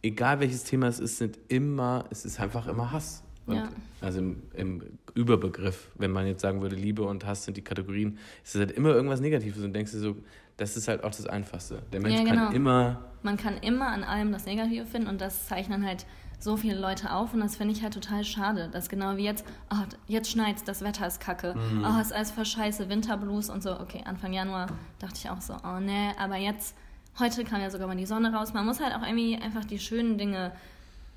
egal 0.03 0.39
welches 0.39 0.63
Thema 0.65 0.87
es 0.87 1.01
ist, 1.01 1.19
sind 1.19 1.39
immer, 1.49 2.05
es 2.11 2.25
ist 2.25 2.39
einfach 2.39 2.69
immer 2.69 2.93
Hass. 2.93 3.25
Ja. 3.49 3.69
Also 4.01 4.19
im, 4.21 4.43
im 4.55 4.83
Überbegriff, 5.15 5.91
wenn 5.97 6.11
man 6.11 6.27
jetzt 6.27 6.43
sagen 6.43 6.63
würde, 6.63 6.77
Liebe 6.77 7.03
und 7.03 7.25
Hass 7.25 7.45
sind 7.45 7.57
die 7.57 7.63
Kategorien, 7.63 8.19
ist 8.45 8.55
es 8.55 8.61
halt 8.61 8.73
immer 8.73 8.91
irgendwas 8.91 9.21
Negatives 9.21 9.63
und 9.63 9.73
denkst 9.73 9.93
dir 9.93 9.99
so, 9.99 10.17
das 10.57 10.77
ist 10.77 10.89
halt 10.89 11.05
auch 11.05 11.11
das 11.11 11.27
Einfachste. 11.27 11.83
Der 11.93 12.01
Mensch 12.01 12.17
Ja, 12.17 12.25
genau. 12.25 12.47
kann 12.47 12.55
immer, 12.55 13.05
Man 13.23 13.37
kann 13.37 13.59
immer 13.59 13.89
an 13.89 14.05
allem 14.05 14.33
das 14.33 14.47
Negative 14.47 14.87
finden 14.87 15.09
und 15.09 15.21
das 15.21 15.47
zeichnen 15.47 15.85
halt 15.87 16.07
so 16.39 16.57
viele 16.57 16.79
Leute 16.79 17.13
auf 17.13 17.33
und 17.35 17.41
das 17.41 17.57
finde 17.57 17.73
ich 17.75 17.83
halt 17.83 17.95
total 17.95 18.23
schade. 18.25 18.69
Das 18.73 18.89
genau 18.89 19.17
wie 19.17 19.25
jetzt, 19.25 19.45
oh, 19.73 19.77
jetzt 20.07 20.31
schneit's, 20.31 20.65
das 20.65 20.83
Wetter 20.83 21.07
ist 21.07 21.21
kacke, 21.21 21.55
Mhm. 21.55 21.85
oh, 21.85 22.01
ist 22.01 22.13
alles 22.13 22.31
voll 22.31 22.45
scheiße, 22.45 22.89
Winterblues 22.89 23.49
und 23.51 23.63
so. 23.63 23.79
Okay, 23.81 24.03
Anfang 24.05 24.33
Januar 24.33 24.67
dachte 24.99 25.15
ich 25.17 25.31
auch 25.31 25.41
so, 25.41 25.55
oh 25.65 25.81
ne, 25.81 26.13
aber 26.19 26.37
jetzt, 26.37 26.77
heute 27.19 27.45
kam 27.45 27.61
ja 27.61 27.71
sogar 27.71 27.87
mal 27.87 27.97
die 27.97 28.07
Sonne 28.07 28.33
raus. 28.33 28.53
Man 28.53 28.67
muss 28.67 28.81
halt 28.81 28.95
auch 28.95 29.03
irgendwie 29.07 29.37
einfach 29.37 29.65
die 29.65 29.79
schönen 29.79 30.19
Dinge 30.19 30.53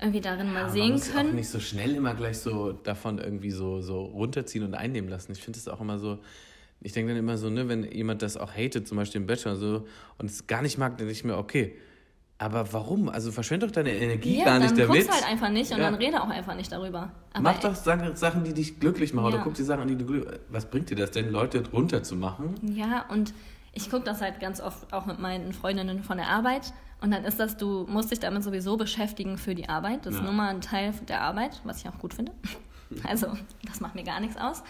irgendwie 0.00 0.22
darin 0.22 0.46
mal 0.52 0.60
Aber 0.60 0.68
man 0.68 0.72
sehen 0.72 0.92
muss 0.92 1.10
auch 1.10 1.14
können. 1.14 1.34
nicht 1.34 1.50
so 1.50 1.60
schnell 1.60 1.94
immer 1.94 2.14
gleich 2.14 2.38
so 2.38 2.72
davon 2.72 3.18
irgendwie 3.18 3.50
so, 3.50 3.82
so 3.82 4.04
runterziehen 4.04 4.64
und 4.64 4.74
einnehmen 4.74 5.10
lassen. 5.10 5.32
Ich 5.32 5.42
finde 5.42 5.58
es 5.58 5.68
auch 5.68 5.82
immer 5.82 5.98
so, 5.98 6.18
ich 6.80 6.92
denke 6.94 7.12
dann 7.12 7.18
immer 7.18 7.36
so, 7.36 7.50
ne, 7.50 7.68
wenn 7.68 7.84
jemand 7.92 8.22
das 8.22 8.38
auch 8.38 8.52
hatet, 8.54 8.88
zum 8.88 8.96
Beispiel 8.96 9.20
im 9.20 9.26
Bachelor 9.26 9.56
so, 9.56 9.86
und 10.16 10.30
es 10.30 10.46
gar 10.46 10.62
nicht 10.62 10.78
mag, 10.78 10.92
dann 10.92 11.06
denke 11.06 11.12
ich 11.12 11.24
mir, 11.24 11.36
okay, 11.36 11.76
aber 12.40 12.72
warum? 12.72 13.08
Also 13.10 13.30
verschwende 13.32 13.66
doch 13.66 13.72
deine 13.72 13.92
Energie 13.94 14.38
Ja, 14.38 14.44
gar 14.46 14.58
nicht 14.58 14.70
dann 14.70 14.88
damit. 14.88 15.04
guck's 15.04 15.14
halt 15.14 15.30
einfach 15.30 15.50
nicht 15.50 15.70
und 15.72 15.78
Ja. 15.78 15.84
dann 15.90 15.94
rede 15.96 16.22
auch 16.22 16.28
einfach 16.30 16.54
nicht 16.54 16.72
darüber. 16.72 17.10
Aber 17.34 17.42
Mach 17.42 17.58
doch 17.58 17.74
Sachen, 17.74 18.44
die 18.44 18.54
dich 18.54 18.80
glücklich 18.80 19.12
machen. 19.12 19.26
Oder 19.26 19.36
Ja. 19.38 19.42
guck 19.44 19.54
die 19.54 19.62
Sachen 19.62 19.82
an, 19.82 19.88
die 19.88 19.96
du 19.96 20.06
glücklich 20.06 20.40
Was 20.48 20.64
bringt 20.70 20.88
dir 20.90 20.96
das 20.96 21.10
denn, 21.10 21.30
Leute 21.30 21.62
runterzumachen? 21.70 22.54
Ja, 22.74 23.04
und 23.10 23.34
ich 23.72 23.90
gucke 23.90 24.04
das 24.04 24.22
halt 24.22 24.40
ganz 24.40 24.60
oft 24.60 24.92
auch 24.92 25.04
mit 25.06 25.18
meinen 25.20 25.52
Freundinnen 25.52 26.02
von 26.02 26.16
der 26.16 26.28
Arbeit. 26.28 26.72
Und 27.02 27.10
dann 27.12 27.24
ist 27.24 27.38
das, 27.38 27.56
du 27.58 27.86
musst 27.88 28.10
dich 28.10 28.20
damit 28.20 28.42
sowieso 28.42 28.76
beschäftigen 28.76 29.36
für 29.38 29.54
die 29.54 29.68
Arbeit. 29.68 30.06
Das 30.06 30.14
Ja. 30.14 30.20
ist 30.20 30.26
nun 30.26 30.36
mal 30.36 30.48
ein 30.48 30.60
Teil 30.62 30.92
der 31.08 31.20
Arbeit, 31.20 31.60
was 31.64 31.78
ich 31.82 31.88
auch 31.88 31.98
gut 31.98 32.14
finde. 32.14 32.32
Also, 33.04 33.28
das 33.68 33.80
macht 33.80 33.94
mir 33.94 34.02
gar 34.02 34.18
nichts 34.18 34.36
aus. 34.36 34.64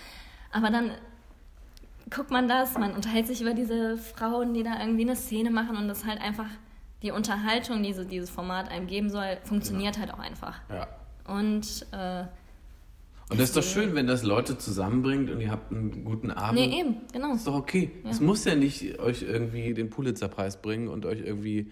Aber 0.53 0.69
dann 0.71 0.91
guckt 2.15 2.31
man 2.31 2.49
das, 2.49 2.77
man 2.77 2.93
unterhält 2.95 3.27
sich 3.27 3.41
über 3.41 3.55
diese 3.55 3.97
Frauen, 3.97 4.53
die 4.53 4.63
da 4.63 4.79
irgendwie 4.79 5.03
eine 5.03 5.17
Szene 5.17 5.51
machen 5.51 5.75
und 5.77 5.89
das 5.89 6.05
halt 6.05 6.21
einfach, 6.21 6.45
die 7.03 7.11
Unterhaltung, 7.11 7.83
die 7.83 7.93
so 7.93 8.05
dieses 8.05 8.31
Format 8.31 8.71
einem 8.71 8.87
geben 8.87 9.11
soll, 9.11 9.39
funktioniert 9.45 9.99
halt 9.99 10.13
auch 10.13 10.19
einfach. 10.19 10.61
Ja. 10.69 10.87
Und 11.27 11.87
äh, 11.93 12.25
Und 13.31 13.39
das 13.41 13.51
ist 13.51 13.57
doch 13.57 13.63
schön, 13.63 13.95
wenn 13.95 14.07
das 14.07 14.23
Leute 14.23 14.59
zusammenbringt 14.59 15.31
und 15.31 15.41
ihr 15.41 15.51
habt 15.51 15.73
einen 15.73 16.05
guten 16.05 16.31
Abend. 16.31 16.61
nee, 16.61 16.81
eben, 16.81 16.97
genau. 17.13 17.35
ist 17.35 17.47
doch 17.47 17.55
okay. 17.55 17.91
Es 18.09 18.21
muss 18.21 18.45
ja 18.45 18.55
nicht 18.55 18.99
euch 18.99 19.23
irgendwie 19.23 19.73
den 19.73 19.89
Pulitzerpreis 19.89 20.61
bringen 20.61 20.89
und 20.89 21.07
euch 21.07 21.21
irgendwie 21.21 21.71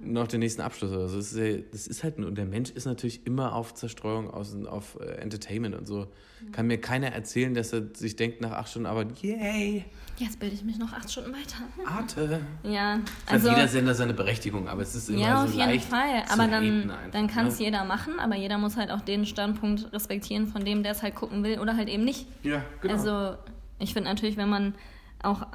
noch 0.00 0.26
den 0.28 0.40
nächsten 0.40 0.62
Abschluss 0.62 0.90
oder 0.92 1.08
so. 1.08 1.16
Das 1.16 1.32
ist, 1.32 1.38
ja, 1.38 1.58
das 1.72 1.86
ist 1.86 2.04
halt, 2.04 2.18
und 2.18 2.36
der 2.36 2.46
Mensch 2.46 2.70
ist 2.70 2.84
natürlich 2.84 3.26
immer 3.26 3.54
auf 3.54 3.74
Zerstreuung, 3.74 4.30
aus, 4.30 4.54
auf 4.66 4.98
äh, 5.00 5.04
Entertainment 5.20 5.74
und 5.74 5.86
so. 5.86 6.06
Kann 6.52 6.66
mir 6.66 6.80
keiner 6.80 7.08
erzählen, 7.08 7.52
dass 7.54 7.72
er 7.72 7.82
sich 7.94 8.16
denkt 8.16 8.40
nach 8.40 8.52
acht 8.52 8.70
Stunden 8.70 8.86
Arbeit, 8.86 9.18
yay, 9.22 9.84
Jetzt 10.18 10.40
bilde 10.40 10.54
ich 10.56 10.64
mich 10.64 10.78
noch 10.78 10.92
acht 10.92 11.10
Stunden 11.10 11.32
weiter. 11.32 11.58
Arte. 11.86 12.40
Ja, 12.64 12.94
Also, 13.26 13.46
also. 13.46 13.50
hat 13.50 13.56
jeder 13.58 13.68
Sender 13.68 13.94
seine 13.94 14.14
Berechtigung, 14.14 14.68
aber 14.68 14.82
es 14.82 14.94
ist 14.96 15.08
immer 15.10 15.20
Ja, 15.20 15.36
so 15.42 15.44
auf 15.44 15.54
jeden 15.54 15.68
leicht 15.68 15.84
Fall. 15.84 16.22
Aber 16.28 16.48
dann, 16.48 16.90
einfach, 16.90 17.10
dann 17.12 17.28
kann 17.28 17.46
es 17.46 17.60
ne? 17.60 17.66
jeder 17.66 17.84
machen, 17.84 18.18
aber 18.18 18.34
jeder 18.34 18.58
muss 18.58 18.76
halt 18.76 18.90
auch 18.90 19.00
den 19.00 19.26
Standpunkt 19.26 19.92
respektieren, 19.92 20.48
von 20.48 20.64
dem 20.64 20.82
der 20.82 20.92
es 20.92 21.02
halt 21.02 21.14
gucken 21.14 21.44
will 21.44 21.60
oder 21.60 21.76
halt 21.76 21.88
eben 21.88 22.04
nicht. 22.04 22.26
Ja, 22.42 22.64
genau. 22.80 22.94
Also 22.94 23.36
ich 23.78 23.92
finde 23.92 24.10
natürlich, 24.10 24.36
wenn 24.36 24.48
man 24.48 24.74
auch 25.22 25.46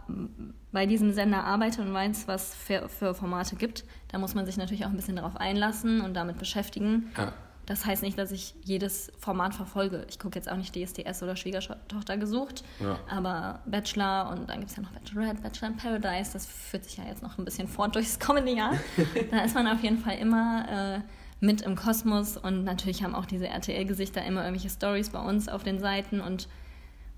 bei 0.74 0.86
diesem 0.86 1.14
Sender 1.14 1.46
arbeitet 1.46 1.80
und 1.80 1.94
weiß, 1.94 2.28
was 2.28 2.54
für, 2.54 2.90
für 2.90 3.14
Formate 3.16 3.56
gibt, 3.56 3.86
da 4.12 4.18
muss 4.18 4.36
man 4.36 4.46
sich 4.46 4.58
natürlich 4.58 4.84
auch 4.86 4.90
ein 4.90 4.96
bisschen 4.98 5.16
darauf 5.16 5.38
einlassen 5.38 6.02
und 6.02 6.14
damit 6.16 6.38
beschäftigen. 6.38 7.12
ja. 7.18 7.32
Das 7.66 7.86
heißt 7.86 8.04
nicht, 8.04 8.18
dass 8.20 8.34
ich 8.34 8.56
jedes 8.66 9.10
Format 9.18 9.56
verfolge. 9.56 10.06
Ich 10.10 10.20
gucke 10.20 10.36
jetzt 10.38 10.52
auch 10.52 10.58
nicht 10.58 10.76
DSDS 10.76 11.24
oder 11.24 11.38
Schwiegertochter 11.38 12.18
gesucht, 12.18 12.62
Ja. 12.82 13.00
aber 13.10 13.62
Bachelor 13.66 14.32
und 14.32 14.50
dann 14.50 14.60
gibt 14.60 14.72
es 14.72 14.76
ja 14.76 14.84
noch 14.84 14.92
Bachelorette, 14.92 15.42
Bachelor 15.42 15.70
in 15.70 15.78
Paradise. 15.78 16.34
Das 16.34 16.46
führt 16.46 16.84
sich 16.84 16.98
ja 16.98 17.06
jetzt 17.06 17.24
noch 17.24 17.38
ein 17.38 17.46
bisschen 17.46 17.70
fort 17.70 17.96
durchs 17.96 18.20
kommende 18.20 18.52
Jahr. 18.52 18.74
da 19.32 19.46
ist 19.46 19.56
man 19.56 19.66
auf 19.70 19.82
jeden 19.82 19.98
Fall 20.00 20.18
immer 20.18 20.98
äh, 20.98 21.00
mit 21.40 21.62
im 21.62 21.78
Kosmos 21.78 22.36
und 22.36 22.66
natürlich 22.66 23.02
haben 23.02 23.16
auch 23.16 23.26
diese 23.26 23.48
RTL-Gesichter 23.48 24.26
immer 24.26 24.44
irgendwelche 24.44 24.70
Stories 24.70 25.12
bei 25.12 25.20
uns 25.22 25.48
auf 25.48 25.64
den 25.64 25.80
Seiten 25.80 26.20
und 26.20 26.50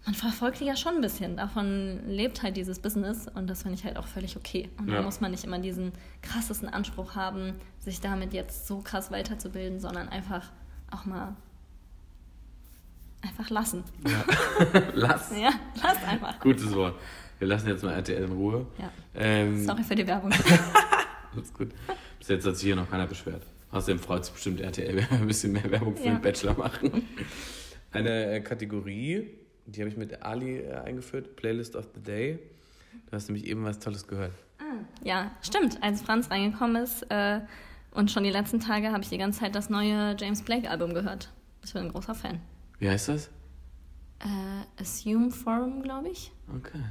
man 0.05 0.13
verfolgt 0.13 0.59
die 0.59 0.65
ja 0.65 0.75
schon 0.75 0.95
ein 0.95 1.01
bisschen. 1.01 1.35
Davon 1.37 2.01
lebt 2.07 2.43
halt 2.43 2.57
dieses 2.57 2.79
Business 2.79 3.27
und 3.33 3.47
das 3.47 3.63
finde 3.63 3.77
ich 3.77 3.83
halt 3.85 3.97
auch 3.97 4.07
völlig 4.07 4.37
okay. 4.37 4.69
Und 4.77 4.87
Ja. 4.89 4.95
da 4.97 5.01
muss 5.01 5.19
man 5.21 5.31
nicht 5.31 5.43
immer 5.43 5.59
diesen 5.59 5.91
krassesten 6.21 6.69
Anspruch 6.69 7.15
haben, 7.15 7.53
sich 7.79 8.01
damit 8.01 8.33
jetzt 8.33 8.67
so 8.67 8.79
krass 8.81 9.11
weiterzubilden, 9.11 9.79
sondern 9.79 10.07
einfach 10.09 10.51
auch 10.91 11.05
mal 11.05 11.35
einfach 13.21 13.49
lassen. 13.49 13.83
Lass. 14.93 15.31
Ja, 15.35 15.49
lass 15.81 16.03
einfach. 16.03 16.39
Gutes 16.39 16.73
Wort. 16.75 16.95
Wir 17.39 17.47
lassen 17.47 17.67
jetzt 17.67 17.83
mal 17.83 17.93
RTL 17.93 18.23
in 18.23 18.31
Ruhe. 18.31 18.65
Ja. 18.77 18.91
Ähm, 19.15 19.65
Sorry 19.65 19.83
für 19.83 19.95
die 19.95 20.05
Werbung. 20.07 20.31
Alles 21.35 21.53
gut. 21.53 21.69
Bis 22.19 22.27
jetzt 22.29 22.45
hat 22.45 22.55
sich 22.55 22.65
hier 22.65 22.75
noch 22.75 22.89
keiner 22.89 23.07
beschwert. 23.07 23.41
Außerdem 23.71 23.99
freut 23.99 24.23
sich 24.25 24.33
bestimmt 24.33 24.61
RTL, 24.61 24.95
wenn 24.95 25.09
wir 25.09 25.17
ein 25.17 25.27
bisschen 25.27 25.51
mehr 25.53 25.69
Werbung 25.69 25.95
für 25.97 26.05
Ja. 26.05 26.13
den 26.13 26.21
Bachelor 26.21 26.53
machen. 26.57 27.07
Eine 27.91 28.35
äh, 28.35 28.41
Kategorie, 28.41 29.27
die 29.65 29.81
habe 29.81 29.89
ich 29.89 29.97
mit 29.97 30.21
Ali 30.23 30.59
äh, 30.59 30.73
eingeführt, 30.75 31.35
Playlist 31.35 31.75
of 31.75 31.87
the 31.95 32.01
Day. 32.01 32.39
Du 33.07 33.11
hast 33.11 33.27
nämlich 33.27 33.45
eben 33.45 33.63
was 33.63 33.79
Tolles 33.79 34.07
gehört. 34.07 34.31
Ja, 35.03 35.31
stimmt. 35.41 35.81
Als 35.83 36.01
Franz 36.01 36.31
reingekommen 36.31 36.81
ist 36.81 37.03
äh, 37.11 37.41
und 37.91 38.11
schon 38.11 38.23
die 38.23 38.31
letzten 38.31 38.59
Tage 38.59 38.91
habe 38.91 39.03
ich 39.03 39.09
die 39.09 39.17
ganze 39.17 39.41
Zeit 39.41 39.55
das 39.55 39.69
neue 39.69 40.15
James 40.19 40.41
Blake-Album 40.41 40.93
gehört. 40.93 41.31
Ich 41.63 41.73
bin 41.73 41.83
ein 41.83 41.91
großer 41.91 42.15
Fan. 42.15 42.41
Wie 42.79 42.89
heißt 42.89 43.09
das? 43.09 43.27
Äh, 44.19 44.81
Assume 44.81 45.31
Forum, 45.31 45.81
glaube 45.81 46.09
ich. 46.09 46.31
Okay. 46.55 46.81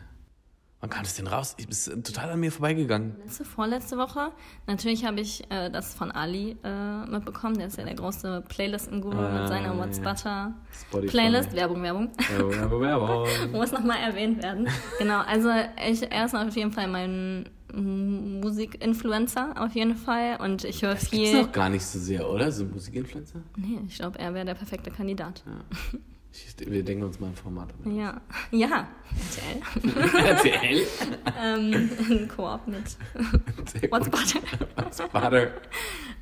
Wann 0.85 0.91
kam 0.91 1.03
das 1.05 1.15
denn 1.15 1.27
raus? 1.27 1.55
Ich 1.57 1.67
bin 1.67 2.05
total 2.05 2.29
an 2.33 2.41
mir 2.41 2.53
vorbeigegangen. 2.53 3.17
Letzte, 3.25 3.47
vorletzte 3.47 3.97
Woche. 3.97 4.33
Natürlich 4.67 5.07
habe 5.07 5.19
ich 5.19 5.43
äh, 5.51 5.71
das 5.71 5.95
von 5.95 6.11
Ali 6.13 6.59
äh, 6.63 7.07
mitbekommen. 7.07 7.57
Der 7.57 7.69
ist 7.69 7.79
ja 7.79 7.85
der 7.85 7.95
große 7.95 8.45
Playlisten-Guru 8.51 9.17
Ah, 9.17 9.41
mit 9.41 9.49
seiner 9.49 9.75
ja. 9.75 9.79
What's 9.79 9.99
Butter 9.99 10.53
Spotify. 10.71 11.11
Playlist. 11.11 11.55
Werbung, 11.55 11.83
Werbung. 11.83 12.11
Werbung, 12.29 12.51
Werbung, 12.51 12.81
Werbung. 12.83 13.27
Muss 13.53 13.73
nochmal 13.73 13.97
erwähnt 14.07 14.43
werden. 14.43 14.69
Genau, 14.99 15.23
also 15.23 15.49
ich, 15.89 16.03
er 16.03 16.27
ist 16.27 16.35
auf 16.35 16.55
jeden 16.55 16.73
Fall 16.73 16.89
mein 16.89 17.49
Musik-Influencer, 17.73 19.55
auf 19.57 19.75
jeden 19.75 19.97
Fall. 19.97 20.37
Und 20.39 20.65
ich 20.65 20.83
höre 20.83 20.97
viel. 20.97 21.45
noch 21.45 21.53
gar 21.53 21.71
nicht 21.71 21.87
so 21.87 21.99
sehr, 21.99 22.29
oder? 22.29 22.53
So 22.53 22.67
Musikinfluencer? 22.67 23.41
Nee, 23.57 23.81
ich 23.89 23.95
glaube, 23.95 24.19
er 24.19 24.35
wäre 24.35 24.45
der 24.45 24.55
perfekte 24.55 24.91
Kandidat. 24.91 25.43
Ich, 25.71 25.99
wir 26.67 26.83
denken 26.85 27.05
uns 27.05 27.21
mal 27.21 27.29
ein 27.29 27.37
Format. 27.37 27.69
Ja, 27.85 28.21
ja, 28.51 28.89
RTL. 29.33 30.27
RTL? 30.27 30.87
ähm, 31.41 31.91
in 32.09 32.29
Koop 32.29 32.67
mit 32.67 32.97
What's. 33.91 34.09
Butter. 34.09 34.41
What's 34.77 34.99
Butter? 35.13 35.51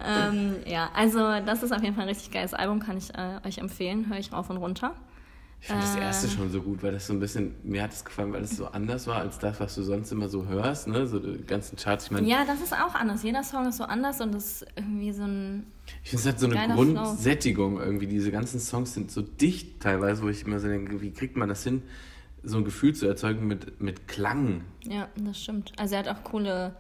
ähm, 0.05 0.57
ja, 0.67 0.91
also 0.95 1.19
das 1.45 1.63
ist 1.63 1.73
auf 1.73 1.83
jeden 1.83 1.95
Fall 1.95 2.05
ein 2.05 2.09
richtig 2.09 2.31
geiles 2.31 2.55
Album, 2.55 2.81
kann 2.81 2.99
ich 2.99 3.15
äh, 3.15 3.41
euch 3.47 3.59
empfehlen. 3.59 4.09
Höre 4.09 4.19
ich 4.19 4.33
rauf 4.33 4.51
und 4.51 4.57
runter. 4.59 4.95
Ich 5.63 5.69
fand 5.69 5.81
das 5.81 5.95
erste 5.95 6.27
Ähm. 6.27 6.33
schon 6.33 6.51
so 6.51 6.61
gut, 6.61 6.83
weil 6.83 6.91
das 6.91 7.07
so 7.07 7.13
ein 7.13 7.21
bisschen, 7.21 7.55
mir 7.63 7.85
hat 7.85 7.93
es 7.93 8.05
gefallen, 8.05 8.33
weil 8.33 8.43
es 8.43 8.57
so 8.57 8.67
anders 8.67 9.07
war 9.07 9.19
als 9.19 9.39
das, 9.39 9.61
was 9.61 9.77
du 9.77 9.85
sonst 9.85 10.11
immer 10.11 10.29
so 10.29 10.45
hörst, 10.47 10.89
ne? 10.89 11.07
So 11.07 11.21
die 11.21 11.41
ganzen 11.47 11.77
Charts. 11.77 12.07
Ich 12.07 12.11
meine, 12.11 12.27
Ja, 12.29 12.45
das 12.45 12.61
ist 12.61 12.73
auch 12.73 12.97
anders. 12.97 13.23
Jeder 13.23 13.45
Song 13.45 13.69
ist 13.69 13.77
so 13.77 13.85
anders 13.85 14.21
und 14.21 14.35
das 14.35 14.63
ist 14.63 14.67
irgendwie 14.75 15.13
so 15.13 15.23
ein. 15.23 15.69
ich 16.03 16.11
finde, 16.11 16.23
es 16.23 16.29
hat 16.29 16.41
so 16.41 16.49
eine 16.49 16.75
Grundsättigung 16.75 17.79
irgendwie. 17.79 18.09
Diese 18.09 18.33
ganzen 18.33 18.59
Songs 18.59 18.93
sind 18.95 19.13
so 19.13 19.23
dicht 19.23 19.79
teilweise, 19.81 20.23
wo 20.25 20.29
ich 20.29 20.45
immer 20.45 20.59
so 20.59 20.67
denke, 20.67 21.01
wie 21.01 21.13
kriegt 21.13 21.37
man 21.37 21.49
das 21.49 21.63
hin, 21.63 21.83
so 22.43 22.57
ein 22.57 22.65
Gefühl 22.65 22.93
zu 22.97 23.07
erzeugen 23.07 23.47
mit, 23.47 23.81
mit 23.81 24.09
Klang? 24.09 24.65
Ja, 24.83 25.07
das 25.15 25.41
stimmt. 25.41 25.71
Also 25.79 25.95
er 25.95 26.01
hat 26.01 26.09
auch 26.09 26.25
coole 26.25 26.75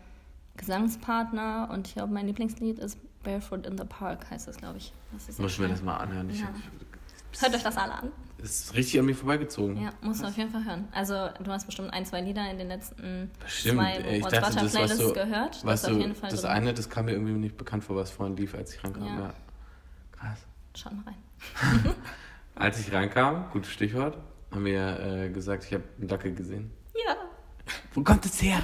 Gesangspartner 0.56 1.68
und 1.72 1.86
ich 1.86 1.94
glaube, 1.94 2.12
mein 2.12 2.26
Lieblingslied 2.26 2.80
ist 2.80 2.98
Barefoot 3.22 3.64
in 3.64 3.78
the 3.78 3.84
Park, 3.84 4.28
heißt 4.28 4.48
das, 4.48 4.56
glaube 4.56 4.78
ich. 4.78 4.92
Das 5.12 5.28
ist 5.28 5.38
Muss 5.38 5.52
ich 5.52 5.60
mir 5.60 5.68
das 5.68 5.82
mal 5.82 5.98
anhören. 5.98 6.28
Ich, 6.30 6.40
Ja. 6.40 6.48
Hört 7.40 7.54
euch 7.54 7.62
das 7.62 7.76
alle 7.76 7.92
an. 7.94 8.08
Es 8.42 8.64
ist 8.64 8.74
richtig 8.74 8.98
an 8.98 9.06
mir 9.06 9.14
vorbeigezogen. 9.14 9.80
Ja, 9.80 9.90
musst 10.00 10.22
du 10.22 10.26
auf 10.26 10.36
jeden 10.36 10.50
Fall 10.50 10.64
hören. 10.64 10.88
Also 10.92 11.14
du 11.42 11.50
hast 11.52 11.66
bestimmt 11.66 11.92
ein, 11.92 12.04
zwei 12.04 12.20
Lieder 12.20 12.50
in 12.50 12.58
den 12.58 12.68
letzten 12.68 13.30
Bestimmt. 13.38 13.78
zwei 13.78 13.98
Ich 13.98 14.22
dachte, 14.24 14.40
Butter 14.40 14.62
das 14.62 14.72
Playlists 14.72 14.98
so, 14.98 15.12
gehört. 15.12 15.64
Das 15.64 15.82
Fall 15.82 16.30
das 16.30 16.42
drin. 16.42 16.50
eine, 16.50 16.74
das 16.74 16.90
kam 16.90 17.04
mir 17.04 17.12
irgendwie 17.12 17.32
nicht 17.32 17.56
bekannt 17.56 17.84
vor, 17.84 17.96
was 17.96 18.10
vorhin 18.10 18.36
lief, 18.36 18.54
als 18.54 18.74
ich 18.74 18.82
reinkam. 18.82 19.06
Ja. 19.06 19.18
Ja. 19.18 19.34
Krass. 20.10 20.38
Schaut 20.74 20.92
mal 20.94 21.04
rein. 21.06 21.94
Als 22.54 22.78
ich 22.80 22.92
reinkam, 22.92 23.46
gutes 23.50 23.70
Stichwort, 23.72 24.18
haben 24.50 24.64
wir 24.64 25.00
äh, 25.00 25.30
gesagt, 25.30 25.64
ich 25.64 25.72
habe 25.72 25.84
einen 25.98 26.08
Dackel 26.08 26.34
gesehen. 26.34 26.70
Ja. 26.94 27.16
Wo 27.94 28.02
kommt 28.02 28.24
das 28.24 28.42
her? 28.42 28.58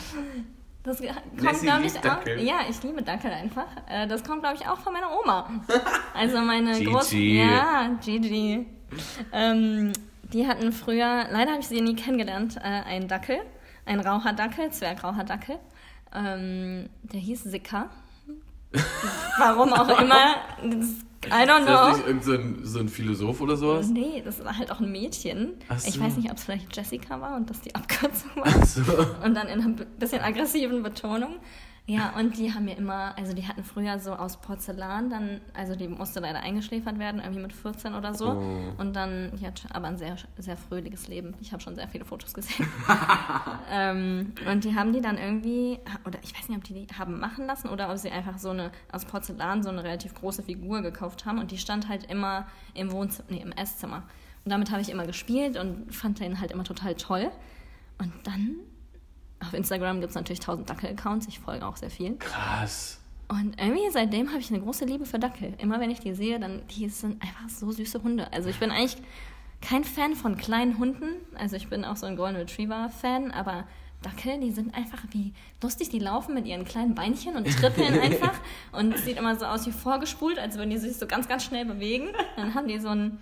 Das 0.82 1.00
kommt, 1.00 1.60
glaube 1.62 1.86
ich, 1.86 1.98
auch. 1.98 2.26
Ja, 2.38 2.60
ich 2.68 2.82
liebe 2.82 3.02
Dackel 3.02 3.30
einfach. 3.30 3.66
Äh, 3.88 4.06
Das 4.06 4.22
kommt, 4.22 4.42
glaube 4.42 4.56
ich, 4.56 4.66
auch 4.66 4.78
von 4.78 4.92
meiner 4.92 5.10
Oma. 5.18 5.48
Also 6.14 6.38
meine. 6.40 6.82
Groß... 6.82 7.12
Ja, 7.12 7.98
Gigi. 8.02 8.66
Ähm, 9.32 9.92
die 10.32 10.46
hatten 10.46 10.72
früher, 10.72 11.26
leider 11.30 11.52
habe 11.52 11.60
ich 11.60 11.68
sie 11.68 11.80
nie 11.80 11.94
kennengelernt, 11.96 12.56
äh, 12.56 12.60
einen 12.60 13.08
Dackel. 13.08 13.38
Ein 13.86 14.00
Raucherdackel, 14.00 14.70
Zwergraucherdackel. 14.70 15.58
Ähm, 16.14 16.88
der 17.02 17.20
hieß 17.20 17.44
Sicker. 17.44 17.88
Warum 19.38 19.72
auch 19.72 19.88
immer. 20.00 20.36
Das, 20.62 20.88
I 21.26 21.46
don't 21.48 21.60
Ist 21.60 21.68
das 21.68 21.88
know. 21.88 21.96
nicht 21.96 22.06
irgend 22.06 22.24
so 22.24 22.32
ein, 22.32 22.58
so 22.64 22.78
ein 22.80 22.88
Philosoph 22.88 23.40
oder 23.40 23.56
sowas? 23.56 23.88
Nee, 23.88 24.22
das 24.24 24.44
war 24.44 24.56
halt 24.56 24.70
auch 24.70 24.80
ein 24.80 24.92
Mädchen. 24.92 25.54
Ach 25.68 25.76
Ich 25.84 25.94
so. 25.94 26.00
weiß 26.00 26.16
nicht, 26.16 26.30
ob 26.30 26.36
es 26.36 26.44
vielleicht 26.44 26.74
Jessica 26.76 27.20
war 27.20 27.36
und 27.36 27.48
das 27.50 27.60
die 27.62 27.74
Abkürzung 27.74 28.30
war. 28.36 28.66
So. 28.66 28.82
Und 29.24 29.34
dann 29.34 29.48
in 29.48 29.60
einer 29.62 29.74
bisschen 29.98 30.20
aggressiven 30.20 30.82
Betonung. 30.82 31.36
Ja, 31.88 32.12
und 32.18 32.36
die 32.36 32.52
haben 32.52 32.66
mir 32.66 32.76
immer, 32.76 33.16
also 33.16 33.32
die 33.32 33.48
hatten 33.48 33.64
früher 33.64 33.98
so 33.98 34.12
aus 34.12 34.36
Porzellan, 34.42 35.08
dann, 35.08 35.40
also 35.54 35.74
die 35.74 35.88
musste 35.88 36.20
leider 36.20 36.40
eingeschläfert 36.40 36.98
werden, 36.98 37.18
irgendwie 37.18 37.40
mit 37.40 37.54
14 37.54 37.94
oder 37.94 38.12
so. 38.12 38.28
Oh. 38.28 38.72
Und 38.76 38.94
dann, 38.94 39.32
die 39.36 39.46
hat 39.46 39.62
aber 39.70 39.86
ein 39.86 39.96
sehr, 39.96 40.16
sehr 40.36 40.58
fröhliches 40.58 41.08
Leben. 41.08 41.32
Ich 41.40 41.50
habe 41.50 41.62
schon 41.62 41.76
sehr 41.76 41.88
viele 41.88 42.04
Fotos 42.04 42.34
gesehen. 42.34 42.68
ähm, 43.72 44.34
und 44.52 44.64
die 44.64 44.74
haben 44.74 44.92
die 44.92 45.00
dann 45.00 45.16
irgendwie, 45.16 45.78
oder 46.04 46.18
ich 46.22 46.38
weiß 46.38 46.50
nicht, 46.50 46.58
ob 46.58 46.64
die 46.64 46.74
die 46.74 46.86
haben 46.94 47.18
machen 47.20 47.46
lassen 47.46 47.70
oder 47.70 47.90
ob 47.90 47.96
sie 47.96 48.10
einfach 48.10 48.36
so 48.36 48.50
eine, 48.50 48.70
aus 48.92 49.06
Porzellan 49.06 49.62
so 49.62 49.70
eine 49.70 49.82
relativ 49.82 50.14
große 50.14 50.42
Figur 50.42 50.82
gekauft 50.82 51.24
haben. 51.24 51.38
Und 51.38 51.52
die 51.52 51.58
stand 51.58 51.88
halt 51.88 52.10
immer 52.10 52.48
im 52.74 52.92
Wohnzimmer, 52.92 53.28
nee, 53.30 53.40
im 53.40 53.52
Esszimmer. 53.52 54.02
Und 54.44 54.50
damit 54.50 54.70
habe 54.70 54.82
ich 54.82 54.90
immer 54.90 55.06
gespielt 55.06 55.56
und 55.56 55.94
fand 55.94 56.20
den 56.20 56.38
halt 56.38 56.52
immer 56.52 56.64
total 56.64 56.96
toll. 56.96 57.30
Und 57.96 58.12
dann 58.24 58.56
auf 59.40 59.54
Instagram 59.54 60.00
gibt 60.00 60.10
es 60.10 60.16
natürlich 60.16 60.40
tausend 60.40 60.68
Dackel-Accounts, 60.68 61.28
ich 61.28 61.38
folge 61.38 61.66
auch 61.66 61.76
sehr 61.76 61.90
viel. 61.90 62.16
Krass. 62.16 63.00
Und 63.28 63.60
irgendwie 63.60 63.90
seitdem 63.90 64.30
habe 64.30 64.40
ich 64.40 64.50
eine 64.50 64.60
große 64.60 64.84
Liebe 64.86 65.04
für 65.04 65.18
Dackel. 65.18 65.54
Immer 65.58 65.80
wenn 65.80 65.90
ich 65.90 66.00
die 66.00 66.14
sehe, 66.14 66.40
dann 66.40 66.62
die 66.68 66.88
sind 66.88 67.22
einfach 67.22 67.48
so 67.48 67.70
süße 67.70 68.02
Hunde. 68.02 68.32
Also 68.32 68.48
ich 68.48 68.58
bin 68.58 68.70
eigentlich 68.70 68.96
kein 69.60 69.84
Fan 69.84 70.14
von 70.14 70.36
kleinen 70.36 70.78
Hunden. 70.78 71.08
Also 71.36 71.56
ich 71.56 71.68
bin 71.68 71.84
auch 71.84 71.96
so 71.96 72.06
ein 72.06 72.16
Golden 72.16 72.36
Retriever-Fan, 72.36 73.30
aber 73.32 73.64
Dackel, 74.02 74.40
die 74.40 74.50
sind 74.50 74.74
einfach 74.74 75.02
wie 75.10 75.34
lustig. 75.62 75.90
Die 75.90 75.98
laufen 75.98 76.34
mit 76.34 76.46
ihren 76.46 76.64
kleinen 76.64 76.94
Beinchen 76.94 77.36
und 77.36 77.46
trippeln 77.46 78.00
einfach. 78.00 78.34
Und 78.72 78.94
es 78.94 79.04
sieht 79.04 79.18
immer 79.18 79.36
so 79.36 79.44
aus 79.44 79.66
wie 79.66 79.72
vorgespult, 79.72 80.38
als 80.38 80.56
würden 80.56 80.70
die 80.70 80.78
sich 80.78 80.96
so 80.96 81.06
ganz, 81.06 81.28
ganz 81.28 81.44
schnell 81.44 81.66
bewegen. 81.66 82.08
Dann 82.36 82.54
haben 82.54 82.66
die 82.68 82.78
so 82.78 82.88
einen, 82.88 83.18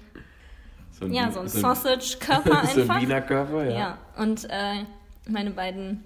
So 0.93 1.07
ein, 1.07 1.13
ja, 1.13 1.33
so 1.33 1.41
einen 1.41 1.49
Sausage-Körper 1.49 2.51
so 2.67 2.81
ein 2.81 2.81
einfach. 2.81 3.01
Wiener 3.01 3.23
Körper, 3.23 3.65
ja. 3.65 3.79
Ja, 3.79 3.99
und 4.19 4.45
äh, 4.45 4.85
meine 5.29 5.51
beiden 5.51 6.05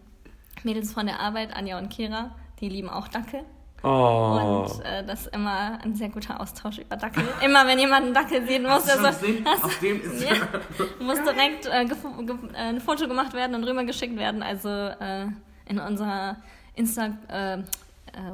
Mädels 0.62 0.92
von 0.92 1.06
der 1.06 1.20
Arbeit, 1.20 1.54
Anja 1.54 1.78
und 1.78 1.88
Kira, 1.90 2.34
die 2.60 2.68
lieben 2.68 2.88
auch 2.88 3.08
Dackel. 3.08 3.40
Oh. 3.82 4.66
Und 4.68 4.84
äh, 4.84 5.04
das 5.06 5.22
ist 5.22 5.34
immer 5.34 5.78
ein 5.82 5.94
sehr 5.94 6.10
guter 6.10 6.38
Austausch 6.38 6.78
über 6.78 6.96
Dackel. 6.96 7.24
Immer 7.42 7.66
wenn 7.66 7.78
jemand 7.78 8.04
einen 8.04 8.14
Dackel 8.14 8.46
sieht, 8.46 8.62
muss 8.62 8.86
er 8.86 8.98
so. 8.98 9.06
hast- 9.06 9.24
Auf 9.64 9.78
dem 9.78 10.02
ist 10.02 10.22
ja, 10.22 10.36
muss 11.00 11.16
direkt 11.22 11.64
äh, 11.64 11.84
äh, 11.84 12.56
ein 12.56 12.80
Foto 12.80 13.08
gemacht 13.08 13.32
werden 13.32 13.54
und 13.56 13.64
rübergeschickt 13.64 14.16
werden. 14.18 14.42
Also 14.42 14.68
äh, 14.68 15.28
in 15.66 15.78
unserer 15.78 16.36
Insta 16.74 17.06
äh, 17.28 17.58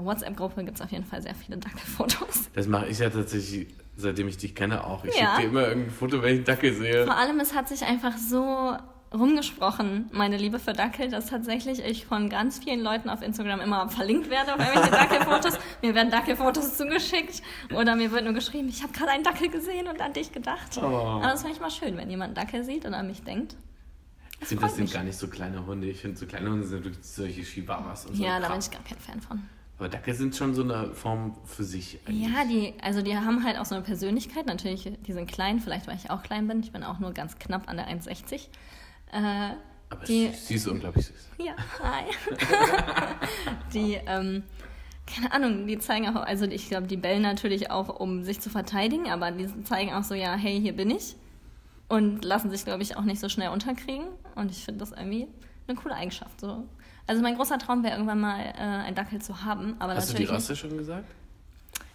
WhatsApp-Gruppe 0.01 0.65
gibt 0.65 0.79
es 0.79 0.83
auf 0.85 0.91
jeden 0.91 1.05
Fall 1.05 1.23
sehr 1.23 1.35
viele 1.37 1.59
Dackelfotos. 1.59 2.51
Das 2.55 2.67
mache 2.67 2.87
ich 2.87 2.99
ja 2.99 3.09
tatsächlich, 3.11 3.69
seitdem 3.97 4.27
ich 4.27 4.39
dich 4.39 4.53
kenne, 4.55 4.83
auch. 4.85 5.05
Ich 5.05 5.15
Ja. 5.17 5.37
schicke 5.37 5.43
dir 5.43 5.49
immer 5.51 5.69
irgendein 5.69 5.93
Foto, 5.93 6.23
wenn 6.23 6.31
ich 6.33 6.37
einen 6.39 6.45
Dackel 6.45 6.73
sehe. 6.75 7.05
Vor 7.05 7.17
allem, 7.17 7.39
es 7.39 7.55
hat 7.55 7.69
sich 7.69 7.85
einfach 7.85 8.17
so 8.17 8.77
rumgesprochen, 9.15 10.11
meine 10.13 10.37
Liebe 10.37 10.59
für 10.59 10.73
Dackel, 10.73 11.09
dass 11.09 11.27
tatsächlich 11.27 11.85
ich 11.85 12.07
von 12.07 12.29
ganz 12.29 12.59
vielen 12.59 12.81
Leuten 12.81 13.09
auf 13.09 13.23
Instagram 13.23 13.61
immer 13.61 13.89
verlinkt 13.89 14.31
werde 14.31 14.55
auf 14.55 14.61
irgendwelche 14.61 14.91
Dackelfotos. 14.91 15.59
mir 15.83 15.95
werden 15.95 16.11
Dackelfotos 16.11 16.77
zugeschickt 16.77 17.43
oder 17.75 17.97
mir 17.97 18.11
wird 18.11 18.25
nur 18.25 18.35
geschrieben, 18.35 18.69
ich 18.69 18.83
habe 18.83 18.93
gerade 18.93 19.11
einen 19.11 19.25
Dackel 19.25 19.49
gesehen 19.49 19.89
und 19.89 20.01
an 20.01 20.13
dich 20.13 20.33
gedacht. 20.33 20.79
Oh. 20.79 20.85
Aber 20.85 21.23
das 21.23 21.43
finde 21.43 21.55
ich 21.55 21.61
mal 21.61 21.71
schön, 21.71 21.97
wenn 21.97 22.11
jemand 22.11 22.37
einen 22.37 22.47
Dackel 22.47 22.65
sieht 22.65 22.85
und 22.85 22.95
an 22.95 23.07
mich 23.07 23.23
denkt. 23.23 23.57
Ich 24.41 24.49
finde, 24.49 24.65
das 24.65 24.75
sind 24.75 24.85
mich. 24.85 24.93
gar 24.93 25.03
nicht 25.03 25.17
so 25.17 25.29
kleine 25.29 25.65
Hunde. 25.67 25.89
Ich 25.89 26.01
finde, 26.01 26.19
so 26.19 26.27
kleine 26.27 26.51
Hunde 26.51 26.67
sind 26.67 26.85
wirklich 26.85 27.07
solche 27.07 27.43
Chihuahuas 27.43 28.07
und 28.07 28.17
so. 28.17 28.23
Ja, 28.23 28.39
da 28.39 28.49
bin 28.49 28.59
ich 28.59 28.71
gar 28.71 28.83
kein 28.83 28.99
Fan 28.99 29.21
von. 29.21 29.43
Aber 29.79 29.89
Dackel 29.89 30.15
sind 30.15 30.35
schon 30.35 30.55
so 30.55 30.63
eine 30.63 30.95
Form 30.95 31.37
für 31.45 31.65
sich. 31.65 31.99
eigentlich. 32.07 32.29
Ja, 32.29 32.45
die, 32.45 32.75
also 32.83 33.03
die 33.03 33.17
haben 33.17 33.45
halt 33.45 33.59
auch 33.59 33.67
so 33.67 33.75
eine 33.75 33.85
Persönlichkeit. 33.85 34.47
Natürlich, 34.47 34.91
die 35.07 35.13
sind 35.13 35.31
klein, 35.31 35.61
vielleicht 35.61 35.87
weil 35.87 35.97
ich 35.97 36.11
auch 36.11 36.23
klein 36.23 36.49
bin. 36.49 36.61
Ich 36.61 36.73
bin 36.73 36.83
auch 36.83 36.99
nur 36.99 37.13
ganz 37.13 37.39
knapp 37.39 37.69
an 37.69 37.77
der 37.77 37.89
1,60. 37.89 38.49
Äh, 39.17 39.55
Aber 39.91 40.05
die- 40.05 40.31
sie, 40.35 40.55
ist 40.55 40.67
unglaublich 40.69 41.07
süß. 41.07 41.29
Ja, 41.39 41.55
hi. 41.83 42.05
die, 43.75 43.95
ähm, 44.07 44.43
keine 45.07 45.33
Ahnung, 45.33 45.67
die 45.67 45.79
zeigen 45.79 46.09
auch, 46.09 46.23
also 46.23 46.45
ich 46.47 46.69
glaube, 46.69 46.87
die 46.87 46.97
bellen 46.97 47.23
natürlich 47.23 47.71
auch, 47.71 48.01
um 48.01 48.25
sich 48.25 48.41
zu 48.41 48.51
verteidigen, 48.51 49.09
aber 49.11 49.31
die 49.31 49.47
zeigen 49.65 49.93
auch 49.93 50.03
so, 50.03 50.15
ja, 50.15 50.35
hey, 50.35 50.61
hier 50.61 50.75
bin 50.75 50.91
ich. 50.91 51.17
Und 51.89 52.25
lassen 52.25 52.51
sich, 52.51 52.65
glaube 52.65 52.83
ich, 52.83 52.97
auch 52.97 53.03
nicht 53.05 53.21
so 53.21 53.29
schnell 53.29 53.51
unterkriegen. 53.51 54.07
Und 54.35 54.51
ich 54.51 54.65
finde 54.65 54.81
das 54.81 54.91
irgendwie 54.91 55.29
eine 55.69 55.77
coole 55.77 55.95
Eigenschaft. 55.95 56.41
So. 56.41 56.65
Also 57.07 57.23
mein 57.23 57.37
großer 57.37 57.59
Traum 57.59 57.85
wäre 57.85 57.95
irgendwann 57.95 58.21
mal 58.21 58.41
äh, 58.41 58.59
einen 58.61 58.97
Dackel 58.97 59.23
zu 59.23 59.45
haben, 59.45 59.77
aber 59.79 59.95
Hast 59.95 60.13
du 60.13 60.17
die. 60.17 60.25
Rasse 60.25 60.57
schon 60.57 60.77
gesagt? 60.77 61.07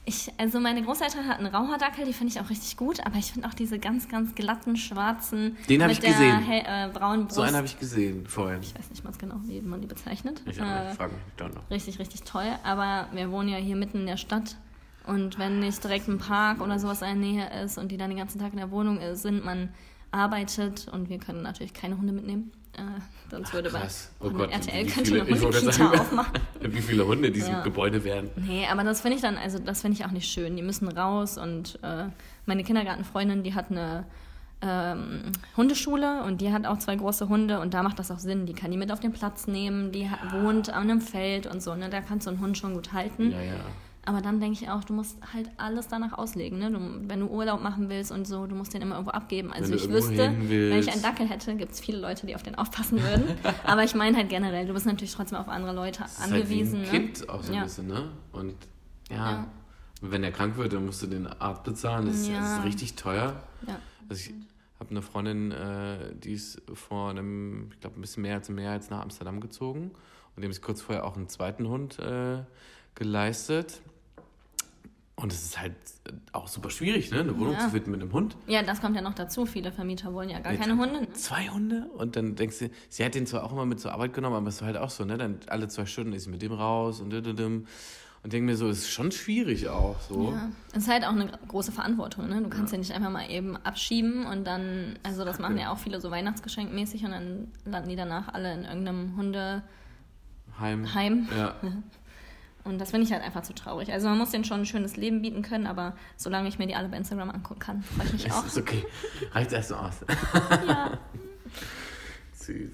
Ich, 0.03 0.31
also 0.39 0.59
meine 0.59 0.81
Großeltern 0.81 1.27
hatten 1.27 1.45
Rauherdackel, 1.45 2.05
die 2.05 2.13
finde 2.13 2.33
ich 2.33 2.39
auch 2.41 2.49
richtig 2.49 2.75
gut, 2.75 3.05
aber 3.05 3.17
ich 3.17 3.31
finde 3.31 3.47
auch 3.47 3.53
diese 3.53 3.77
ganz, 3.77 4.09
ganz 4.09 4.33
glatten, 4.33 4.75
schwarzen 4.75 5.57
Den 5.69 5.81
hab 5.83 5.89
mit 5.89 5.97
ich 5.97 6.03
der 6.03 6.11
gesehen. 6.13 6.39
hell, 6.39 6.63
äh, 6.65 6.91
braunen 6.91 7.25
Brust. 7.25 7.35
So 7.35 7.41
einen 7.43 7.55
habe 7.55 7.67
ich 7.67 7.77
gesehen 7.79 8.25
vorhin. 8.25 8.61
ich 8.63 8.73
weiß 8.75 8.89
nicht 8.89 9.03
mal 9.03 9.13
genau, 9.17 9.35
wie 9.43 9.61
man 9.61 9.79
die 9.79 9.87
bezeichnet. 9.87 10.41
Ich, 10.47 10.57
Äh, 10.59 10.61
äh, 10.91 10.93
frage 10.95 11.13
mich 11.13 11.21
doch 11.37 11.53
noch. 11.53 11.69
richtig, 11.69 11.99
richtig 11.99 12.23
toll. 12.23 12.47
Aber 12.63 13.07
wir 13.13 13.29
wohnen 13.31 13.49
ja 13.49 13.57
hier 13.57 13.75
mitten 13.75 13.99
in 13.99 14.05
der 14.07 14.17
Stadt. 14.17 14.55
Und 15.05 15.37
wenn 15.39 15.59
nicht 15.59 15.83
direkt 15.83 16.07
ein 16.07 16.17
Park 16.17 16.61
oder 16.61 16.79
sowas 16.79 17.01
in 17.01 17.07
der 17.07 17.15
Nähe 17.15 17.63
ist 17.63 17.77
und 17.77 17.91
die 17.91 17.97
dann 17.97 18.09
den 18.09 18.17
ganzen 18.19 18.39
Tag 18.39 18.53
in 18.53 18.57
der 18.57 18.71
Wohnung 18.71 18.99
ist, 18.99 19.21
sind, 19.21 19.45
man 19.45 19.69
arbeitet 20.11 20.87
und 20.91 21.09
wir 21.09 21.17
können 21.19 21.41
natürlich 21.41 21.73
keine 21.73 21.97
Hunde 21.97 22.13
mitnehmen. 22.13 22.51
Äh, 22.73 22.81
sonst 23.29 23.53
würde 23.53 23.69
bei 23.69 23.79
Krass. 23.79 24.11
Oh 24.19 24.25
Hunde- 24.25 24.37
Gott, 24.39 24.51
RTL 24.51 24.85
wie 24.85 24.89
könnte 24.89 25.09
viele, 25.25 25.41
Hundekita 25.41 25.71
sagen, 25.71 25.99
aufmachen. 25.99 26.33
wie 26.61 26.81
viele 26.81 27.05
Hunde 27.05 27.27
in 27.27 27.33
diesem 27.33 27.53
Ja. 27.53 27.61
Gebäude 27.63 28.03
wären. 28.03 28.29
Nee, 28.37 28.65
aber 28.71 28.83
das 28.83 29.01
finde 29.01 29.15
ich 29.17 29.21
dann, 29.21 29.37
also 29.37 29.59
das 29.59 29.81
finde 29.81 29.97
ich 29.97 30.05
auch 30.05 30.11
nicht 30.11 30.31
schön. 30.31 30.55
Die 30.55 30.61
müssen 30.61 30.87
raus 30.87 31.37
und 31.37 31.79
äh, 31.83 32.05
meine 32.45 32.63
Kindergartenfreundin, 32.63 33.43
die 33.43 33.53
hat 33.55 33.71
eine 33.71 34.05
ähm, 34.61 35.23
Hundeschule 35.57 36.23
und 36.23 36.39
die 36.39 36.53
hat 36.53 36.65
auch 36.65 36.77
zwei 36.77 36.95
große 36.95 37.27
Hunde 37.27 37.59
und 37.59 37.73
da 37.73 37.83
macht 37.83 37.99
das 37.99 38.09
auch 38.11 38.19
Sinn. 38.19 38.45
Die 38.45 38.53
kann 38.53 38.71
die 38.71 38.77
mit 38.77 38.91
auf 38.91 38.99
den 38.99 39.11
Platz 39.11 39.47
nehmen, 39.47 39.91
die 39.91 40.09
hat, 40.09 40.31
wohnt 40.31 40.69
an 40.69 40.83
einem 40.83 41.01
Feld 41.01 41.47
und 41.47 41.61
so, 41.63 41.75
ne? 41.75 41.89
Da 41.89 41.99
kannst 42.01 42.25
du 42.27 42.31
einen 42.31 42.39
Hund 42.39 42.57
schon 42.57 42.73
gut 42.75 42.93
halten. 42.93 43.31
Ja, 43.31 43.41
ja. 43.41 43.53
Aber 44.05 44.19
dann 44.21 44.39
denke 44.39 44.57
ich 44.59 44.67
auch, 44.69 44.83
du 44.83 44.93
musst 44.93 45.15
halt 45.31 45.49
alles 45.57 45.87
danach 45.87 46.17
auslegen, 46.17 46.57
ne? 46.57 46.71
Du, 46.71 46.79
wenn 47.07 47.19
du 47.19 47.27
Urlaub 47.27 47.61
machen 47.61 47.87
willst 47.87 48.11
und 48.11 48.25
so, 48.25 48.47
du 48.47 48.55
musst 48.55 48.73
den 48.73 48.81
immer 48.81 48.95
irgendwo 48.95 49.11
abgeben. 49.11 49.53
Also 49.53 49.75
ich 49.75 49.87
wüsste, 49.89 50.17
wenn 50.39 50.79
ich 50.79 50.91
einen 50.91 51.03
Dackel 51.03 51.29
hätte, 51.29 51.55
gibt 51.55 51.73
es 51.73 51.79
viele 51.79 51.99
Leute, 51.99 52.25
die 52.25 52.33
auf 52.33 52.41
den 52.41 52.55
aufpassen 52.55 53.01
würden. 53.01 53.25
aber 53.63 53.83
ich 53.83 53.93
meine 53.93 54.17
halt 54.17 54.29
generell, 54.29 54.65
du 54.65 54.73
bist 54.73 54.87
natürlich 54.87 55.13
trotzdem 55.13 55.37
auf 55.37 55.47
andere 55.47 55.73
Leute 55.75 55.99
Das 56.01 56.13
ist 56.17 56.21
angewiesen. 56.23 56.79
Halt 56.79 56.91
wie 56.91 56.95
ein 56.97 57.01
ne? 57.03 57.07
Kind 57.13 57.29
auch 57.29 57.43
so 57.43 57.51
ein 57.51 57.57
Ja. 57.57 57.63
bisschen, 57.63 57.87
ne? 57.87 58.09
Und 58.31 58.55
ja, 59.09 59.15
Ja. 59.31 59.47
Und 60.01 60.09
wenn 60.11 60.23
er 60.23 60.31
krank 60.31 60.57
wird, 60.57 60.73
dann 60.73 60.83
musst 60.87 61.03
du 61.03 61.05
den 61.07 61.27
Arzt 61.27 61.63
bezahlen. 61.63 62.07
Das, 62.07 62.15
ist- 62.15 62.27
das 62.29 62.33
Ja. 62.35 62.57
ist 62.57 62.63
richtig 62.65 62.95
teuer. 62.95 63.43
Ja. 63.67 63.77
Also 64.09 64.19
ich 64.31 64.33
habe 64.79 64.89
eine 64.89 65.03
Freundin, 65.03 65.51
äh, 65.51 66.15
die 66.15 66.33
ist 66.33 66.59
vor 66.73 67.11
einem, 67.11 67.69
ich 67.71 67.79
glaube, 67.81 67.99
ein 67.99 68.01
bisschen 68.01 68.23
mehr 68.23 68.33
als 68.33 68.49
ein 68.49 68.57
Jahr 68.57 68.73
jetzt 68.73 68.89
nach 68.89 69.01
Amsterdam 69.01 69.39
gezogen. 69.41 69.91
Und 70.35 70.41
dem 70.41 70.49
ist 70.49 70.63
kurz 70.63 70.81
vorher 70.81 71.05
auch 71.05 71.17
einen 71.17 71.29
zweiten 71.29 71.67
Hund 71.67 71.99
äh, 71.99 72.39
geleistet. 72.95 73.81
Und 75.21 75.31
es 75.31 75.43
ist 75.43 75.59
halt 75.59 75.73
auch 76.31 76.47
super 76.47 76.69
schwierig, 76.71 77.11
ne? 77.11 77.19
Eine 77.19 77.37
Wohnung 77.39 77.53
Ja. 77.53 77.59
zu 77.59 77.69
finden 77.69 77.91
mit 77.91 78.01
einem 78.01 78.11
Hund. 78.11 78.35
Ja, 78.47 78.63
das 78.63 78.81
kommt 78.81 78.95
ja 78.95 79.01
noch 79.03 79.13
dazu. 79.13 79.45
Viele 79.45 79.71
Vermieter 79.71 80.13
wollen 80.13 80.29
ja 80.29 80.39
gar 80.39 80.51
Mit 80.51 80.61
keine 80.61 80.77
Hunde. 80.77 81.01
ne? 81.01 81.13
Zwei 81.13 81.47
Hunde? 81.49 81.87
Und 81.95 82.15
dann 82.15 82.35
denkst 82.35 82.57
du, 82.59 82.69
sie 82.89 83.05
hat 83.05 83.13
den 83.13 83.27
zwar 83.27 83.43
auch 83.43 83.51
immer 83.51 83.65
mit 83.65 83.79
zur 83.79 83.91
Arbeit 83.93 84.13
genommen, 84.13 84.35
aber 84.35 84.47
es 84.47 84.61
war 84.61 84.67
halt 84.67 84.77
auch 84.77 84.89
so, 84.89 85.05
ne? 85.05 85.17
Dann 85.17 85.37
alle 85.47 85.67
zwei 85.67 85.85
Stunden 85.85 86.13
ist 86.13 86.23
sie 86.23 86.29
mit 86.31 86.41
dem 86.41 86.51
raus 86.53 87.01
und 87.01 87.11
düdüdüm. 87.11 87.67
Und 88.23 88.33
denke 88.33 88.45
mir 88.45 88.55
so, 88.55 88.69
ist 88.69 88.89
schon 88.91 89.11
schwierig 89.11 89.67
auch 89.69 89.99
so. 90.01 90.31
Ja, 90.31 90.49
es 90.73 90.83
ist 90.83 90.89
halt 90.89 91.03
auch 91.05 91.11
eine 91.11 91.27
große 91.47 91.71
Verantwortung. 91.71 92.27
Ne? 92.29 92.41
Du 92.43 92.49
kannst 92.49 92.71
ja. 92.71 92.77
nicht 92.77 92.91
einfach 92.91 93.09
mal 93.09 93.27
eben 93.31 93.57
abschieben 93.57 94.27
und 94.27 94.45
dann, 94.45 94.99
also 95.01 95.25
das 95.25 95.39
machen 95.39 95.57
ja 95.57 95.71
auch 95.71 95.79
viele 95.79 95.99
so 95.99 96.11
Weihnachtsgeschenkmäßig 96.11 97.03
und 97.03 97.11
dann 97.11 97.47
landen 97.65 97.89
die 97.89 97.95
danach 97.95 98.31
alle 98.31 98.53
in 98.53 98.63
irgendeinem 98.63 99.15
Hundeheim. 99.17 99.63
Heim. 100.93 101.27
Ja. 101.35 101.55
Und 102.63 102.79
das 102.79 102.91
finde 102.91 103.05
ich 103.07 103.11
halt 103.13 103.23
einfach 103.23 103.41
zu 103.41 103.53
traurig. 103.53 103.91
Also 103.91 104.07
man 104.07 104.17
muss 104.19 104.29
denen 104.31 104.43
schon 104.43 104.59
ein 104.61 104.65
schönes 104.65 104.95
Leben 104.95 105.21
bieten 105.21 105.41
können, 105.41 105.65
aber 105.65 105.95
solange 106.15 106.47
ich 106.47 106.59
mir 106.59 106.67
die 106.67 106.75
alle 106.75 106.89
bei 106.89 106.97
Instagram 106.97 107.31
angucken 107.31 107.59
kann, 107.59 107.81
freue 107.83 108.05
ich 108.07 108.13
mich 108.13 108.31
auch. 108.31 108.45
Ist 108.45 108.57
okay. 108.57 108.83
Reicht 109.31 109.51
erst 109.51 109.71
mal 109.71 109.87
aus. 109.87 109.95
Ja. 110.67 110.97
Süß. 112.33 112.69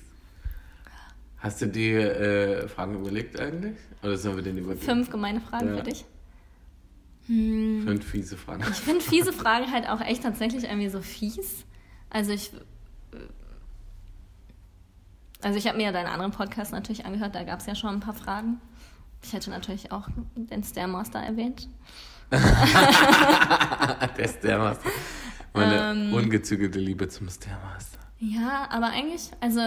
Hast 1.39 1.61
du 1.61 1.67
dir 1.67 2.19
äh, 2.19 2.67
Fragen 2.67 2.95
überlegt 2.95 3.39
eigentlich? 3.39 3.77
Oder 4.03 4.17
sollen 4.17 4.35
wir 4.35 4.43
den 4.43 4.57
überlegen? 4.57 4.83
Fünf 4.83 5.09
gemeine 5.09 5.39
Fragen 5.39 5.69
Ja. 5.69 5.77
für 5.77 5.83
dich. 5.83 6.05
Fünf 7.27 8.05
fiese 8.05 8.37
Fragen. 8.37 8.63
Ich 8.71 8.77
finde 8.77 9.01
fiese 9.01 9.33
Fragen 9.33 9.71
halt 9.71 9.87
auch 9.89 10.01
echt 10.01 10.23
tatsächlich 10.23 10.63
irgendwie 10.63 10.89
so 10.89 11.01
fies. 11.01 11.65
Also 12.09 12.31
ich, 12.31 12.51
Also 15.41 15.57
ich 15.59 15.67
habe 15.67 15.77
mir 15.77 15.83
ja 15.83 15.91
deinen 15.91 16.07
anderen 16.07 16.31
Podcast 16.31 16.71
natürlich 16.71 17.05
angehört, 17.05 17.35
da 17.35 17.43
gab 17.43 17.59
es 17.59 17.65
ja 17.67 17.75
schon 17.75 17.91
ein 17.95 17.99
paar 17.99 18.13
Fragen. 18.15 18.59
Ich 19.23 19.33
hätte 19.33 19.49
natürlich 19.49 19.91
auch 19.91 20.07
den 20.35 20.63
Stairmaster 20.63 21.19
erwähnt. 21.19 21.67
Der 22.31 24.27
Stairmaster. 24.27 24.89
Meine 25.53 25.91
Ähm. 25.91 26.13
ungezügelte 26.13 26.79
Liebe 26.79 27.07
zum 27.07 27.29
Stairmaster. 27.29 27.99
Ja, 28.19 28.67
aber 28.69 28.87
eigentlich, 28.87 29.31
also 29.39 29.61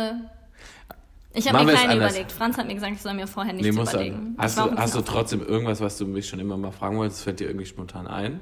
ich 1.32 1.48
habe 1.48 1.64
mir 1.64 1.72
keine 1.74 1.96
überlegt. 1.96 2.32
Franz 2.32 2.58
hat 2.58 2.66
mir 2.66 2.74
gesagt, 2.74 2.92
ich 2.94 3.02
soll 3.02 3.14
mir 3.14 3.26
vorher 3.26 3.52
Nee, 3.52 3.62
nichts 3.62 3.76
musst 3.76 3.92
überlegen. 3.94 4.34
hast, 4.38 4.58
du, 4.58 4.76
hast 4.76 4.94
du 4.94 5.00
trotzdem 5.02 5.42
irgendwas, 5.42 5.80
was 5.80 5.96
du 5.98 6.06
mich 6.06 6.28
schon 6.28 6.40
immer 6.40 6.56
mal 6.56 6.72
fragen 6.72 6.96
wolltest? 6.96 7.22
Fällt 7.22 7.40
dir 7.40 7.46
irgendwie 7.46 7.66
spontan 7.66 8.06
ein? 8.06 8.40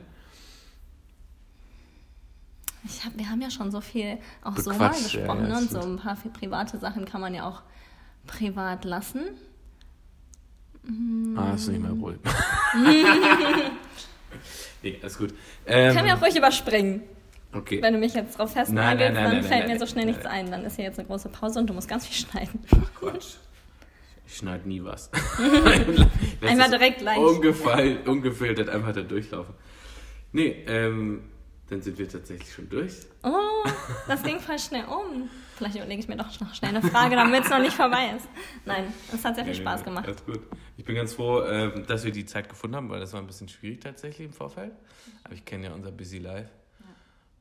hab, 3.05 3.19
wir 3.19 3.29
haben 3.29 3.43
ja 3.43 3.51
schon 3.51 3.71
so 3.71 3.81
viel 3.83 4.19
auch 4.43 4.57
so 4.57 4.71
mal 4.71 4.79
Bequatscht, 4.79 5.13
ja, 5.15 5.21
gesprochen. 5.21 5.43
ja, 5.43 5.49
ne? 5.49 5.59
Und 5.59 5.71
so 5.71 5.81
ein 5.81 5.97
paar 5.99 6.17
viel 6.17 6.31
private 6.31 6.79
Sachen 6.79 7.05
kann 7.05 7.21
man 7.21 7.35
ja 7.35 7.47
auch 7.47 7.63
privat 8.27 8.85
lassen. 8.87 9.21
Ah, 11.37 11.53
ist 11.55 11.69
nicht 11.69 11.81
mehr 11.83 11.99
wohl. 12.01 12.19
nee, 14.83 14.99
alles 15.03 15.19
gut. 15.19 15.35
Ähm, 15.67 15.91
Ich 15.91 15.97
kann 15.97 16.07
ja 16.07 16.17
auch 16.17 16.23
ruhig 16.23 16.37
überspringen. 16.37 17.03
okay. 17.53 17.81
Wenn 17.83 17.95
du 17.95 18.01
mich 18.01 18.15
jetzt 18.15 18.39
drauf 18.39 18.53
festnagelst, 18.53 19.17
dann 19.17 19.25
nein, 19.33 19.43
fällt 19.45 19.67
nein, 19.67 19.73
mir 19.73 19.79
so 19.79 19.87
schnell 19.87 20.05
nein, 20.05 20.15
nichts 20.15 20.25
nein. 20.25 20.47
ein. 20.47 20.51
Dann 20.51 20.65
ist 20.65 20.77
hier 20.77 20.85
jetzt 20.87 20.99
eine 20.99 21.09
große 21.09 21.29
Pause 21.29 21.59
und 21.61 21.69
du 21.69 21.75
musst 21.75 21.89
ganz 21.89 22.07
viel 22.07 22.17
schneiden. 22.27 22.61
Quatsch. 22.99 23.35
Ich 24.27 24.37
schneide 24.37 24.69
nie 24.69 24.83
was. 24.85 25.11
Einmal 26.47 26.69
direkt 26.69 27.01
live. 27.01 27.17
Ungefiltert, 27.19 28.07
ungefiltert 28.07 28.69
einfach 28.69 28.93
da 28.93 29.01
durchlaufen. 29.01 29.55
Nee, 30.33 30.65
ähm, 30.67 31.23
dann 31.71 31.81
sind 31.81 31.99
wir 31.99 32.07
tatsächlich 32.09 32.53
schon 32.53 32.69
durch. 32.69 32.93
Oh, 33.23 33.31
das 34.07 34.23
ging 34.23 34.41
voll 34.41 34.59
schnell 34.59 34.85
um. 34.85 35.29
Vielleicht 35.57 35.77
überlege 35.77 36.01
ich 36.01 36.09
mir 36.09 36.17
doch 36.17 36.41
noch 36.41 36.55
schnell 36.55 36.77
eine 36.77 36.83
Frage, 36.89 37.17
damit 37.17 37.45
es 37.45 37.51
noch 37.51 37.59
nicht 37.59 37.75
vorbei 37.75 38.13
ist. 38.17 38.29
Nein, 38.65 38.93
es 39.13 39.25
hat 39.25 39.35
sehr 39.35 39.45
viel 39.45 39.57
Spaß 39.57 39.83
gemacht. 39.83 40.07
Alles 40.07 40.25
gut. 40.25 40.41
Ich 40.77 40.85
bin 40.85 40.95
ganz 40.95 41.15
froh, 41.15 41.43
ähm, 41.43 41.85
dass 41.87 42.05
wir 42.05 42.13
die 42.13 42.25
Zeit 42.25 42.49
gefunden 42.49 42.77
haben, 42.77 42.89
weil 42.91 43.01
das 43.01 43.13
war 43.13 43.21
ein 43.21 43.27
bisschen 43.27 43.49
schwierig 43.49 43.81
tatsächlich 43.81 44.29
im 44.29 44.33
Vorfeld. 44.33 44.73
Aber 45.25 45.35
ich 45.35 45.45
kenne 45.45 45.67
ja 45.67 45.73
unser 45.73 45.91
Busy 45.91 46.19
Life. 46.19 46.51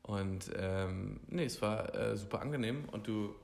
Und 0.02 0.50
ähm, 0.56 1.20
nee, 1.28 1.44
es 1.44 1.60
war 1.60 1.94
äh, 1.94 2.16
super 2.16 2.40
angenehm 2.40 2.86
und 2.92 3.06
du, 3.06 3.34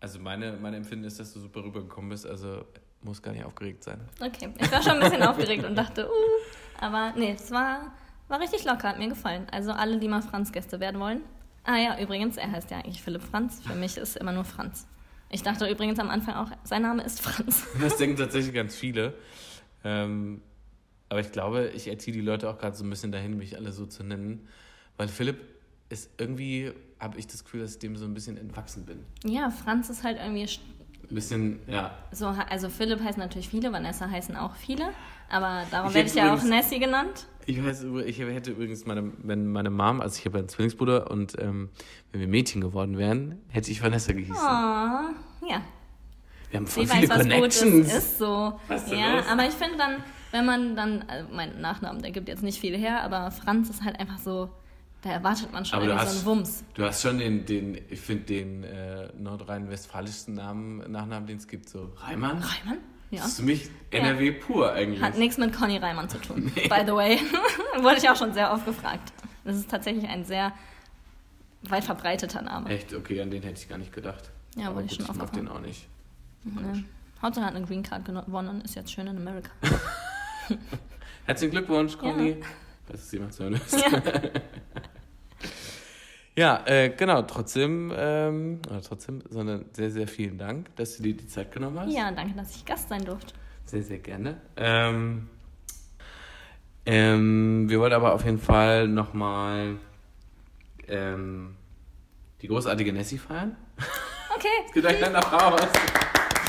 also 0.00 0.18
meine, 0.18 0.52
mein 0.52 0.72
Empfinden 0.72 1.04
ist, 1.04 1.20
dass 1.20 1.34
du 1.34 1.40
super 1.40 1.62
rübergekommen 1.62 2.08
bist, 2.08 2.26
also 2.26 2.64
muss 3.02 3.20
gar 3.20 3.32
nicht 3.32 3.44
aufgeregt 3.44 3.84
sein. 3.84 4.00
Okay, 4.18 4.48
ich 4.58 4.72
war 4.72 4.82
schon 4.82 4.92
ein 4.92 5.00
bisschen 5.00 5.22
aufgeregt 5.22 5.66
und 5.66 5.76
dachte, 5.76 6.08
uh, 6.08 6.82
aber 6.82 7.12
nee, 7.14 7.32
es 7.32 7.50
war, 7.50 7.92
war 8.28 8.40
richtig 8.40 8.64
locker, 8.64 8.88
hat 8.88 8.98
mir 8.98 9.10
gefallen. 9.10 9.46
Also 9.52 9.70
alle, 9.72 9.98
die 9.98 10.08
mal 10.08 10.22
Franz-Gäste 10.22 10.80
werden 10.80 10.98
wollen. 10.98 11.20
Ah 11.66 11.78
ja, 11.78 12.00
übrigens, 12.00 12.36
er 12.36 12.50
heißt 12.52 12.70
ja 12.70 12.78
eigentlich 12.78 13.02
Philipp 13.02 13.22
Franz. 13.22 13.60
Für 13.66 13.74
mich 13.74 13.96
ist 13.96 14.16
immer 14.16 14.32
nur 14.32 14.44
Franz. 14.44 14.86
Ich 15.30 15.42
dachte 15.42 15.68
übrigens 15.68 15.98
am 15.98 16.08
Anfang 16.10 16.34
auch, 16.34 16.50
sein 16.62 16.82
Name 16.82 17.02
ist 17.02 17.20
Franz. 17.20 17.66
Das 17.80 17.96
denken 17.96 18.16
tatsächlich 18.16 18.54
ganz 18.54 18.76
viele. 18.76 19.14
Ähm, 19.82 20.40
aber 21.08 21.20
ich 21.20 21.32
glaube, 21.32 21.70
ich 21.74 21.88
erziehe 21.88 22.14
die 22.14 22.20
Leute 22.20 22.48
auch 22.48 22.58
gerade 22.58 22.76
so 22.76 22.84
ein 22.84 22.90
bisschen 22.90 23.10
dahin, 23.10 23.36
mich 23.36 23.56
alle 23.56 23.72
so 23.72 23.86
zu 23.86 24.04
nennen. 24.04 24.46
Weil 24.96 25.08
Philipp 25.08 25.38
ist 25.88 26.10
irgendwie, 26.18 26.72
habe 27.00 27.18
ich 27.18 27.26
das 27.26 27.42
Gefühl, 27.44 27.60
dass 27.62 27.72
ich 27.72 27.78
dem 27.80 27.96
so 27.96 28.04
ein 28.04 28.14
bisschen 28.14 28.36
entwachsen 28.36 28.86
bin. 28.86 29.04
Ja, 29.24 29.50
Franz 29.50 29.88
ist 29.90 30.04
halt 30.04 30.18
irgendwie 30.18 30.48
Ein 31.08 31.14
bisschen, 31.14 31.60
ja. 31.68 31.96
so, 32.12 32.26
also 32.26 32.68
Philipp 32.68 33.00
heißen 33.02 33.20
natürlich 33.20 33.48
viele, 33.48 33.72
Vanessa 33.72 34.08
heißen 34.08 34.36
auch 34.36 34.54
viele, 34.54 34.90
aber 35.30 35.62
darum 35.70 35.92
werde 35.94 36.08
ich 36.08 36.14
ja 36.14 36.34
auch 36.34 36.42
Nessie 36.42 36.78
genannt. 36.78 37.26
Ich 37.48 37.64
weiß, 37.64 37.86
ich 38.06 38.18
hätte 38.18 38.50
übrigens 38.50 38.86
meine, 38.86 39.12
wenn 39.18 39.46
meine 39.52 39.70
Mom, 39.70 40.00
also 40.00 40.18
ich 40.18 40.24
habe 40.26 40.38
einen 40.38 40.48
Zwillingsbruder 40.48 41.10
und 41.10 41.40
ähm, 41.40 41.68
wenn 42.10 42.20
wir 42.20 42.26
Mädchen 42.28 42.60
geworden 42.60 42.98
wären, 42.98 43.38
hätte 43.48 43.70
ich 43.70 43.80
Vanessa 43.82 44.12
gehießen. 44.12 44.34
Oh, 44.34 45.46
ja. 45.48 45.62
Wir 46.50 46.58
haben 46.60 46.66
voll 46.66 46.86
Sie 46.86 46.92
viele 46.96 47.08
weiß, 47.08 47.18
was 47.18 47.24
gut 47.28 47.46
ist, 47.46 47.60
Connections. 47.62 47.94
ist 47.94 48.18
so. 48.18 48.60
Was 48.68 48.84
ist 48.86 48.92
ja, 48.92 49.16
los? 49.16 49.24
aber 49.30 49.46
ich 49.46 49.54
finde 49.54 49.76
dann, 49.78 50.02
wenn 50.32 50.44
man 50.44 50.74
dann, 50.76 51.04
also 51.08 51.28
mein 51.32 51.60
Nachnamen, 51.60 52.02
der 52.02 52.10
gibt 52.10 52.28
jetzt 52.28 52.42
nicht 52.42 52.60
viel 52.60 52.76
her, 52.76 53.02
aber 53.02 53.30
Franz 53.30 53.70
ist 53.70 53.84
halt 53.84 53.98
einfach 54.00 54.18
so, 54.18 54.50
da 55.02 55.10
erwartet 55.10 55.52
man 55.52 55.64
schon 55.64 55.76
Aber 55.78 55.86
irgendwie 55.86 56.04
so 56.04 56.10
hast- 56.10 56.16
einen 56.16 56.26
Wumms. 56.26 56.64
Du 56.74 56.82
hast 56.84 57.02
schon 57.02 57.18
den, 57.18 57.46
den 57.46 57.78
ich 57.90 58.00
finde, 58.00 58.24
den 58.24 58.64
äh, 58.64 59.08
nordrhein-westfalischsten 59.18 60.34
Namen, 60.34 60.78
Nachnamen, 60.90 61.26
den 61.28 61.36
es 61.36 61.46
gibt, 61.46 61.68
so 61.68 61.92
Reimann. 61.98 62.38
Reimann? 62.42 62.78
Ja. 63.10 63.20
Das 63.20 63.28
ist 63.28 63.36
für 63.38 63.44
mich 63.44 63.70
NRW 63.90 64.32
pur 64.32 64.72
eigentlich. 64.72 65.00
Hat 65.00 65.16
nichts 65.16 65.38
mit 65.38 65.52
Conny 65.54 65.76
Reimann 65.78 66.08
zu 66.08 66.18
tun, 66.18 66.50
by 66.54 66.82
the 66.84 66.92
way. 66.92 67.18
Wurde 67.80 67.96
ich 67.98 68.08
auch 68.08 68.16
schon 68.16 68.32
sehr 68.34 68.52
oft 68.52 68.66
gefragt. 68.66 69.12
Das 69.44 69.56
ist 69.56 69.70
tatsächlich 69.70 70.08
ein 70.08 70.24
sehr 70.24 70.52
weit 71.62 71.84
verbreiteter 71.84 72.42
Name. 72.42 72.68
Echt? 72.70 72.92
Okay, 72.94 73.20
an 73.20 73.30
den 73.30 73.42
hätte 73.42 73.60
ich 73.60 73.68
gar 73.68 73.78
nicht 73.78 73.92
gedacht. 73.92 74.30
Ja, 74.56 74.66
Aber 74.66 74.76
wurde 74.76 74.86
ich 74.86 74.98
gut, 74.98 75.06
schon 75.06 75.14
ich 75.14 75.18
mag 75.18 75.24
oft 75.26 75.36
den 75.36 75.44
gefragt. 75.44 75.60
auch 75.62 75.66
nicht. 75.66 75.86
Ne. 76.44 76.84
Hauptsache 77.22 77.46
hat 77.46 77.54
eine 77.54 77.64
Green 77.66 77.82
Card 77.82 78.04
gewonnen, 78.04 78.60
ist 78.62 78.74
jetzt 78.74 78.92
schön 78.92 79.06
in 79.06 79.16
Amerika. 79.16 79.50
Herzlichen 81.26 81.52
Glückwunsch, 81.52 81.96
Conny. 81.98 82.30
Ja. 82.30 82.46
Falls 82.86 83.02
es 83.02 83.12
jemand 83.12 83.34
zu 83.34 83.44
hören 83.44 83.54
ist. 83.54 83.72
Ja. 83.80 84.02
Ja, 86.38 86.62
äh, 86.66 86.90
genau, 86.90 87.22
trotzdem, 87.22 87.92
ähm, 87.96 88.60
oder 88.68 88.82
trotzdem, 88.82 89.22
sondern 89.30 89.64
sehr, 89.72 89.90
sehr 89.90 90.06
vielen 90.06 90.36
Dank, 90.36 90.74
dass 90.76 90.96
du 90.98 91.02
dir 91.02 91.14
die 91.16 91.26
Zeit 91.26 91.50
genommen 91.50 91.80
hast. 91.80 91.92
ja, 91.94 92.10
danke, 92.12 92.34
dass 92.36 92.54
ich 92.54 92.64
Gast 92.64 92.88
sein 92.90 93.04
durfte. 93.04 93.32
Sehr, 93.64 93.82
sehr 93.82 93.98
gerne. 93.98 94.40
Ähm, 94.56 95.28
ähm, 96.84 97.68
wir 97.68 97.80
wollen 97.80 97.92
aber 97.94 98.12
auf 98.12 98.24
jeden 98.24 98.38
Fall 98.38 98.86
nochmal 98.86 99.76
ähm, 100.88 101.56
die 102.42 102.48
großartige 102.48 102.92
Nessie 102.92 103.18
feiern. 103.18 103.56
Okay, 104.36 104.46
Es 104.66 104.72
geht 104.72 104.82
gleich 104.82 105.00
nach 105.10 105.32
raus. 105.32 105.60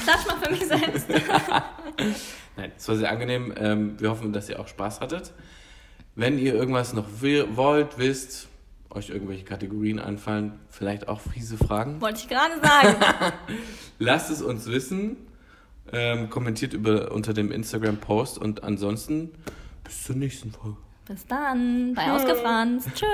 klatsch 0.04 0.28
mal 0.28 0.38
für 0.44 0.52
mich 0.52 0.66
selbst. 0.68 1.08
Nein, 2.58 2.72
es 2.76 2.88
war 2.88 2.96
sehr 2.98 3.10
angenehm. 3.10 3.54
Ähm, 3.58 4.00
wir 4.00 4.10
hoffen, 4.10 4.34
dass 4.34 4.50
ihr 4.50 4.60
auch 4.60 4.68
Spaß 4.68 5.00
hattet. 5.00 5.34
Wenn 6.14 6.38
ihr 6.38 6.54
irgendwas 6.54 6.94
noch 6.94 7.22
will, 7.22 7.48
wollt, 7.56 7.98
wisst, 7.98 8.48
euch 8.98 9.10
irgendwelche 9.10 9.46
Kategorien 9.46 10.00
anfallen, 10.00 10.54
vielleicht 10.70 11.08
auch 11.08 11.22
fiese 11.22 11.58
Fragen, 11.58 12.02
Wollte 12.02 12.20
ich 12.20 12.28
gerade 12.28 12.60
sagen. 12.62 12.96
lasst 14.00 14.30
es 14.32 14.42
uns 14.42 14.68
wissen. 14.68 15.18
Ähm, 15.94 16.30
kommentiert 16.30 16.74
über, 16.74 17.14
unter 17.14 17.34
dem 17.34 17.50
Instagram-Post 17.50 18.38
und 18.38 18.64
ansonsten 18.64 19.32
bis 19.86 20.04
zur 20.04 20.18
nächsten 20.18 20.52
Folge. 20.52 20.76
Bis 21.06 21.26
dann, 21.26 21.94
bei 21.94 22.12
Ausgefranst. 22.12 22.90
Tschö. 22.94 23.06